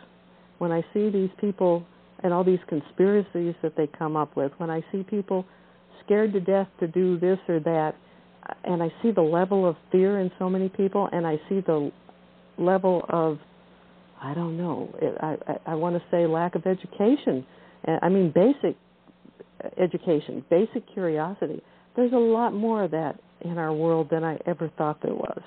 when 0.59 0.71
I 0.71 0.83
see 0.93 1.09
these 1.09 1.29
people 1.41 1.85
and 2.21 2.33
all 2.33 2.43
these 2.43 2.59
conspiracies 2.67 3.55
that 3.63 3.75
they 3.75 3.87
come 3.87 4.15
up 4.15 4.35
with, 4.35 4.51
when 4.57 4.69
I 4.69 4.83
see 4.91 5.03
people 5.03 5.45
scared 6.05 6.33
to 6.33 6.39
death 6.39 6.67
to 6.79 6.87
do 6.87 7.17
this 7.17 7.39
or 7.47 7.59
that, 7.61 7.95
and 8.63 8.83
I 8.83 8.91
see 9.01 9.11
the 9.11 9.21
level 9.21 9.67
of 9.67 9.75
fear 9.91 10.19
in 10.19 10.31
so 10.39 10.49
many 10.49 10.69
people, 10.69 11.09
and 11.11 11.25
I 11.25 11.37
see 11.49 11.61
the 11.61 11.91
level 12.57 13.05
of 13.09 13.39
I 14.21 14.33
don't 14.33 14.57
know, 14.57 14.93
I, 15.21 15.37
I, 15.47 15.71
I 15.71 15.75
want 15.75 15.95
to 15.95 16.03
say 16.11 16.27
lack 16.27 16.55
of 16.55 16.65
education. 16.65 17.45
I 18.01 18.09
mean 18.09 18.33
basic 18.35 18.75
education, 19.77 20.43
basic 20.49 20.91
curiosity. 20.91 21.61
There's 21.95 22.11
a 22.11 22.17
lot 22.17 22.53
more 22.53 22.83
of 22.83 22.91
that 22.91 23.19
in 23.41 23.57
our 23.57 23.73
world 23.73 24.09
than 24.11 24.25
I 24.25 24.37
ever 24.45 24.69
thought 24.77 25.01
there 25.01 25.13
was. 25.13 25.41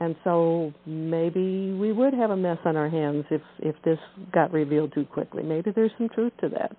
And 0.00 0.14
so 0.24 0.72
maybe 0.84 1.72
we 1.72 1.92
would 1.92 2.12
have 2.14 2.30
a 2.30 2.36
mess 2.36 2.58
on 2.64 2.76
our 2.76 2.88
hands 2.88 3.24
if 3.30 3.40
if 3.60 3.74
this 3.84 3.98
got 4.32 4.52
revealed 4.52 4.92
too 4.94 5.04
quickly. 5.06 5.42
Maybe 5.42 5.70
there's 5.70 5.90
some 5.96 6.08
truth 6.10 6.32
to 6.40 6.48
that. 6.50 6.76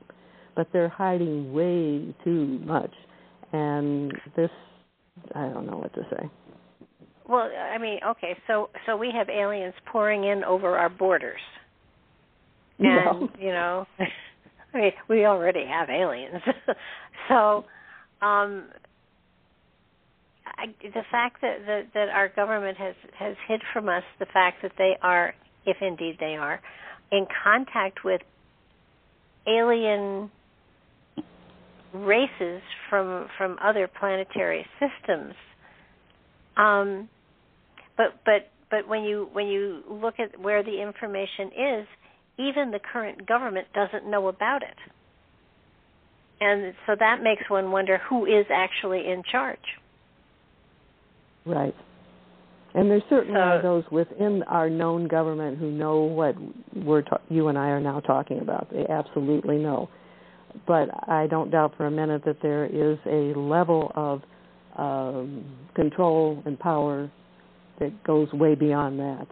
But 0.55 0.67
they're 0.73 0.89
hiding 0.89 1.53
way 1.53 2.15
too 2.23 2.59
much. 2.63 2.93
And 3.53 4.11
this 4.35 4.51
I 5.33 5.47
don't 5.49 5.65
know 5.65 5.77
what 5.77 5.93
to 5.95 6.01
say. 6.11 6.29
Well, 7.27 7.49
I 7.73 7.77
mean, 7.77 7.99
okay, 8.07 8.37
so 8.47 8.69
so 8.85 8.95
we 8.95 9.11
have 9.13 9.29
aliens 9.29 9.73
pouring 9.91 10.23
in 10.23 10.43
over 10.43 10.77
our 10.77 10.89
borders, 10.89 11.41
and 12.79 12.87
No. 12.87 13.29
you 13.39 13.49
know, 13.51 13.85
I 14.73 14.77
mean, 14.77 14.91
we 15.09 15.25
already 15.25 15.65
have 15.65 15.89
aliens, 15.89 16.41
so 17.27 17.65
um, 18.21 18.69
I, 20.57 20.67
the 20.81 21.03
fact 21.11 21.41
that, 21.41 21.57
that 21.67 21.81
that 21.93 22.09
our 22.09 22.29
government 22.29 22.77
has 22.77 22.95
has 23.17 23.35
hid 23.47 23.61
from 23.73 23.89
us 23.89 24.03
the 24.19 24.25
fact 24.25 24.63
that 24.63 24.71
they 24.77 24.97
are, 25.01 25.33
if 25.65 25.77
indeed 25.81 26.17
they 26.19 26.35
are, 26.35 26.59
in 27.11 27.27
contact 27.43 28.03
with 28.03 28.21
alien 29.47 30.31
races 31.93 32.61
from 32.89 33.27
from 33.37 33.57
other 33.63 33.87
planetary 33.87 34.65
systems. 34.79 35.33
Um, 36.55 37.09
but 37.95 38.19
but 38.25 38.49
but 38.69 38.87
when 38.87 39.03
you 39.03 39.29
when 39.33 39.47
you 39.47 39.83
look 39.89 40.15
at 40.19 40.39
where 40.39 40.63
the 40.63 40.81
information 40.81 41.47
is, 41.47 41.87
even 42.37 42.71
the 42.71 42.79
current 42.79 43.27
government 43.27 43.67
doesn't 43.73 44.09
know 44.09 44.27
about 44.27 44.63
it. 44.63 44.77
And 46.39 46.73
so 46.85 46.95
that 46.99 47.23
makes 47.23 47.49
one 47.49 47.71
wonder 47.71 47.99
who 48.09 48.25
is 48.25 48.45
actually 48.53 49.07
in 49.07 49.23
charge. 49.31 49.57
Right. 51.47 51.75
And 52.73 52.91
there 52.91 53.01
certainly 53.09 53.35
So- 53.39 53.41
are 53.41 53.61
those 53.61 53.83
within 53.91 54.43
our 54.43 54.69
known 54.69 55.07
government 55.07 55.57
who 55.57 55.71
know 55.71 56.01
what 56.01 56.35
we're 56.75 57.01
ta- 57.01 57.21
you 57.29 57.47
and 57.47 57.57
I 57.57 57.69
are 57.69 57.79
now 57.79 57.99
talking 58.01 58.39
about. 58.39 58.69
They 58.69 58.85
absolutely 58.87 59.57
know. 59.57 59.89
But 60.65 60.89
I 61.09 61.27
don't 61.27 61.49
doubt 61.51 61.75
for 61.75 61.85
a 61.85 61.91
minute 61.91 62.23
that 62.25 62.41
there 62.41 62.65
is 62.65 62.97
a 63.05 63.33
level 63.37 63.91
of 63.95 64.21
um, 64.75 65.43
control 65.73 66.41
and 66.45 66.59
power 66.59 67.09
that 67.79 68.03
goes 68.03 68.31
way 68.33 68.53
beyond 68.53 68.99
that. 68.99 69.27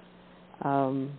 Um, 0.67 1.11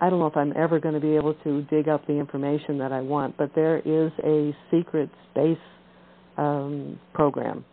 I 0.00 0.10
don't 0.10 0.18
know 0.18 0.26
if 0.26 0.36
I'm 0.36 0.52
ever 0.54 0.78
going 0.78 0.94
to 0.94 1.00
be 1.00 1.16
able 1.16 1.32
to 1.44 1.62
dig 1.70 1.88
up 1.88 2.06
the 2.06 2.12
information 2.14 2.76
that 2.78 2.92
I 2.92 3.00
want, 3.00 3.36
but 3.38 3.54
there 3.54 3.78
is 3.78 4.12
a 4.22 4.54
secret 4.70 5.08
space 5.30 5.56
um, 6.36 7.00
program. 7.14 7.64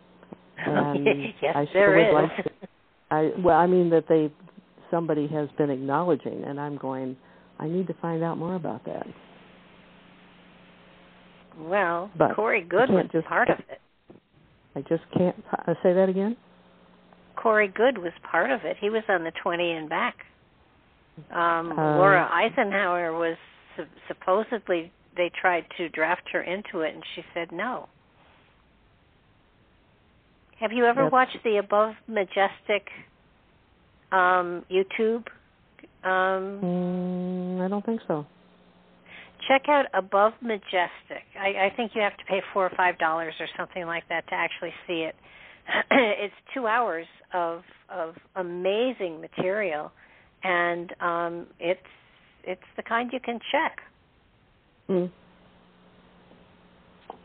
And 0.66 1.06
yes, 1.42 1.52
I 1.54 1.66
there 1.72 1.90
would 1.90 2.08
is. 2.08 2.14
like 2.14 2.44
to 2.44 2.68
I 3.10 3.30
well, 3.38 3.56
I 3.56 3.66
mean 3.66 3.90
that 3.90 4.04
they 4.08 4.32
somebody 4.90 5.26
has 5.28 5.48
been 5.58 5.70
acknowledging, 5.70 6.44
and 6.44 6.60
I'm 6.60 6.76
going, 6.76 7.16
I 7.58 7.68
need 7.68 7.86
to 7.88 7.94
find 8.00 8.22
out 8.22 8.38
more 8.38 8.54
about 8.54 8.84
that. 8.84 9.06
Well, 11.58 12.10
but 12.18 12.34
Corey 12.34 12.62
Goode 12.62 12.90
was 12.90 13.06
just, 13.12 13.26
part 13.26 13.48
of 13.48 13.58
it. 13.70 13.80
I 14.74 14.80
just 14.80 15.02
can't 15.16 15.36
uh, 15.52 15.74
say 15.82 15.92
that 15.92 16.08
again. 16.08 16.36
Corey 17.36 17.68
Goode 17.68 17.98
was 17.98 18.12
part 18.28 18.50
of 18.50 18.60
it. 18.64 18.76
He 18.80 18.90
was 18.90 19.02
on 19.08 19.22
the 19.22 19.32
20 19.42 19.70
and 19.72 19.88
back. 19.88 20.16
Um, 21.30 21.72
uh, 21.78 21.96
Laura 21.96 22.28
Eisenhower 22.32 23.12
was 23.12 23.36
su- 23.76 23.84
supposedly 24.08 24.92
they 25.16 25.30
tried 25.40 25.64
to 25.76 25.88
draft 25.90 26.22
her 26.32 26.42
into 26.42 26.80
it, 26.80 26.94
and 26.94 27.04
she 27.14 27.22
said 27.32 27.52
no. 27.52 27.88
Have 30.60 30.72
you 30.72 30.84
ever 30.86 31.08
watched 31.08 31.38
the 31.44 31.56
Above 31.56 31.94
Majestic 32.06 32.88
um, 34.12 34.64
YouTube? 34.70 35.24
Um, 36.04 36.60
mm, 36.62 37.64
I 37.64 37.68
don't 37.68 37.84
think 37.84 38.00
so. 38.06 38.26
Check 39.48 39.62
out 39.68 39.86
Above 39.94 40.32
Majestic. 40.40 41.24
I, 41.38 41.66
I 41.66 41.72
think 41.76 41.92
you 41.94 42.02
have 42.02 42.16
to 42.16 42.24
pay 42.24 42.40
four 42.52 42.64
or 42.66 42.72
five 42.76 42.98
dollars 42.98 43.34
or 43.40 43.46
something 43.58 43.84
like 43.84 44.04
that 44.08 44.26
to 44.28 44.34
actually 44.34 44.72
see 44.86 45.06
it. 45.08 45.14
it's 45.90 46.34
two 46.54 46.66
hours 46.66 47.06
of 47.32 47.62
of 47.90 48.14
amazing 48.36 49.20
material, 49.20 49.90
and 50.42 50.94
um, 51.00 51.46
it's 51.58 51.80
it's 52.44 52.62
the 52.76 52.82
kind 52.82 53.10
you 53.12 53.20
can 53.20 53.40
check. 53.50 53.78
Mm. 54.88 55.10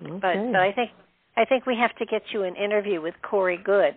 Okay. 0.02 0.20
But 0.22 0.34
so 0.34 0.58
I 0.58 0.72
think 0.74 0.92
I 1.40 1.46
think 1.46 1.66
we 1.66 1.78
have 1.78 1.96
to 1.96 2.06
get 2.06 2.22
you 2.34 2.44
an 2.44 2.58
interview 2.58 3.02
with 3.02 3.16
Corey 3.22 3.58
Goode. 3.64 3.96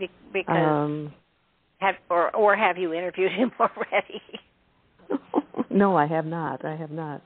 Be- 0.00 0.10
because 0.32 0.56
um, 0.56 1.12
have 1.78 1.94
or 2.10 2.34
or 2.34 2.56
have 2.56 2.76
you 2.76 2.92
interviewed 2.92 3.30
him 3.30 3.52
already? 3.60 4.22
no, 5.70 5.96
I 5.96 6.06
have 6.08 6.26
not. 6.26 6.64
I 6.64 6.74
have 6.74 6.90
not. 6.90 7.22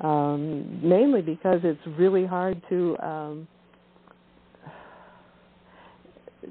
Um, 0.00 0.80
mainly 0.82 1.20
because 1.20 1.60
it's 1.62 1.80
really 1.98 2.24
hard 2.24 2.62
to 2.70 2.96
um, 3.02 3.48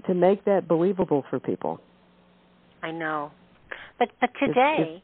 to 0.06 0.14
make 0.14 0.46
that 0.46 0.68
believable 0.68 1.26
for 1.32 1.40
people. 1.40 1.80
I 2.84 2.92
know, 2.92 3.32
but 3.98 4.10
but 4.22 4.30
today, 4.40 5.02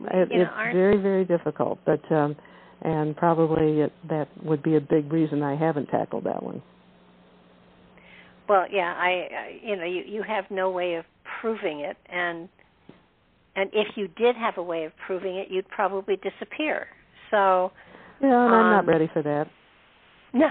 it's, 0.00 0.30
it's, 0.30 0.32
know, 0.32 0.42
it's 0.42 0.74
very 0.74 0.98
very 1.00 1.24
difficult. 1.24 1.78
But 1.86 2.12
um, 2.12 2.36
and 2.82 3.16
probably 3.16 3.80
it, 3.80 3.92
that 4.08 4.28
would 4.42 4.62
be 4.62 4.76
a 4.76 4.80
big 4.80 5.12
reason 5.12 5.42
I 5.42 5.56
haven't 5.56 5.86
tackled 5.86 6.24
that 6.24 6.42
one. 6.42 6.62
Well, 8.48 8.66
yeah, 8.70 8.94
I, 8.96 9.58
you 9.62 9.76
know 9.76 9.84
you 9.84 10.02
you 10.06 10.22
have 10.22 10.44
no 10.50 10.70
way 10.70 10.94
of 10.94 11.04
proving 11.40 11.80
it, 11.80 11.96
and 12.10 12.48
and 13.56 13.70
if 13.72 13.88
you 13.96 14.08
did 14.08 14.36
have 14.36 14.56
a 14.56 14.62
way 14.62 14.84
of 14.84 14.92
proving 15.06 15.36
it, 15.36 15.48
you'd 15.50 15.68
probably 15.68 16.16
disappear. 16.16 16.86
So 17.30 17.72
yeah, 18.22 18.44
and 18.44 18.54
um, 18.54 18.60
I'm 18.60 18.70
not 18.70 18.86
ready 18.86 19.10
for 19.12 19.22
that. 19.22 19.48
No, 20.34 20.50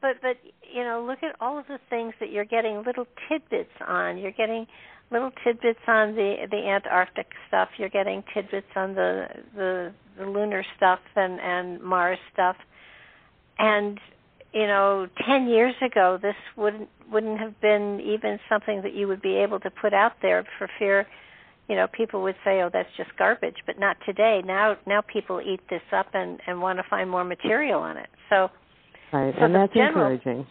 but 0.00 0.16
but 0.22 0.36
you 0.72 0.84
know, 0.84 1.04
look 1.06 1.22
at 1.22 1.36
all 1.40 1.58
of 1.58 1.66
the 1.66 1.78
things 1.90 2.14
that 2.20 2.30
you're 2.30 2.44
getting 2.44 2.82
little 2.84 3.06
tidbits 3.28 3.70
on. 3.86 4.18
You're 4.18 4.32
getting 4.32 4.66
little 5.10 5.30
tidbits 5.44 5.80
on 5.86 6.14
the 6.14 6.46
the 6.50 6.56
Antarctic 6.56 7.26
stuff. 7.48 7.68
You're 7.78 7.88
getting 7.88 8.22
tidbits 8.34 8.68
on 8.76 8.94
the 8.94 9.26
the, 9.54 9.92
the 10.18 10.26
lunar 10.26 10.64
stuff 10.76 11.00
and 11.16 11.40
and 11.40 11.82
Mars 11.82 12.18
stuff. 12.32 12.56
And 13.58 13.98
you 14.54 14.66
know, 14.66 15.06
10 15.26 15.48
years 15.48 15.74
ago 15.82 16.18
this 16.20 16.36
wouldn't 16.56 16.88
wouldn't 17.10 17.40
have 17.40 17.60
been 17.60 18.00
even 18.00 18.38
something 18.48 18.82
that 18.82 18.94
you 18.94 19.08
would 19.08 19.22
be 19.22 19.36
able 19.36 19.60
to 19.60 19.70
put 19.70 19.92
out 19.94 20.12
there 20.22 20.44
for 20.58 20.68
fear 20.78 21.06
you 21.68 21.76
know, 21.76 21.86
people 21.86 22.22
would 22.22 22.36
say, 22.44 22.62
"Oh, 22.62 22.70
that's 22.72 22.88
just 22.96 23.14
garbage," 23.18 23.58
but 23.66 23.78
not 23.78 23.98
today. 24.06 24.42
Now 24.44 24.78
now 24.86 25.02
people 25.02 25.40
eat 25.40 25.60
this 25.68 25.82
up 25.92 26.06
and 26.14 26.40
and 26.46 26.62
want 26.62 26.78
to 26.78 26.82
find 26.88 27.10
more 27.10 27.24
material 27.24 27.80
on 27.80 27.98
it. 27.98 28.08
So 28.30 28.50
Right, 29.12 29.34
so 29.38 29.44
and 29.44 29.54
that's 29.54 29.72
general, 29.72 30.12
encouraging. 30.12 30.46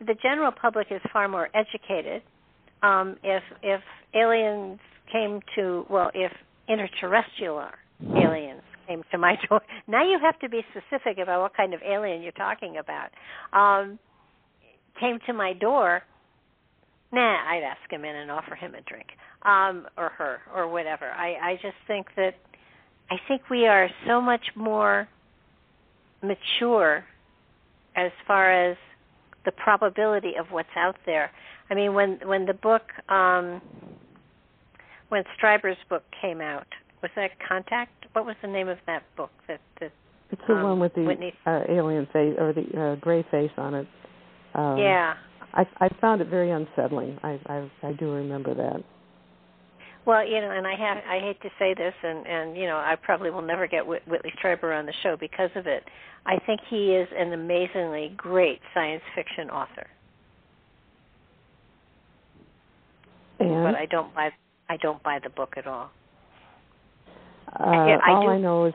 The 0.00 0.14
general 0.22 0.52
public 0.52 0.88
is 0.90 1.00
far 1.12 1.28
more 1.28 1.48
educated 1.54 2.22
um, 2.82 3.16
if 3.22 3.42
if 3.62 3.80
aliens 4.14 4.78
came 5.12 5.40
to 5.56 5.86
well, 5.88 6.10
if 6.14 6.32
interterrestrial 6.68 7.62
aliens 8.14 8.62
came 8.86 9.02
to 9.10 9.18
my 9.18 9.36
door. 9.48 9.60
Now 9.86 10.04
you 10.04 10.18
have 10.22 10.38
to 10.40 10.48
be 10.48 10.62
specific 10.70 11.18
about 11.18 11.42
what 11.42 11.56
kind 11.56 11.74
of 11.74 11.80
alien 11.82 12.22
you're 12.22 12.32
talking 12.32 12.76
about. 12.78 13.10
Um, 13.52 13.98
came 15.00 15.18
to 15.26 15.32
my 15.32 15.52
door. 15.52 16.02
Nah, 17.12 17.20
I'd 17.20 17.62
ask 17.62 17.90
him 17.90 18.04
in 18.04 18.16
and 18.16 18.30
offer 18.30 18.54
him 18.54 18.74
a 18.74 18.80
drink, 18.82 19.06
um, 19.42 19.86
or 19.96 20.10
her, 20.10 20.40
or 20.54 20.68
whatever. 20.68 21.06
I 21.06 21.34
I 21.52 21.54
just 21.62 21.76
think 21.86 22.06
that 22.16 22.34
I 23.10 23.16
think 23.28 23.42
we 23.50 23.66
are 23.66 23.88
so 24.06 24.20
much 24.20 24.44
more 24.54 25.08
mature 26.22 27.04
as 27.96 28.12
far 28.26 28.52
as 28.52 28.76
the 29.44 29.52
probability 29.52 30.32
of 30.38 30.46
what's 30.50 30.76
out 30.76 30.96
there 31.06 31.30
I 31.70 31.74
mean, 31.74 31.94
when 31.94 32.18
when 32.24 32.46
the 32.46 32.54
book, 32.54 32.82
um, 33.08 33.60
when 35.08 35.24
Strieber's 35.36 35.78
book 35.88 36.04
came 36.20 36.40
out, 36.40 36.66
was 37.02 37.10
that 37.16 37.30
Contact? 37.46 38.06
What 38.12 38.24
was 38.24 38.36
the 38.42 38.48
name 38.48 38.68
of 38.68 38.78
that 38.86 39.02
book? 39.16 39.30
That 39.48 39.60
that 39.80 39.92
it's 40.30 40.42
the 40.46 40.54
um, 40.54 40.62
one 40.62 40.80
with 40.80 40.94
the 40.94 41.02
Whitney... 41.02 41.32
uh, 41.44 41.62
alien 41.68 42.06
face 42.12 42.34
or 42.38 42.52
the 42.52 42.80
uh, 42.80 42.94
gray 42.96 43.24
face 43.30 43.50
on 43.56 43.74
it. 43.74 43.86
Um, 44.54 44.78
yeah. 44.78 45.14
I 45.54 45.64
I 45.80 45.88
found 46.00 46.20
it 46.20 46.28
very 46.28 46.50
unsettling. 46.50 47.18
I 47.22 47.40
I, 47.46 47.70
I 47.82 47.92
do 47.92 48.12
remember 48.12 48.54
that. 48.54 48.84
Well, 50.06 50.24
you 50.24 50.40
know, 50.40 50.52
and 50.52 50.66
I 50.66 50.76
have 50.76 50.98
I 51.08 51.18
hate 51.18 51.42
to 51.42 51.50
say 51.58 51.74
this, 51.74 51.92
and 52.02 52.26
and 52.26 52.56
you 52.56 52.66
know, 52.66 52.76
I 52.76 52.96
probably 53.02 53.30
will 53.30 53.42
never 53.42 53.66
get 53.66 53.84
Whit- 53.84 54.06
Whitley 54.06 54.32
Strieber 54.40 54.78
on 54.78 54.86
the 54.86 54.92
show 55.02 55.16
because 55.18 55.50
of 55.56 55.66
it. 55.66 55.82
I 56.24 56.38
think 56.46 56.60
he 56.70 56.94
is 56.94 57.08
an 57.16 57.32
amazingly 57.32 58.14
great 58.16 58.60
science 58.72 59.02
fiction 59.16 59.50
author. 59.50 59.86
And? 63.40 63.64
But 63.64 63.74
I 63.74 63.86
don't 63.86 64.14
buy 64.14 64.30
I 64.68 64.76
don't 64.76 65.02
buy 65.02 65.18
the 65.22 65.30
book 65.30 65.54
at 65.56 65.66
all. 65.66 65.90
Uh, 67.58 67.64
I 67.64 68.10
all 68.10 68.22
do, 68.22 68.28
I 68.28 68.38
know 68.38 68.66
is 68.66 68.74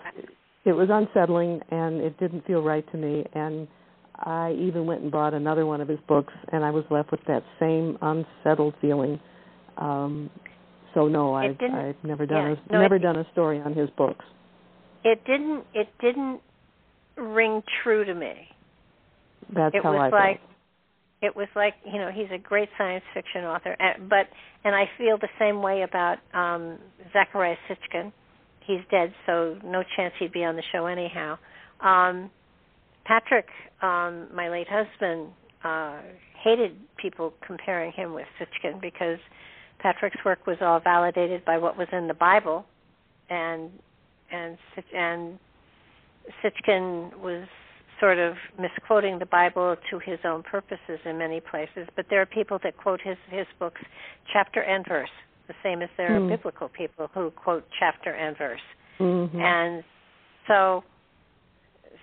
it 0.66 0.74
was 0.74 0.90
unsettling 0.92 1.62
and 1.72 2.02
it 2.02 2.20
didn't 2.20 2.46
feel 2.46 2.62
right 2.62 2.90
to 2.92 2.98
me 2.98 3.26
and 3.34 3.68
I 4.16 4.54
even 4.60 4.86
went 4.86 5.02
and 5.02 5.12
bought 5.12 5.34
another 5.34 5.66
one 5.66 5.82
of 5.82 5.88
his 5.88 6.00
books 6.08 6.34
and 6.52 6.64
I 6.64 6.72
was 6.72 6.84
left 6.90 7.12
with 7.12 7.22
that 7.28 7.44
same 7.60 7.98
unsettled 8.02 8.74
feeling. 8.82 9.20
Um 9.78 10.30
so 10.94 11.08
no, 11.08 11.34
I've 11.34 11.58
I've 11.62 12.04
never 12.04 12.26
done 12.26 12.52
yeah, 12.52 12.56
a 12.70 12.74
no, 12.74 12.82
never 12.82 12.96
it, 12.96 13.00
done 13.00 13.18
a 13.18 13.26
story 13.32 13.60
on 13.60 13.74
his 13.74 13.90
books. 13.92 14.26
It 15.04 15.24
didn't 15.26 15.64
it 15.74 15.88
didn't 16.00 16.42
ring 17.18 17.64
true 17.84 18.06
to 18.06 18.14
me. 18.14 18.34
That's 19.54 19.76
it 19.76 19.84
how 19.84 19.94
was 19.94 20.12
I 20.14 20.16
like 20.16 20.40
felt 20.40 20.52
it 21.22 21.36
was 21.36 21.48
like 21.56 21.76
you 21.86 22.00
know 22.00 22.10
he's 22.14 22.30
a 22.34 22.38
great 22.38 22.70
science 22.78 23.04
fiction 23.14 23.44
author 23.44 23.76
and, 23.80 24.10
but 24.10 24.28
and 24.64 24.76
i 24.76 24.86
feel 24.98 25.18
the 25.18 25.30
same 25.40 25.62
way 25.62 25.84
about 25.84 26.18
um 26.34 26.78
Zecharia 27.14 27.56
Sitchin 27.70 28.12
he's 28.66 28.82
dead 28.90 29.14
so 29.26 29.58
no 29.64 29.84
chance 29.96 30.14
he'd 30.20 30.32
be 30.32 30.44
on 30.44 30.56
the 30.56 30.64
show 30.72 30.86
anyhow 30.88 31.38
um 31.82 32.30
patrick 33.06 33.48
um 33.82 34.28
my 34.34 34.50
late 34.50 34.68
husband 34.70 35.30
uh 35.64 36.00
hated 36.44 36.76
people 36.98 37.34
comparing 37.46 37.92
him 37.92 38.14
with 38.14 38.26
Sitchin 38.40 38.82
because 38.82 39.20
patrick's 39.82 40.24
work 40.24 40.46
was 40.48 40.58
all 40.62 40.80
validated 40.80 41.44
by 41.46 41.58
what 41.58 41.78
was 41.78 41.88
in 41.92 42.08
the 42.08 42.14
bible 42.14 42.66
and 43.30 43.72
and 44.32 44.58
and 44.94 45.40
Sitchin 46.44 47.18
was 47.20 47.48
sort 48.00 48.18
of 48.18 48.34
misquoting 48.60 49.20
the 49.20 49.26
Bible 49.26 49.76
to 49.90 50.00
his 50.00 50.20
own 50.26 50.44
purposes 50.44 51.00
in 51.06 51.18
many 51.18 51.40
places, 51.40 51.88
but 51.96 52.06
there 52.10 52.22
are 52.22 52.26
people 52.26 52.60
that 52.64 52.78
quote 52.78 53.00
his 53.02 53.18
his 53.30 53.46
books 53.60 53.82
chapter 54.32 54.62
and 54.62 54.86
verse, 54.88 55.10
the 55.48 55.54
same 55.64 55.82
as 55.82 55.90
there 55.98 56.10
mm. 56.10 56.18
are 56.18 56.22
hmm. 56.22 56.30
biblical 56.30 56.70
people 56.70 57.10
who 57.14 57.32
quote 57.32 57.66
chapter 57.80 58.12
and 58.12 58.38
verse. 58.38 58.62
Mm-hmm. 59.00 59.40
And 59.40 59.84
so 60.48 60.84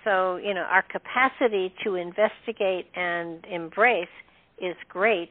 so, 0.05 0.37
you 0.37 0.55
know, 0.55 0.63
our 0.63 0.83
capacity 0.83 1.75
to 1.85 1.97
investigate 1.97 2.87
and 2.95 3.45
embrace 3.51 4.07
is 4.59 4.77
great. 4.89 5.31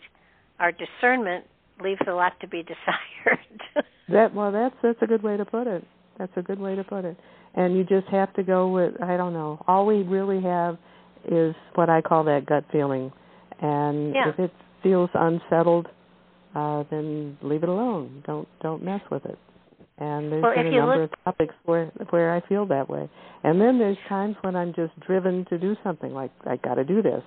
Our 0.59 0.71
discernment 0.71 1.45
leaves 1.83 2.01
a 2.07 2.11
lot 2.11 2.33
to 2.41 2.47
be 2.47 2.63
desired. 2.63 3.87
that 4.09 4.33
well 4.33 4.51
that's 4.51 4.75
that's 4.81 5.01
a 5.01 5.07
good 5.07 5.23
way 5.23 5.37
to 5.37 5.45
put 5.45 5.67
it. 5.67 5.83
That's 6.17 6.31
a 6.35 6.41
good 6.41 6.59
way 6.59 6.75
to 6.75 6.83
put 6.83 7.05
it 7.05 7.17
and 7.57 7.75
you 7.75 7.83
just 7.83 8.07
have 8.07 8.33
to 8.35 8.43
go 8.43 8.69
with 8.69 9.01
I 9.01 9.17
don't 9.17 9.33
know. 9.33 9.61
All 9.67 9.85
we 9.85 10.03
really 10.03 10.41
have 10.43 10.77
is 11.29 11.55
what 11.73 11.89
I 11.89 12.01
call 12.01 12.23
that 12.25 12.45
gut 12.45 12.63
feeling, 12.71 13.11
and 13.59 14.13
yeah. 14.13 14.29
if 14.29 14.39
it 14.39 14.51
feels 14.83 15.09
unsettled, 15.13 15.87
uh, 16.55 16.83
then 16.89 17.37
leave 17.41 17.63
it 17.63 17.69
alone. 17.69 18.23
Don't 18.25 18.47
don't 18.61 18.83
mess 18.83 19.01
with 19.11 19.25
it. 19.25 19.37
And 19.99 20.31
there's 20.31 20.43
well, 20.43 20.55
been 20.55 20.67
a 20.67 20.71
number 20.71 21.01
look... 21.01 21.11
of 21.11 21.23
topics 21.25 21.55
where 21.65 21.87
where 22.11 22.33
I 22.33 22.47
feel 22.47 22.67
that 22.67 22.87
way, 22.87 23.09
and 23.43 23.59
then 23.59 23.79
there's 23.79 23.97
times 24.07 24.35
when 24.41 24.55
I'm 24.55 24.73
just 24.73 24.97
driven 25.01 25.43
to 25.45 25.57
do 25.57 25.75
something 25.83 26.13
like 26.13 26.31
I 26.45 26.57
got 26.57 26.75
to 26.75 26.85
do 26.85 27.01
this, 27.01 27.23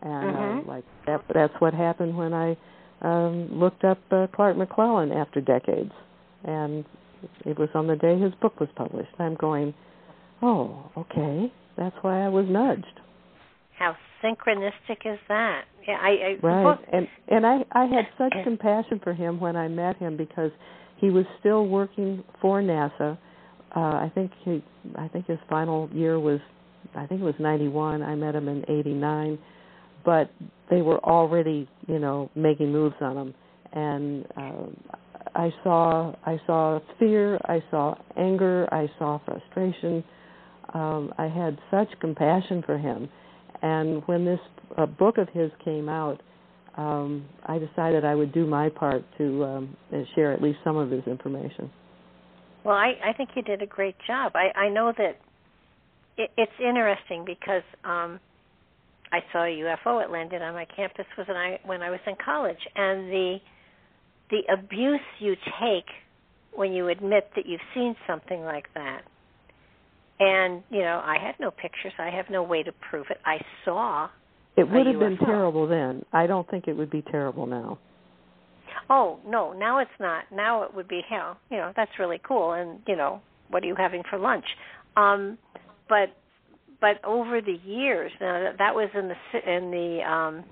and 0.00 0.34
mm-hmm. 0.34 0.70
uh, 0.70 0.72
like 0.72 0.84
that. 1.06 1.24
That's 1.32 1.54
what 1.58 1.74
happened 1.74 2.16
when 2.16 2.32
I 2.32 2.56
um, 3.02 3.48
looked 3.52 3.84
up 3.84 3.98
uh, 4.10 4.26
Clark 4.34 4.56
McClelland 4.56 5.14
after 5.14 5.40
decades, 5.40 5.92
and 6.44 6.84
it 7.44 7.58
was 7.58 7.68
on 7.74 7.86
the 7.86 7.96
day 7.96 8.18
his 8.18 8.32
book 8.40 8.58
was 8.60 8.68
published. 8.76 9.10
I'm 9.18 9.34
going, 9.34 9.74
oh, 10.42 10.90
okay, 10.96 11.52
that's 11.76 11.96
why 12.02 12.24
I 12.24 12.28
was 12.28 12.46
nudged. 12.48 13.00
How 13.78 13.96
synchronistic 14.22 15.04
is 15.04 15.18
that? 15.28 15.62
Yeah, 15.86 15.98
I, 16.00 16.08
I 16.08 16.36
right, 16.42 16.64
book, 16.64 16.86
and 16.92 17.06
and 17.28 17.46
I 17.46 17.64
I 17.72 17.86
had 17.86 18.06
such 18.18 18.32
compassion 18.44 19.00
for 19.02 19.14
him 19.14 19.40
when 19.40 19.56
I 19.56 19.68
met 19.68 19.96
him 19.96 20.16
because 20.16 20.50
he 20.96 21.10
was 21.10 21.24
still 21.40 21.66
working 21.66 22.24
for 22.40 22.60
NASA. 22.60 23.16
Uh, 23.74 23.80
I 23.80 24.10
think 24.14 24.32
he 24.44 24.62
I 24.96 25.08
think 25.08 25.26
his 25.26 25.38
final 25.48 25.88
year 25.92 26.18
was 26.18 26.40
I 26.94 27.06
think 27.06 27.20
it 27.20 27.24
was 27.24 27.34
91. 27.38 28.02
I 28.02 28.14
met 28.14 28.34
him 28.34 28.48
in 28.48 28.64
89, 28.68 29.38
but 30.08 30.30
they 30.70 30.80
were 30.80 31.04
already 31.04 31.68
you 31.86 31.98
know 31.98 32.30
making 32.34 32.72
moves 32.72 32.94
on 33.02 33.14
him, 33.14 33.34
and 33.74 34.24
uh, 34.38 34.66
I 35.34 35.52
saw 35.62 36.14
I 36.24 36.40
saw 36.46 36.80
fear, 36.98 37.38
I 37.44 37.62
saw 37.70 37.94
anger, 38.16 38.66
I 38.72 38.88
saw 38.98 39.20
frustration. 39.26 40.02
Um, 40.72 41.12
I 41.18 41.26
had 41.26 41.58
such 41.70 41.88
compassion 42.00 42.62
for 42.64 42.78
him, 42.78 43.10
and 43.60 44.02
when 44.06 44.24
this 44.24 44.40
uh, 44.78 44.86
book 44.86 45.18
of 45.18 45.28
his 45.28 45.50
came 45.62 45.90
out, 45.90 46.22
um, 46.78 47.26
I 47.44 47.58
decided 47.58 48.06
I 48.06 48.14
would 48.14 48.32
do 48.32 48.46
my 48.46 48.70
part 48.70 49.04
to 49.18 49.44
um, 49.44 49.76
share 50.14 50.32
at 50.32 50.40
least 50.40 50.60
some 50.64 50.78
of 50.78 50.90
his 50.90 51.02
information. 51.06 51.70
Well, 52.64 52.76
I, 52.76 52.94
I 53.04 53.12
think 53.12 53.30
you 53.36 53.42
did 53.42 53.60
a 53.60 53.66
great 53.66 53.96
job. 54.06 54.32
I, 54.34 54.58
I 54.58 54.68
know 54.70 54.90
that 54.96 55.18
it, 56.16 56.30
it's 56.38 56.52
interesting 56.58 57.24
because 57.26 57.62
um, 57.84 58.20
I 59.12 59.20
saw 59.32 59.44
a 59.44 59.46
UFO. 59.46 60.04
It 60.04 60.10
landed 60.10 60.42
on 60.42 60.54
my 60.54 60.66
campus 60.76 61.06
when 61.16 61.36
I 61.36 61.58
when 61.64 61.82
I 61.82 61.90
was 61.90 62.00
in 62.06 62.14
college, 62.24 62.58
and 62.74 63.10
the 63.10 63.38
the 64.30 64.40
abuse 64.52 65.00
you 65.18 65.34
take 65.60 65.86
when 66.54 66.72
you 66.72 66.88
admit 66.88 67.30
that 67.36 67.46
you've 67.46 67.60
seen 67.74 67.94
something 68.06 68.42
like 68.42 68.66
that. 68.74 69.02
And, 70.20 70.62
you 70.70 70.80
know, 70.80 71.00
I 71.04 71.16
had 71.24 71.36
no 71.38 71.50
pictures. 71.50 71.92
I 71.98 72.10
have 72.10 72.26
no 72.30 72.42
way 72.42 72.62
to 72.62 72.72
prove 72.90 73.06
it. 73.10 73.18
I 73.24 73.38
saw. 73.64 74.08
It 74.56 74.68
would 74.68 74.86
have 74.86 74.98
been 74.98 75.18
terrible 75.18 75.68
then. 75.68 76.04
I 76.12 76.26
don't 76.26 76.48
think 76.50 76.66
it 76.66 76.76
would 76.76 76.90
be 76.90 77.02
terrible 77.02 77.46
now. 77.46 77.78
Oh, 78.90 79.20
no, 79.24 79.52
now 79.52 79.78
it's 79.78 79.90
not. 80.00 80.24
Now 80.32 80.64
it 80.64 80.74
would 80.74 80.88
be 80.88 81.02
hell. 81.08 81.38
You 81.50 81.58
know, 81.58 81.72
that's 81.76 81.92
really 81.98 82.20
cool 82.26 82.52
and, 82.52 82.80
you 82.88 82.96
know, 82.96 83.20
what 83.50 83.62
are 83.62 83.66
you 83.66 83.76
having 83.76 84.02
for 84.10 84.18
lunch? 84.18 84.44
Um 84.96 85.38
but 85.88 86.10
but 86.80 87.04
over 87.04 87.40
the 87.40 87.58
years, 87.64 88.12
now 88.20 88.40
that, 88.40 88.58
that 88.58 88.74
was 88.74 88.88
in 88.94 89.08
the 89.08 89.56
in 89.56 89.70
the 89.70 90.00
um 90.08 90.44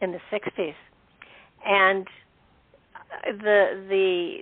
in 0.00 0.12
the 0.12 0.20
60s. 0.32 0.74
And 1.64 2.06
the 3.24 3.84
the 3.88 4.36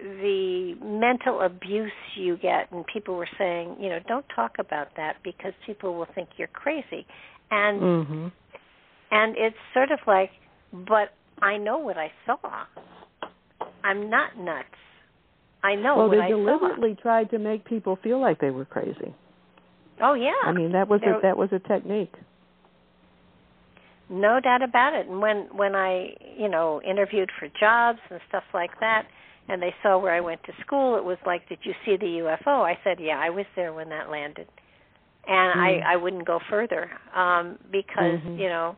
the 0.00 0.74
mental 0.84 1.42
abuse 1.42 1.92
you 2.16 2.36
get 2.36 2.70
and 2.72 2.84
people 2.92 3.14
were 3.14 3.28
saying 3.38 3.76
you 3.80 3.88
know 3.88 3.98
don't 4.08 4.26
talk 4.34 4.52
about 4.58 4.88
that 4.96 5.16
because 5.22 5.52
people 5.66 5.94
will 5.94 6.08
think 6.14 6.28
you're 6.36 6.48
crazy. 6.48 7.06
And 7.50 7.80
mm-hmm. 7.80 8.26
and 9.10 9.36
it's 9.36 9.56
sort 9.72 9.90
of 9.90 9.98
like 10.06 10.30
but 10.72 11.10
i 11.42 11.56
know 11.56 11.78
what 11.78 11.96
i 11.96 12.10
saw. 12.26 12.38
I'm 13.82 14.08
not 14.08 14.38
nuts. 14.38 14.66
I 15.62 15.74
know 15.74 15.96
well 15.96 16.08
what 16.08 16.18
they 16.18 16.28
deliberately 16.28 16.96
tried 17.00 17.30
to 17.30 17.38
make 17.38 17.64
people 17.64 17.98
feel 18.02 18.20
like 18.20 18.40
they 18.40 18.50
were 18.50 18.64
crazy 18.64 19.14
oh 20.02 20.14
yeah. 20.14 20.32
I 20.44 20.52
mean 20.52 20.72
that 20.72 20.88
was 20.88 21.00
there, 21.00 21.18
a, 21.18 21.22
that 21.22 21.36
was 21.36 21.50
a 21.52 21.58
technique. 21.58 22.14
No 24.08 24.38
doubt 24.40 24.62
about 24.62 24.94
it. 24.94 25.06
And 25.08 25.20
when 25.20 25.48
when 25.54 25.74
i 25.74 26.14
you 26.36 26.48
know 26.48 26.80
interviewed 26.82 27.30
for 27.38 27.48
jobs 27.58 28.00
and 28.10 28.20
stuff 28.28 28.44
like 28.52 28.78
that 28.80 29.06
and 29.48 29.60
they 29.62 29.74
saw 29.82 29.98
where 29.98 30.14
i 30.14 30.20
went 30.20 30.42
to 30.44 30.52
school 30.64 30.96
it 30.96 31.04
was 31.04 31.18
like 31.26 31.48
did 31.48 31.58
you 31.62 31.72
see 31.84 31.96
the 31.96 32.06
ufo 32.24 32.64
i 32.64 32.78
said 32.82 32.98
yeah 33.00 33.18
i 33.18 33.30
was 33.30 33.46
there 33.56 33.72
when 33.72 33.88
that 33.88 34.10
landed. 34.10 34.48
And 35.26 35.54
mm-hmm. 35.54 35.86
i 35.86 35.94
i 35.94 35.96
wouldn't 35.96 36.26
go 36.26 36.38
further 36.50 36.90
um 37.14 37.58
because 37.70 38.20
mm-hmm. 38.20 38.38
you 38.38 38.48
know 38.48 38.76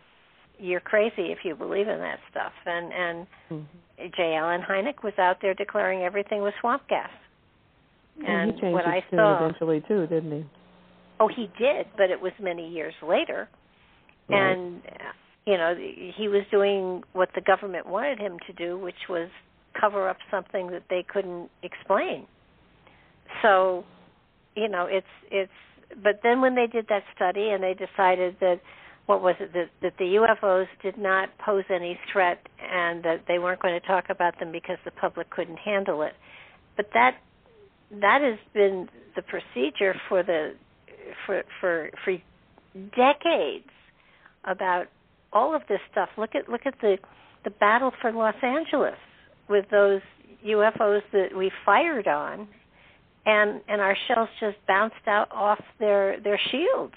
you're 0.58 0.80
crazy 0.80 1.32
if 1.32 1.38
you 1.44 1.54
believe 1.54 1.88
in 1.88 1.98
that 1.98 2.18
stuff. 2.30 2.52
And 2.64 2.92
and 2.92 3.26
mm-hmm. 3.50 4.06
j. 4.16 4.34
Allen 4.34 4.62
hynek 4.62 5.02
was 5.02 5.12
out 5.18 5.38
there 5.42 5.54
declaring 5.54 6.02
everything 6.02 6.40
was 6.40 6.52
swamp 6.60 6.88
gas. 6.88 7.10
And, 8.26 8.54
he 8.54 8.60
changed 8.60 8.72
what 8.72 8.84
his 8.86 9.04
i 9.10 9.16
saw 9.16 9.44
eventually 9.44 9.82
too 9.86 10.06
didn't 10.06 10.32
he 10.32 10.44
oh 11.20 11.28
he 11.28 11.48
did 11.58 11.86
but 11.96 12.10
it 12.10 12.20
was 12.20 12.32
many 12.40 12.68
years 12.68 12.94
later. 13.06 13.48
Right. 14.28 14.52
and 14.52 14.82
you 15.46 15.56
know 15.56 15.74
he 15.76 16.28
was 16.28 16.42
doing 16.50 17.02
what 17.12 17.28
the 17.34 17.40
government 17.40 17.86
wanted 17.86 18.18
him 18.18 18.38
to 18.46 18.52
do 18.52 18.78
which 18.78 19.08
was 19.08 19.28
cover 19.80 20.08
up 20.08 20.16
something 20.30 20.68
that 20.70 20.84
they 20.90 21.04
couldn't 21.06 21.50
explain. 21.62 22.26
So 23.42 23.84
you 24.56 24.68
know 24.68 24.86
it's 24.90 25.06
it's 25.30 25.52
but 26.02 26.20
then 26.22 26.40
when 26.40 26.54
they 26.54 26.66
did 26.66 26.86
that 26.88 27.02
study 27.14 27.50
and 27.50 27.62
they 27.62 27.74
decided 27.74 28.36
that 28.40 28.60
what 29.06 29.22
was 29.22 29.36
it 29.38 29.52
that 29.52 29.70
that 29.82 29.92
the 29.98 30.16
UFOs 30.18 30.66
did 30.82 30.98
not 30.98 31.28
pose 31.38 31.64
any 31.70 31.98
threat 32.12 32.38
and 32.60 33.04
that 33.04 33.22
they 33.28 33.38
weren't 33.38 33.62
going 33.62 33.78
to 33.80 33.86
talk 33.86 34.06
about 34.10 34.38
them 34.40 34.52
because 34.52 34.78
the 34.84 34.90
public 34.90 35.30
couldn't 35.30 35.58
handle 35.58 36.02
it. 36.02 36.12
But 36.76 36.90
that 36.92 37.16
that 37.90 38.20
has 38.20 38.38
been 38.52 38.88
the 39.14 39.22
procedure 39.22 39.94
for 40.08 40.22
the 40.22 40.54
for 41.24 41.42
for 41.60 41.90
for 42.04 42.16
decades 42.96 43.68
about 44.44 44.86
all 45.32 45.54
of 45.54 45.62
this 45.68 45.80
stuff. 45.90 46.08
Look 46.16 46.34
at 46.34 46.48
look 46.48 46.62
at 46.66 46.74
the 46.80 46.98
the 47.44 47.50
battle 47.50 47.92
for 48.00 48.12
Los 48.12 48.34
Angeles 48.42 48.98
with 49.48 49.66
those 49.70 50.00
UFOs 50.44 51.02
that 51.12 51.36
we 51.36 51.50
fired 51.64 52.08
on, 52.08 52.48
and 53.24 53.60
and 53.68 53.80
our 53.80 53.96
shells 54.08 54.28
just 54.40 54.56
bounced 54.66 55.06
out 55.06 55.30
off 55.32 55.62
their 55.78 56.20
their 56.20 56.40
shields. 56.50 56.94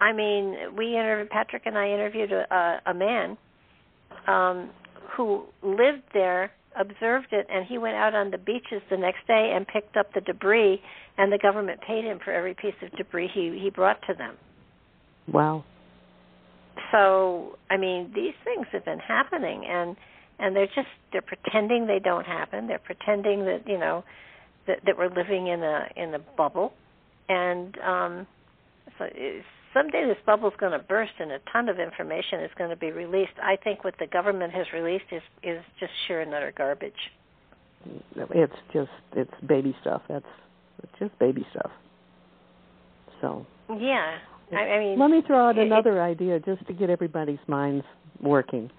I 0.00 0.12
mean, 0.12 0.76
we 0.76 0.94
interviewed 0.94 1.30
Patrick 1.30 1.62
and 1.64 1.78
I 1.78 1.88
interviewed 1.88 2.30
a, 2.30 2.80
a 2.86 2.92
man 2.92 3.38
um, 4.26 4.70
who 5.16 5.44
lived 5.62 6.02
there, 6.12 6.52
observed 6.78 7.28
it, 7.32 7.46
and 7.50 7.66
he 7.66 7.78
went 7.78 7.96
out 7.96 8.14
on 8.14 8.30
the 8.30 8.38
beaches 8.38 8.82
the 8.90 8.96
next 8.96 9.26
day 9.26 9.52
and 9.54 9.66
picked 9.66 9.96
up 9.96 10.12
the 10.14 10.20
debris, 10.20 10.80
and 11.18 11.32
the 11.32 11.38
government 11.38 11.80
paid 11.86 12.04
him 12.04 12.18
for 12.24 12.32
every 12.32 12.54
piece 12.54 12.74
of 12.82 12.90
debris 12.96 13.30
he 13.32 13.58
he 13.62 13.70
brought 13.70 14.00
to 14.08 14.14
them. 14.14 14.36
Wow 15.26 15.64
so 16.92 17.56
I 17.70 17.76
mean 17.76 18.12
these 18.14 18.34
things 18.44 18.66
have 18.72 18.84
been 18.84 18.98
happening 18.98 19.64
and 19.68 19.96
and 20.38 20.54
they're 20.54 20.66
just 20.66 20.88
they're 21.12 21.22
pretending 21.22 21.86
they 21.86 21.98
don't 21.98 22.26
happen. 22.26 22.66
They're 22.66 22.78
pretending 22.78 23.44
that 23.46 23.62
you 23.66 23.78
know 23.78 24.04
that 24.66 24.80
that 24.84 24.98
we're 24.98 25.08
living 25.08 25.46
in 25.46 25.62
a 25.62 25.88
in 25.96 26.14
a 26.14 26.18
bubble, 26.18 26.74
and 27.28 27.76
um, 27.78 28.26
so 28.98 29.06
someday 29.76 30.06
this 30.06 30.16
bubble 30.24 30.48
is 30.48 30.54
going 30.58 30.72
to 30.72 30.78
burst 30.78 31.12
and 31.18 31.32
a 31.32 31.38
ton 31.52 31.68
of 31.68 31.78
information 31.78 32.40
is 32.40 32.50
going 32.56 32.70
to 32.70 32.76
be 32.76 32.90
released. 32.90 33.32
I 33.42 33.56
think 33.56 33.84
what 33.84 33.94
the 33.98 34.06
government 34.06 34.52
has 34.52 34.66
released 34.72 35.04
is 35.12 35.22
is 35.42 35.62
just 35.78 35.92
sheer 36.06 36.20
and 36.20 36.32
utter 36.32 36.52
garbage. 36.56 36.92
It's 38.16 38.52
just 38.72 38.90
it's 39.14 39.30
baby 39.46 39.76
stuff. 39.80 40.02
That's 40.08 40.24
it's 40.82 40.92
just 40.98 41.18
baby 41.18 41.46
stuff. 41.50 41.70
So 43.20 43.46
yeah, 43.70 44.18
I, 44.52 44.56
I 44.56 44.78
mean, 44.78 44.98
let 44.98 45.10
me 45.10 45.22
throw 45.26 45.48
out 45.48 45.58
it, 45.58 45.66
another 45.66 45.98
it, 45.98 46.10
idea 46.10 46.40
just 46.40 46.66
to 46.66 46.72
get 46.72 46.90
everybody's 46.90 47.38
minds 47.46 47.84
working. 48.20 48.70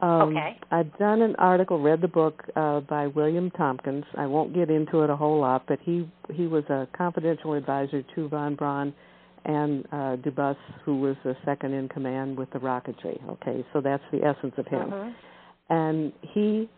Um, 0.00 0.36
okay. 0.36 0.58
I've 0.70 0.96
done 0.98 1.22
an 1.22 1.34
article, 1.36 1.80
read 1.80 2.00
the 2.00 2.08
book 2.08 2.44
uh, 2.54 2.80
by 2.80 3.08
William 3.08 3.50
Tompkins. 3.50 4.04
I 4.16 4.26
won't 4.26 4.54
get 4.54 4.70
into 4.70 5.02
it 5.02 5.10
a 5.10 5.16
whole 5.16 5.40
lot, 5.40 5.64
but 5.66 5.80
he 5.82 6.08
he 6.32 6.46
was 6.46 6.64
a 6.64 6.86
confidential 6.96 7.54
advisor 7.54 8.04
to 8.14 8.28
von 8.28 8.54
Braun 8.54 8.94
and 9.44 9.84
uh, 9.92 10.16
Debus, 10.16 10.56
who 10.84 11.00
was 11.00 11.16
the 11.24 11.36
second 11.44 11.72
in 11.72 11.88
command 11.88 12.36
with 12.36 12.50
the 12.50 12.58
rocketry. 12.58 13.18
Okay, 13.30 13.64
so 13.72 13.80
that's 13.80 14.02
the 14.12 14.24
essence 14.24 14.54
of 14.56 14.66
him. 14.66 14.92
Uh-huh. 14.92 15.10
And 15.70 16.12
he, 16.32 16.68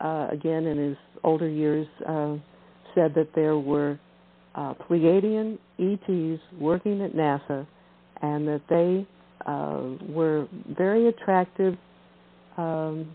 uh, 0.00 0.28
again, 0.30 0.66
in 0.66 0.76
his 0.76 0.96
older 1.22 1.48
years, 1.48 1.86
uh, 2.08 2.36
said 2.94 3.14
that 3.14 3.28
there 3.34 3.56
were 3.58 3.98
uh, 4.54 4.74
Pleiadian 4.74 5.58
ETs 5.78 6.40
working 6.58 7.02
at 7.02 7.12
NASA 7.12 7.66
and 8.22 8.46
that 8.48 8.62
they 8.68 9.06
uh, 9.46 10.12
were 10.12 10.48
very 10.76 11.08
attractive 11.08 11.76
um, 12.56 13.10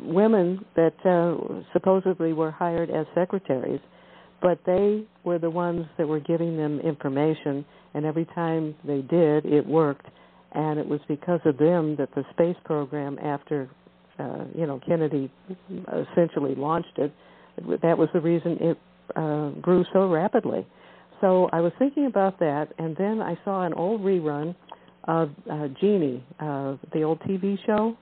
women 0.00 0.64
that 0.76 0.94
uh, 1.04 1.62
supposedly 1.72 2.32
were 2.32 2.50
hired 2.50 2.90
as 2.90 3.06
secretaries, 3.14 3.80
but 4.44 4.58
they 4.66 5.02
were 5.24 5.38
the 5.38 5.48
ones 5.48 5.86
that 5.96 6.06
were 6.06 6.20
giving 6.20 6.58
them 6.58 6.78
information, 6.80 7.64
and 7.94 8.04
every 8.04 8.26
time 8.26 8.74
they 8.84 9.00
did, 9.00 9.46
it 9.46 9.66
worked. 9.66 10.04
And 10.52 10.78
it 10.78 10.86
was 10.86 11.00
because 11.08 11.40
of 11.46 11.56
them 11.56 11.96
that 11.96 12.14
the 12.14 12.24
space 12.30 12.56
program, 12.62 13.18
after 13.20 13.70
uh, 14.18 14.44
you 14.54 14.66
know 14.66 14.78
Kennedy 14.86 15.32
essentially 15.88 16.54
launched 16.54 16.98
it, 16.98 17.10
that 17.80 17.96
was 17.96 18.10
the 18.12 18.20
reason 18.20 18.58
it 18.60 18.78
uh, 19.16 19.48
grew 19.62 19.82
so 19.94 20.10
rapidly. 20.10 20.66
So 21.22 21.48
I 21.50 21.62
was 21.62 21.72
thinking 21.78 22.04
about 22.04 22.38
that, 22.40 22.66
and 22.78 22.94
then 22.98 23.22
I 23.22 23.38
saw 23.46 23.64
an 23.64 23.72
old 23.72 24.02
rerun 24.02 24.54
of 25.04 25.30
uh, 25.50 25.68
Genie, 25.80 26.22
uh, 26.38 26.76
the 26.92 27.02
old 27.02 27.18
TV 27.20 27.58
show. 27.64 27.96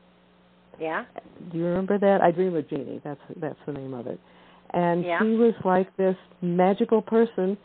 Yeah. 0.81 1.05
Do 1.53 1.59
you 1.59 1.67
remember 1.67 1.99
that? 1.99 2.21
I 2.21 2.33
Dream 2.33 2.57
of 2.57 2.69
Jeannie. 2.69 3.01
That's 3.05 3.21
that's 3.37 3.59
the 3.65 3.75
name 3.75 3.95
of 3.95 4.09
it. 4.09 4.19
And 4.73 5.05
yeah. 5.05 5.19
she 5.21 5.29
was 5.31 5.55
like 5.65 5.95
this 5.97 6.17
magical 6.41 7.03
person 7.03 7.59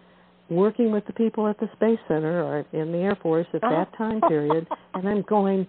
working 0.49 0.91
with 0.91 1.05
the 1.07 1.13
people 1.13 1.47
at 1.47 1.59
the 1.59 1.67
Space 1.75 1.99
Center 2.07 2.43
or 2.43 2.65
in 2.73 2.91
the 2.91 2.99
Air 2.99 3.17
Force 3.21 3.47
at 3.53 3.61
that 3.61 3.89
time 3.97 4.21
period. 4.21 4.67
and 4.93 5.07
I'm 5.07 5.23
going, 5.23 5.67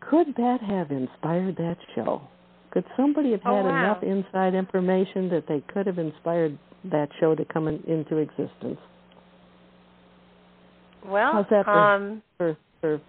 could 0.00 0.28
that 0.36 0.58
have 0.60 0.90
inspired 0.90 1.56
that 1.56 1.76
show? 1.94 2.22
Could 2.70 2.84
somebody 2.96 3.32
have 3.32 3.40
oh, 3.46 3.56
had 3.56 3.64
wow. 3.64 3.78
enough 3.78 4.02
inside 4.02 4.54
information 4.54 5.28
that 5.30 5.44
they 5.48 5.62
could 5.72 5.86
have 5.86 5.98
inspired 5.98 6.58
that 6.84 7.08
show 7.18 7.34
to 7.34 7.44
come 7.44 7.68
in, 7.68 7.82
into 7.86 8.18
existence? 8.18 8.78
Well, 11.04 11.32
how's 11.32 11.46
that 11.50 11.64
for, 11.64 11.72
um, 11.72 12.22
for, 12.36 12.56
for 12.80 13.00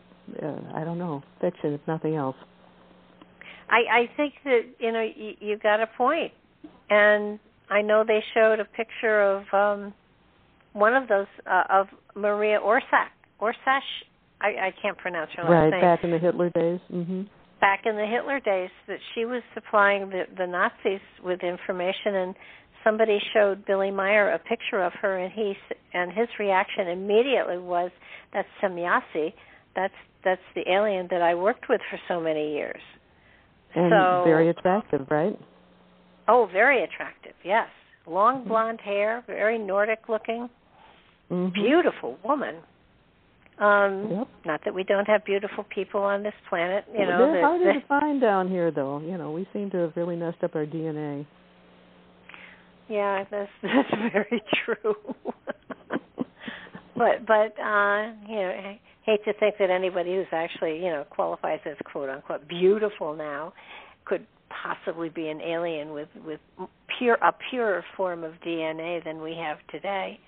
uh, 0.42 0.60
I 0.76 0.84
don't 0.84 0.98
know 0.98 1.24
fiction, 1.42 1.74
if 1.74 1.82
nothing 1.88 2.16
else? 2.16 2.36
I 3.70 3.80
I 3.92 4.10
think 4.16 4.36
that 4.46 4.62
you 4.80 4.92
know 4.92 5.02
you, 5.02 5.34
you 5.40 5.58
got 5.58 5.82
a 5.82 5.88
point, 5.98 6.32
and 6.90 7.40
I 7.70 7.82
know 7.82 8.04
they 8.08 8.24
showed 8.34 8.60
a 8.60 8.66
picture 8.66 9.22
of 9.22 9.44
um 9.54 9.94
one 10.74 10.96
of 10.96 11.08
those 11.08 11.28
uh, 11.50 11.64
of 11.70 11.88
Maria 12.16 12.60
Orsak 12.60 13.10
Orsash. 13.42 13.82
I, 14.40 14.68
I 14.68 14.74
can't 14.82 14.98
pronounce 14.98 15.32
her 15.36 15.44
last 15.44 15.52
right, 15.52 15.70
name. 15.70 15.82
Right 15.82 15.96
back 15.96 16.04
in 16.04 16.12
the 16.12 16.20
Hitler 16.20 16.50
days. 16.52 16.80
Mm-hmm. 16.94 17.22
Back 17.60 17.82
in 17.86 17.96
the 17.96 18.06
Hitler 18.06 18.40
days, 18.40 18.70
that 18.88 19.00
she 19.16 19.26
was 19.26 19.42
supplying 19.54 20.10
the 20.10 20.24
the 20.38 20.46
Nazis 20.46 21.02
with 21.24 21.42
information, 21.42 22.16
and 22.16 22.36
somebody 22.84 23.18
showed 23.34 23.66
Billy 23.66 23.90
Meier 23.90 24.32
a 24.32 24.40
picture 24.40 24.84
of 24.84 24.94
her, 25.02 25.18
and 25.18 25.32
he 25.34 25.54
and 25.94 26.12
his 26.12 26.28
reaction 26.40 26.88
immediately 26.88 27.58
was, 27.58 27.90
"That's 28.34 28.48
Semjase. 28.62 29.34
That's 29.76 29.94
that's 30.24 30.42
the 30.54 30.70
alien 30.72 31.08
that 31.10 31.24
I 31.24 31.34
worked 31.34 31.68
with 31.68 31.82
for 31.90 32.00
so 32.08 32.22
many 32.22 32.54
years." 32.54 32.82
And 33.76 33.92
so, 33.92 34.24
very 34.24 34.50
attractive, 34.50 35.08
right? 35.10 35.38
Oh, 36.28 36.50
very 36.52 36.84
attractive. 36.84 37.34
Yes, 37.44 37.68
long 38.06 38.40
Mm-hmm. 38.40 38.50
blonde 38.50 38.82
hair, 38.82 39.24
very 39.28 39.58
Nordic 39.58 40.10
looking, 40.10 40.50
mm-hmm. 41.32 41.54
beautiful 41.54 42.18
woman. 42.24 42.56
Um, 43.60 44.08
yep. 44.12 44.28
Not 44.46 44.62
that 44.66 44.74
we 44.74 44.84
don't 44.84 45.08
have 45.08 45.26
beautiful 45.26 45.66
people 45.74 46.02
on 46.02 46.22
this 46.22 46.34
planet, 46.48 46.86
you 46.94 47.06
know. 47.06 47.18
They're 47.18 47.34
that, 47.34 47.44
harder 47.44 47.74
that, 47.74 47.80
to 47.80 47.88
find 47.88 48.22
down 48.22 48.50
here, 48.50 48.70
though. 48.70 49.00
You 49.00 49.18
know, 49.18 49.32
we 49.32 49.48
seem 49.52 49.72
to 49.72 49.78
have 49.78 49.94
really 49.96 50.16
messed 50.16 50.44
up 50.44 50.56
our 50.56 50.66
DNA. 50.66 51.26
Yeah, 52.88 53.24
that's 53.32 53.50
that's 53.64 54.14
very 54.14 54.44
true. 54.64 54.94
but 56.96 57.26
but 57.26 57.60
uh, 57.60 58.12
you 58.28 58.36
know, 58.36 58.54
I 58.64 58.80
hate 59.04 59.26
to 59.26 59.34
think 59.34 59.56
that 59.58 59.72
anybody 59.72 60.16
who's 60.16 60.28
actually 60.32 60.76
you 60.76 60.92
know 60.92 61.06
qualifies 61.10 61.60
as 61.66 61.78
quote 61.92 62.10
unquote 62.10 62.48
beautiful 62.48 63.16
now 63.16 63.54
could 64.08 64.26
possibly 64.64 65.10
be 65.10 65.28
an 65.30 65.42
alien 65.42 65.92
with 65.94 66.10
with 66.26 66.40
pure 66.98 67.16
a 67.16 67.34
purer 67.50 67.84
form 67.96 68.24
of 68.24 68.34
DNA 68.46 69.04
than 69.04 69.22
we 69.22 69.36
have 69.36 69.58
today. 69.72 70.20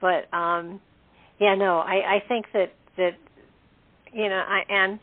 But 0.00 0.32
um 0.36 0.80
yeah, 1.38 1.54
no, 1.54 1.78
I 1.78 2.16
I 2.16 2.22
think 2.28 2.46
that 2.52 2.72
that 2.96 3.12
you 4.12 4.28
know, 4.28 4.42
I 4.46 4.62
and 4.68 4.98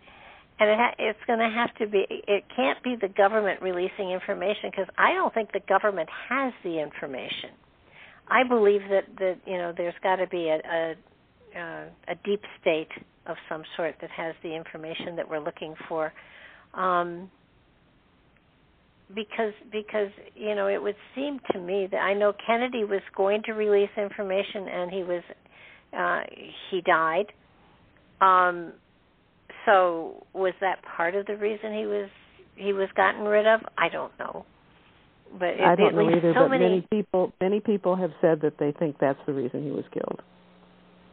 and 0.60 0.70
it 0.70 0.78
ha- 0.78 0.96
it's 1.00 1.20
going 1.28 1.40
to 1.40 1.50
have 1.50 1.74
to 1.76 1.88
be 1.88 2.06
it 2.10 2.44
can't 2.56 2.82
be 2.84 2.96
the 3.00 3.10
government 3.10 3.62
releasing 3.62 4.12
information 4.12 4.70
because 4.72 4.88
I 4.98 5.14
don't 5.14 5.34
think 5.34 5.52
the 5.52 5.62
government 5.68 6.10
has 6.30 6.54
the 6.64 6.82
information. 6.82 7.52
I 8.30 8.44
believe 8.44 8.82
that 8.90 9.06
that 9.20 9.38
you 9.46 9.58
know 9.58 9.74
there's 9.76 9.96
got 10.04 10.18
to 10.18 10.28
be 10.28 10.50
a, 10.50 10.60
a 10.60 10.96
a 12.08 12.16
deep 12.24 12.42
state 12.62 12.90
of 13.26 13.36
some 13.50 13.64
sort 13.76 13.96
that 14.02 14.10
has 14.12 14.36
the 14.44 14.56
information 14.56 15.16
that 15.16 15.30
we're 15.30 15.44
looking 15.44 15.76
for. 15.90 16.14
Um, 16.74 17.30
because 19.14 19.54
because 19.72 20.10
you 20.36 20.56
know 20.56 20.68
it 20.68 20.82
would 20.82 20.96
seem 21.16 21.40
to 21.52 21.60
me 21.60 21.88
that 21.92 21.98
I 21.98 22.14
know 22.14 22.34
Kennedy 22.46 22.84
was 22.84 23.02
going 23.16 23.42
to 23.46 23.54
release 23.54 23.90
information 23.98 24.68
and 24.68 24.92
he 24.92 25.04
was 25.04 25.24
uh, 25.98 26.22
he 26.70 26.82
died. 26.82 27.28
Um, 28.20 28.74
so 29.66 30.26
was 30.34 30.54
that 30.62 30.80
part 30.84 31.16
of 31.16 31.26
the 31.26 31.38
reason 31.38 31.74
he 31.74 31.86
was 31.86 32.10
he 32.56 32.74
was 32.74 32.90
gotten 32.96 33.24
rid 33.24 33.48
of? 33.48 33.62
I 33.78 33.90
don't 33.90 34.12
know. 34.20 34.46
But 35.38 35.50
it, 35.50 35.62
I 35.62 35.76
don't 35.76 35.96
know 35.96 36.10
either. 36.10 36.34
so 36.34 36.44
but 36.44 36.50
many, 36.50 36.66
many 36.66 36.88
people 36.90 37.34
many 37.40 37.60
people 37.60 37.96
have 37.96 38.12
said 38.22 38.42
that 38.42 38.54
they 38.60 38.74
think 38.78 38.98
that's 39.00 39.20
the 39.26 39.34
reason 39.34 39.64
he 39.64 39.72
was 39.72 39.86
killed 39.94 40.22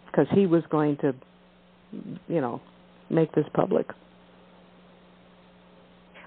because 0.06 0.26
he 0.32 0.46
was 0.46 0.62
going 0.70 0.96
to, 0.98 1.12
you 2.28 2.40
know, 2.40 2.60
make 3.10 3.32
this 3.32 3.46
public. 3.54 3.88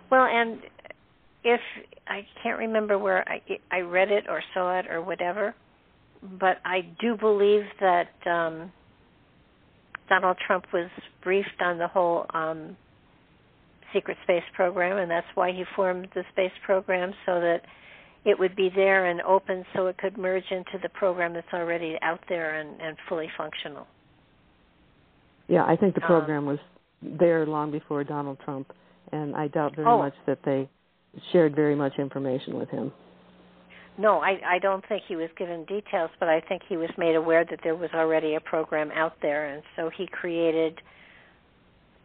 Well, 0.09 0.25
and 0.25 0.59
if 1.53 1.61
I 2.07 2.25
can't 2.43 2.59
remember 2.59 2.97
where 2.99 3.23
I 3.29 3.41
I 3.71 3.79
read 3.79 4.11
it 4.11 4.25
or 4.27 4.41
saw 4.53 4.77
it 4.79 4.85
or 4.89 5.01
whatever, 5.01 5.55
but 6.39 6.57
I 6.65 6.81
do 6.99 7.15
believe 7.15 7.63
that 7.79 8.09
um 8.25 8.71
Donald 10.09 10.37
Trump 10.45 10.65
was 10.73 10.89
briefed 11.23 11.61
on 11.61 11.77
the 11.77 11.87
whole 11.87 12.25
um 12.33 12.75
secret 13.93 14.17
space 14.23 14.43
program 14.53 14.97
and 14.97 15.09
that's 15.09 15.31
why 15.35 15.51
he 15.51 15.63
formed 15.75 16.09
the 16.13 16.23
space 16.33 16.51
program 16.65 17.13
so 17.25 17.39
that 17.39 17.61
it 18.25 18.37
would 18.37 18.55
be 18.55 18.69
there 18.75 19.05
and 19.05 19.21
open 19.21 19.63
so 19.73 19.87
it 19.87 19.97
could 19.97 20.17
merge 20.17 20.43
into 20.51 20.77
the 20.83 20.89
program 20.89 21.33
that's 21.33 21.53
already 21.53 21.95
out 22.01 22.19
there 22.27 22.59
and, 22.59 22.81
and 22.81 22.97
fully 23.07 23.29
functional. 23.37 23.87
Yeah, 25.47 25.63
I 25.63 25.77
think 25.77 25.95
the 25.95 26.01
Um, 26.01 26.07
program 26.07 26.45
was 26.45 26.59
there 27.01 27.45
long 27.45 27.71
before 27.71 28.03
Donald 28.03 28.37
Trump, 28.43 28.67
and 29.13 29.33
I 29.33 29.47
doubt 29.47 29.75
very 29.77 29.87
Oh. 29.87 29.99
much 29.99 30.15
that 30.25 30.39
they 30.43 30.67
shared 31.31 31.55
very 31.55 31.75
much 31.75 31.93
information 31.97 32.57
with 32.57 32.69
him. 32.69 32.91
No, 33.97 34.19
I, 34.19 34.39
I 34.45 34.59
don't 34.59 34.87
think 34.87 35.03
he 35.07 35.15
was 35.15 35.29
given 35.37 35.65
details, 35.65 36.11
but 36.19 36.29
I 36.29 36.39
think 36.41 36.61
he 36.69 36.77
was 36.77 36.89
made 36.97 37.15
aware 37.15 37.43
that 37.49 37.59
there 37.63 37.75
was 37.75 37.89
already 37.95 38.35
a 38.35 38.39
program 38.39 38.91
out 38.91 39.13
there, 39.21 39.51
and 39.51 39.63
so 39.75 39.89
he 39.95 40.07
created 40.07 40.79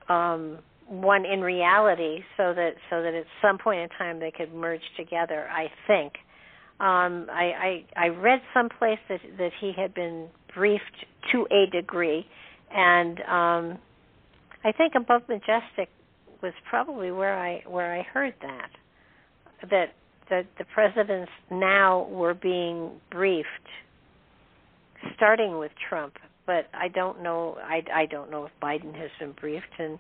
um, 0.08 0.58
one 0.88 1.26
in 1.26 1.42
reality, 1.42 2.20
so 2.38 2.54
that 2.54 2.72
so 2.88 3.02
that 3.02 3.12
at 3.12 3.26
some 3.42 3.58
point 3.58 3.80
in 3.80 3.88
time 3.98 4.20
they 4.20 4.30
could 4.30 4.54
merge 4.54 4.80
together. 4.96 5.48
I 5.50 5.66
think. 5.86 6.14
Um, 6.80 7.28
I, 7.30 7.84
I 7.96 8.04
I 8.04 8.08
read 8.08 8.40
someplace 8.54 8.98
that 9.10 9.20
that 9.36 9.52
he 9.60 9.72
had 9.76 9.92
been 9.92 10.28
briefed 10.54 11.04
to 11.32 11.46
a 11.50 11.70
degree, 11.70 12.26
and 12.74 13.20
um, 13.20 13.78
I 14.64 14.72
think 14.72 14.94
Above 14.96 15.22
Majestic 15.28 15.90
was 16.42 16.54
probably 16.70 17.12
where 17.12 17.38
I 17.38 17.62
where 17.66 17.94
I 17.94 18.02
heard 18.02 18.34
that 18.40 18.70
that 19.70 19.94
that 20.30 20.46
the 20.58 20.64
presidents 20.72 21.30
now 21.50 22.06
were 22.10 22.34
being 22.34 22.90
briefed, 23.10 23.46
starting 25.16 25.58
with 25.58 25.72
Trump. 25.88 26.14
But 26.46 26.66
I 26.74 26.88
don't 26.88 27.22
know. 27.22 27.56
I, 27.62 27.82
I 27.94 28.06
don't 28.06 28.30
know 28.30 28.46
if 28.46 28.52
Biden 28.62 28.94
has 28.98 29.10
been 29.20 29.32
briefed, 29.32 29.66
and 29.78 29.98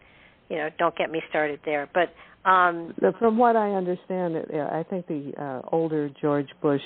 you 0.48 0.56
know, 0.56 0.68
don't 0.78 0.96
get 0.96 1.10
me 1.10 1.20
started 1.28 1.60
there. 1.64 1.88
But 1.92 2.12
um, 2.48 2.94
From 3.18 3.38
what 3.38 3.56
I 3.56 3.70
understand, 3.70 4.34
it, 4.36 4.50
I 4.52 4.84
think 4.88 5.06
the 5.06 5.32
uh, 5.40 5.68
older 5.70 6.10
George 6.20 6.48
Bush 6.60 6.80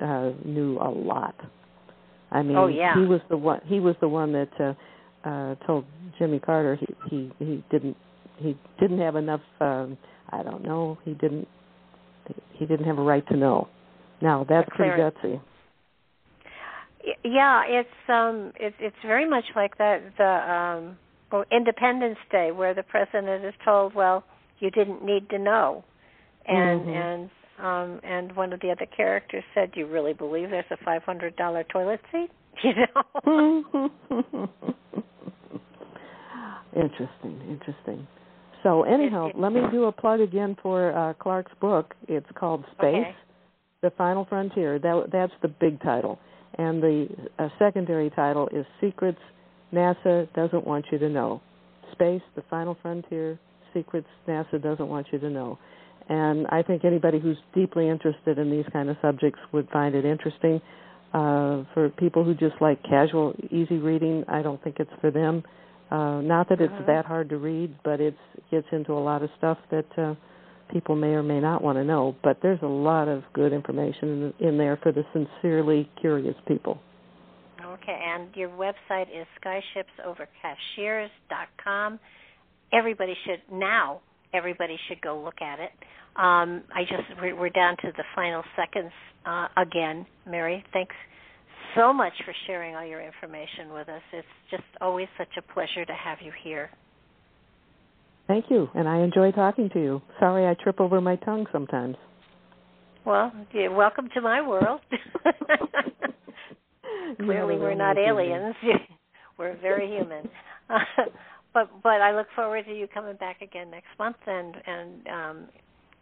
uh, 0.00 0.32
knew 0.44 0.78
a 0.78 0.90
lot. 0.90 1.34
I 2.30 2.42
mean, 2.42 2.56
Oh, 2.56 2.66
yeah. 2.66 2.94
he 2.94 3.06
was 3.06 3.20
the 3.30 3.36
one. 3.36 3.60
He 3.64 3.80
was 3.80 3.94
the 4.00 4.08
one 4.08 4.32
that 4.32 4.50
uh, 4.60 5.28
uh, 5.28 5.54
told 5.66 5.84
Jimmy 6.18 6.38
Carter 6.38 6.76
he 6.76 6.86
he 7.08 7.32
he 7.38 7.64
didn't 7.70 7.96
he 8.38 8.56
didn't 8.80 8.98
have 9.00 9.16
enough. 9.16 9.40
Um, 9.60 9.96
I 10.30 10.42
don't 10.42 10.64
know. 10.64 10.98
He 11.04 11.12
didn't 11.14 11.48
he 12.52 12.66
didn't 12.66 12.86
have 12.86 12.98
a 12.98 13.02
right 13.02 13.26
to 13.28 13.36
know. 13.36 13.68
Now 14.20 14.44
that's 14.48 14.68
pretty 14.74 15.00
gutsy. 15.00 15.40
yeah, 17.24 17.62
it's 17.66 17.88
um, 18.08 18.52
it's 18.58 18.76
it's 18.78 18.96
very 19.04 19.28
much 19.28 19.44
like 19.56 19.78
that. 19.78 20.00
The 20.18 20.24
um, 20.24 20.98
well, 21.30 21.44
Independence 21.50 22.18
Day, 22.30 22.50
where 22.52 22.74
the 22.74 22.82
president 22.82 23.44
is 23.44 23.54
told, 23.64 23.94
"Well, 23.94 24.24
you 24.60 24.70
didn't 24.70 25.04
need 25.04 25.28
to 25.30 25.38
know," 25.38 25.84
and 26.46 26.86
Mhm. 26.86 26.94
and 26.94 27.30
um, 27.58 28.00
and 28.04 28.36
one 28.36 28.52
of 28.52 28.60
the 28.60 28.70
other 28.70 28.86
characters 28.86 29.44
said, 29.54 29.72
"Do 29.72 29.80
you 29.80 29.86
really 29.86 30.12
believe 30.12 30.50
there's 30.50 30.70
a 30.70 30.76
five 30.84 31.02
hundred 31.04 31.36
dollar 31.36 31.64
toilet 31.64 32.00
seat?" 32.12 32.30
You 32.62 32.74
know. 32.74 33.90
interesting, 36.76 37.40
interesting. 37.48 38.06
So 38.62 38.84
anyhow, 38.84 39.30
let 39.34 39.52
me 39.52 39.60
do 39.70 39.84
a 39.84 39.92
plug 39.92 40.20
again 40.20 40.56
for 40.62 40.96
uh, 40.96 41.14
Clark's 41.14 41.52
book. 41.60 41.94
It's 42.08 42.26
called 42.34 42.64
Space: 42.72 42.94
Okay. 42.94 43.16
The 43.82 43.90
Final 43.90 44.24
Frontier. 44.26 44.78
That 44.78 45.06
that's 45.10 45.32
the 45.42 45.48
big 45.48 45.82
title, 45.82 46.18
and 46.58 46.82
the 46.82 47.08
uh, 47.38 47.48
secondary 47.58 48.10
title 48.10 48.48
is 48.52 48.64
Secrets 48.80 49.18
NASA 49.72 50.32
Doesn't 50.34 50.66
Want 50.66 50.86
You 50.92 50.98
to 50.98 51.08
Know. 51.08 51.40
Space: 51.92 52.22
The 52.36 52.42
Final 52.50 52.76
Frontier. 52.80 53.38
Secrets 53.74 54.08
NASA 54.28 54.62
Doesn't 54.62 54.88
Want 54.88 55.06
You 55.12 55.18
to 55.18 55.30
Know. 55.30 55.58
And 56.08 56.46
I 56.48 56.62
think 56.62 56.84
anybody 56.84 57.18
who's 57.18 57.38
deeply 57.54 57.88
interested 57.88 58.38
in 58.38 58.50
these 58.50 58.66
kind 58.72 58.90
of 58.90 58.96
subjects 59.00 59.40
would 59.52 59.68
find 59.70 59.94
it 59.94 60.04
interesting. 60.04 60.60
Uh, 61.14 61.64
for 61.74 61.90
people 61.98 62.24
who 62.24 62.34
just 62.34 62.54
like 62.60 62.82
casual, 62.82 63.34
easy 63.50 63.76
reading, 63.78 64.24
I 64.28 64.42
don't 64.42 64.62
think 64.62 64.76
it's 64.78 64.90
for 65.00 65.10
them. 65.10 65.42
Uh, 65.92 66.20
not 66.22 66.48
that 66.48 66.62
it's 66.62 66.72
Mhm. 66.72 66.86
that 66.86 67.04
hard 67.04 67.28
to 67.28 67.36
read, 67.36 67.74
but 67.82 68.00
it's 68.00 68.18
gets 68.50 68.66
into 68.72 68.94
a 68.94 68.98
lot 68.98 69.22
of 69.22 69.30
stuff 69.36 69.58
that 69.68 69.98
uh, 69.98 70.14
people 70.68 70.96
may 70.96 71.14
or 71.14 71.22
may 71.22 71.38
not 71.38 71.60
want 71.60 71.76
to 71.76 71.84
know, 71.84 72.16
but 72.22 72.40
there's 72.40 72.62
a 72.62 72.66
lot 72.66 73.08
of 73.08 73.30
good 73.34 73.52
information 73.52 74.32
in, 74.40 74.48
in 74.48 74.56
there 74.56 74.78
for 74.78 74.90
the 74.90 75.04
sincerely 75.12 75.86
curious 75.96 76.34
people. 76.46 76.80
Okay, 77.62 77.92
and 77.92 78.34
your 78.34 78.48
website 78.48 79.14
is 79.14 79.26
skyshipsovercashiers.com. 79.44 82.00
Everybody 82.72 83.14
should 83.26 83.42
now. 83.52 84.00
Everybody 84.32 84.78
should 84.88 85.02
go 85.02 85.20
look 85.20 85.42
at 85.42 85.60
it. 85.60 85.72
Um, 86.16 86.62
I 86.74 86.84
just 86.84 87.04
we're, 87.20 87.36
we're, 87.36 87.50
down 87.50 87.76
to 87.82 87.92
the 87.92 88.04
final 88.14 88.42
seconds 88.56 88.92
uh, 89.26 89.48
again. 89.58 90.06
Mary, 90.26 90.64
thanks 90.72 90.96
so 91.76 91.92
much 91.92 92.12
for 92.24 92.34
sharing 92.46 92.74
all 92.74 92.84
your 92.84 93.00
information 93.00 93.72
with 93.72 93.88
us. 93.88 94.02
It's 94.12 94.26
just 94.50 94.64
always 94.80 95.08
such 95.18 95.36
a 95.38 95.42
pleasure 95.52 95.84
to 95.84 95.92
have 95.92 96.18
you 96.22 96.32
here. 96.42 96.70
Thank 98.26 98.46
you, 98.50 98.68
and 98.74 98.88
I 98.88 98.98
enjoy 99.02 99.32
talking 99.32 99.68
to 99.70 99.80
you. 99.80 100.02
Sorry 100.18 100.46
I 100.46 100.54
trip 100.62 100.80
over 100.80 101.00
my 101.00 101.16
tongue 101.16 101.46
sometimes. 101.52 101.96
Well, 103.04 103.32
yeah, 103.52 103.68
welcome 103.68 104.08
to 104.14 104.20
my 104.20 104.46
world. 104.46 104.80
Clearly, 107.18 107.56
we're 107.56 107.74
not 107.74 107.98
aliens. 107.98 108.54
we're 109.38 109.56
very 109.60 109.88
human. 109.88 110.28
But 111.54 111.68
but 111.82 112.00
I 112.00 112.16
look 112.16 112.28
forward 112.34 112.64
to 112.66 112.74
you 112.74 112.86
coming 112.86 113.16
back 113.16 113.42
again 113.42 113.70
next 113.70 113.88
month 113.98 114.16
and 114.26 114.54
and 114.66 115.06
um, 115.08 115.48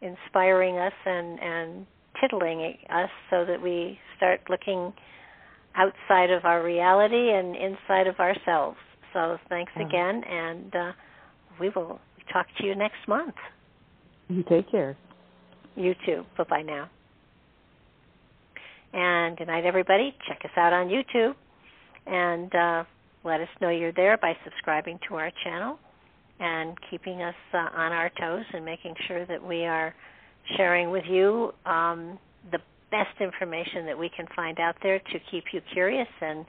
inspiring 0.00 0.78
us 0.78 0.92
and 1.04 1.40
and 1.40 1.86
tittling 2.20 2.76
us 2.90 3.10
so 3.30 3.44
that 3.44 3.60
we 3.60 3.98
start 4.16 4.40
looking 4.48 4.92
outside 5.76 6.30
of 6.30 6.44
our 6.44 6.62
reality 6.62 7.30
and 7.30 7.56
inside 7.56 8.06
of 8.06 8.18
ourselves. 8.18 8.76
So 9.12 9.38
thanks 9.48 9.72
again, 9.76 10.22
and 10.24 10.74
uh, 10.74 10.92
we 11.58 11.68
will 11.70 12.00
talk 12.32 12.46
to 12.58 12.66
you 12.66 12.74
next 12.74 13.08
month. 13.08 13.34
You 14.28 14.44
take 14.48 14.70
care. 14.70 14.96
You 15.76 15.94
too. 16.06 16.24
Bye 16.36 16.44
bye 16.48 16.62
now. 16.62 16.88
And 18.92 19.36
good 19.36 19.46
night, 19.46 19.64
everybody. 19.64 20.14
Check 20.28 20.40
us 20.44 20.50
out 20.56 20.72
on 20.72 20.88
YouTube 20.88 21.34
and 22.06 22.54
uh, 22.54 22.84
let 23.24 23.40
us 23.40 23.48
know 23.60 23.70
you're 23.70 23.92
there 23.92 24.16
by 24.16 24.34
subscribing 24.44 24.98
to 25.08 25.14
our 25.16 25.30
channel 25.44 25.78
and 26.40 26.76
keeping 26.90 27.22
us 27.22 27.34
uh, 27.52 27.58
on 27.58 27.92
our 27.92 28.10
toes 28.20 28.44
and 28.52 28.64
making 28.64 28.94
sure 29.06 29.26
that 29.26 29.44
we 29.44 29.64
are 29.64 29.94
sharing 30.56 30.90
with 30.90 31.04
you 31.08 31.52
um, 31.66 32.18
the 32.50 32.58
best 32.90 33.20
information 33.20 33.86
that 33.86 33.98
we 33.98 34.10
can 34.14 34.26
find 34.34 34.58
out 34.58 34.76
there 34.82 34.98
to 34.98 35.18
keep 35.30 35.44
you 35.52 35.60
curious 35.72 36.08
and 36.20 36.44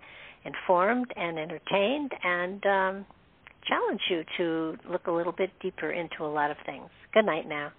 informed 0.46 1.12
and 1.16 1.38
entertained 1.38 2.12
and 2.24 2.66
um, 2.66 3.06
challenge 3.68 4.02
you 4.10 4.24
to 4.38 4.78
look 4.90 5.08
a 5.08 5.12
little 5.12 5.34
bit 5.34 5.52
deeper 5.62 5.92
into 5.92 6.24
a 6.24 6.32
lot 6.32 6.52
of 6.52 6.58
things. 6.66 6.90
Good 7.14 7.26
night 7.26 7.48
now. 7.48 7.72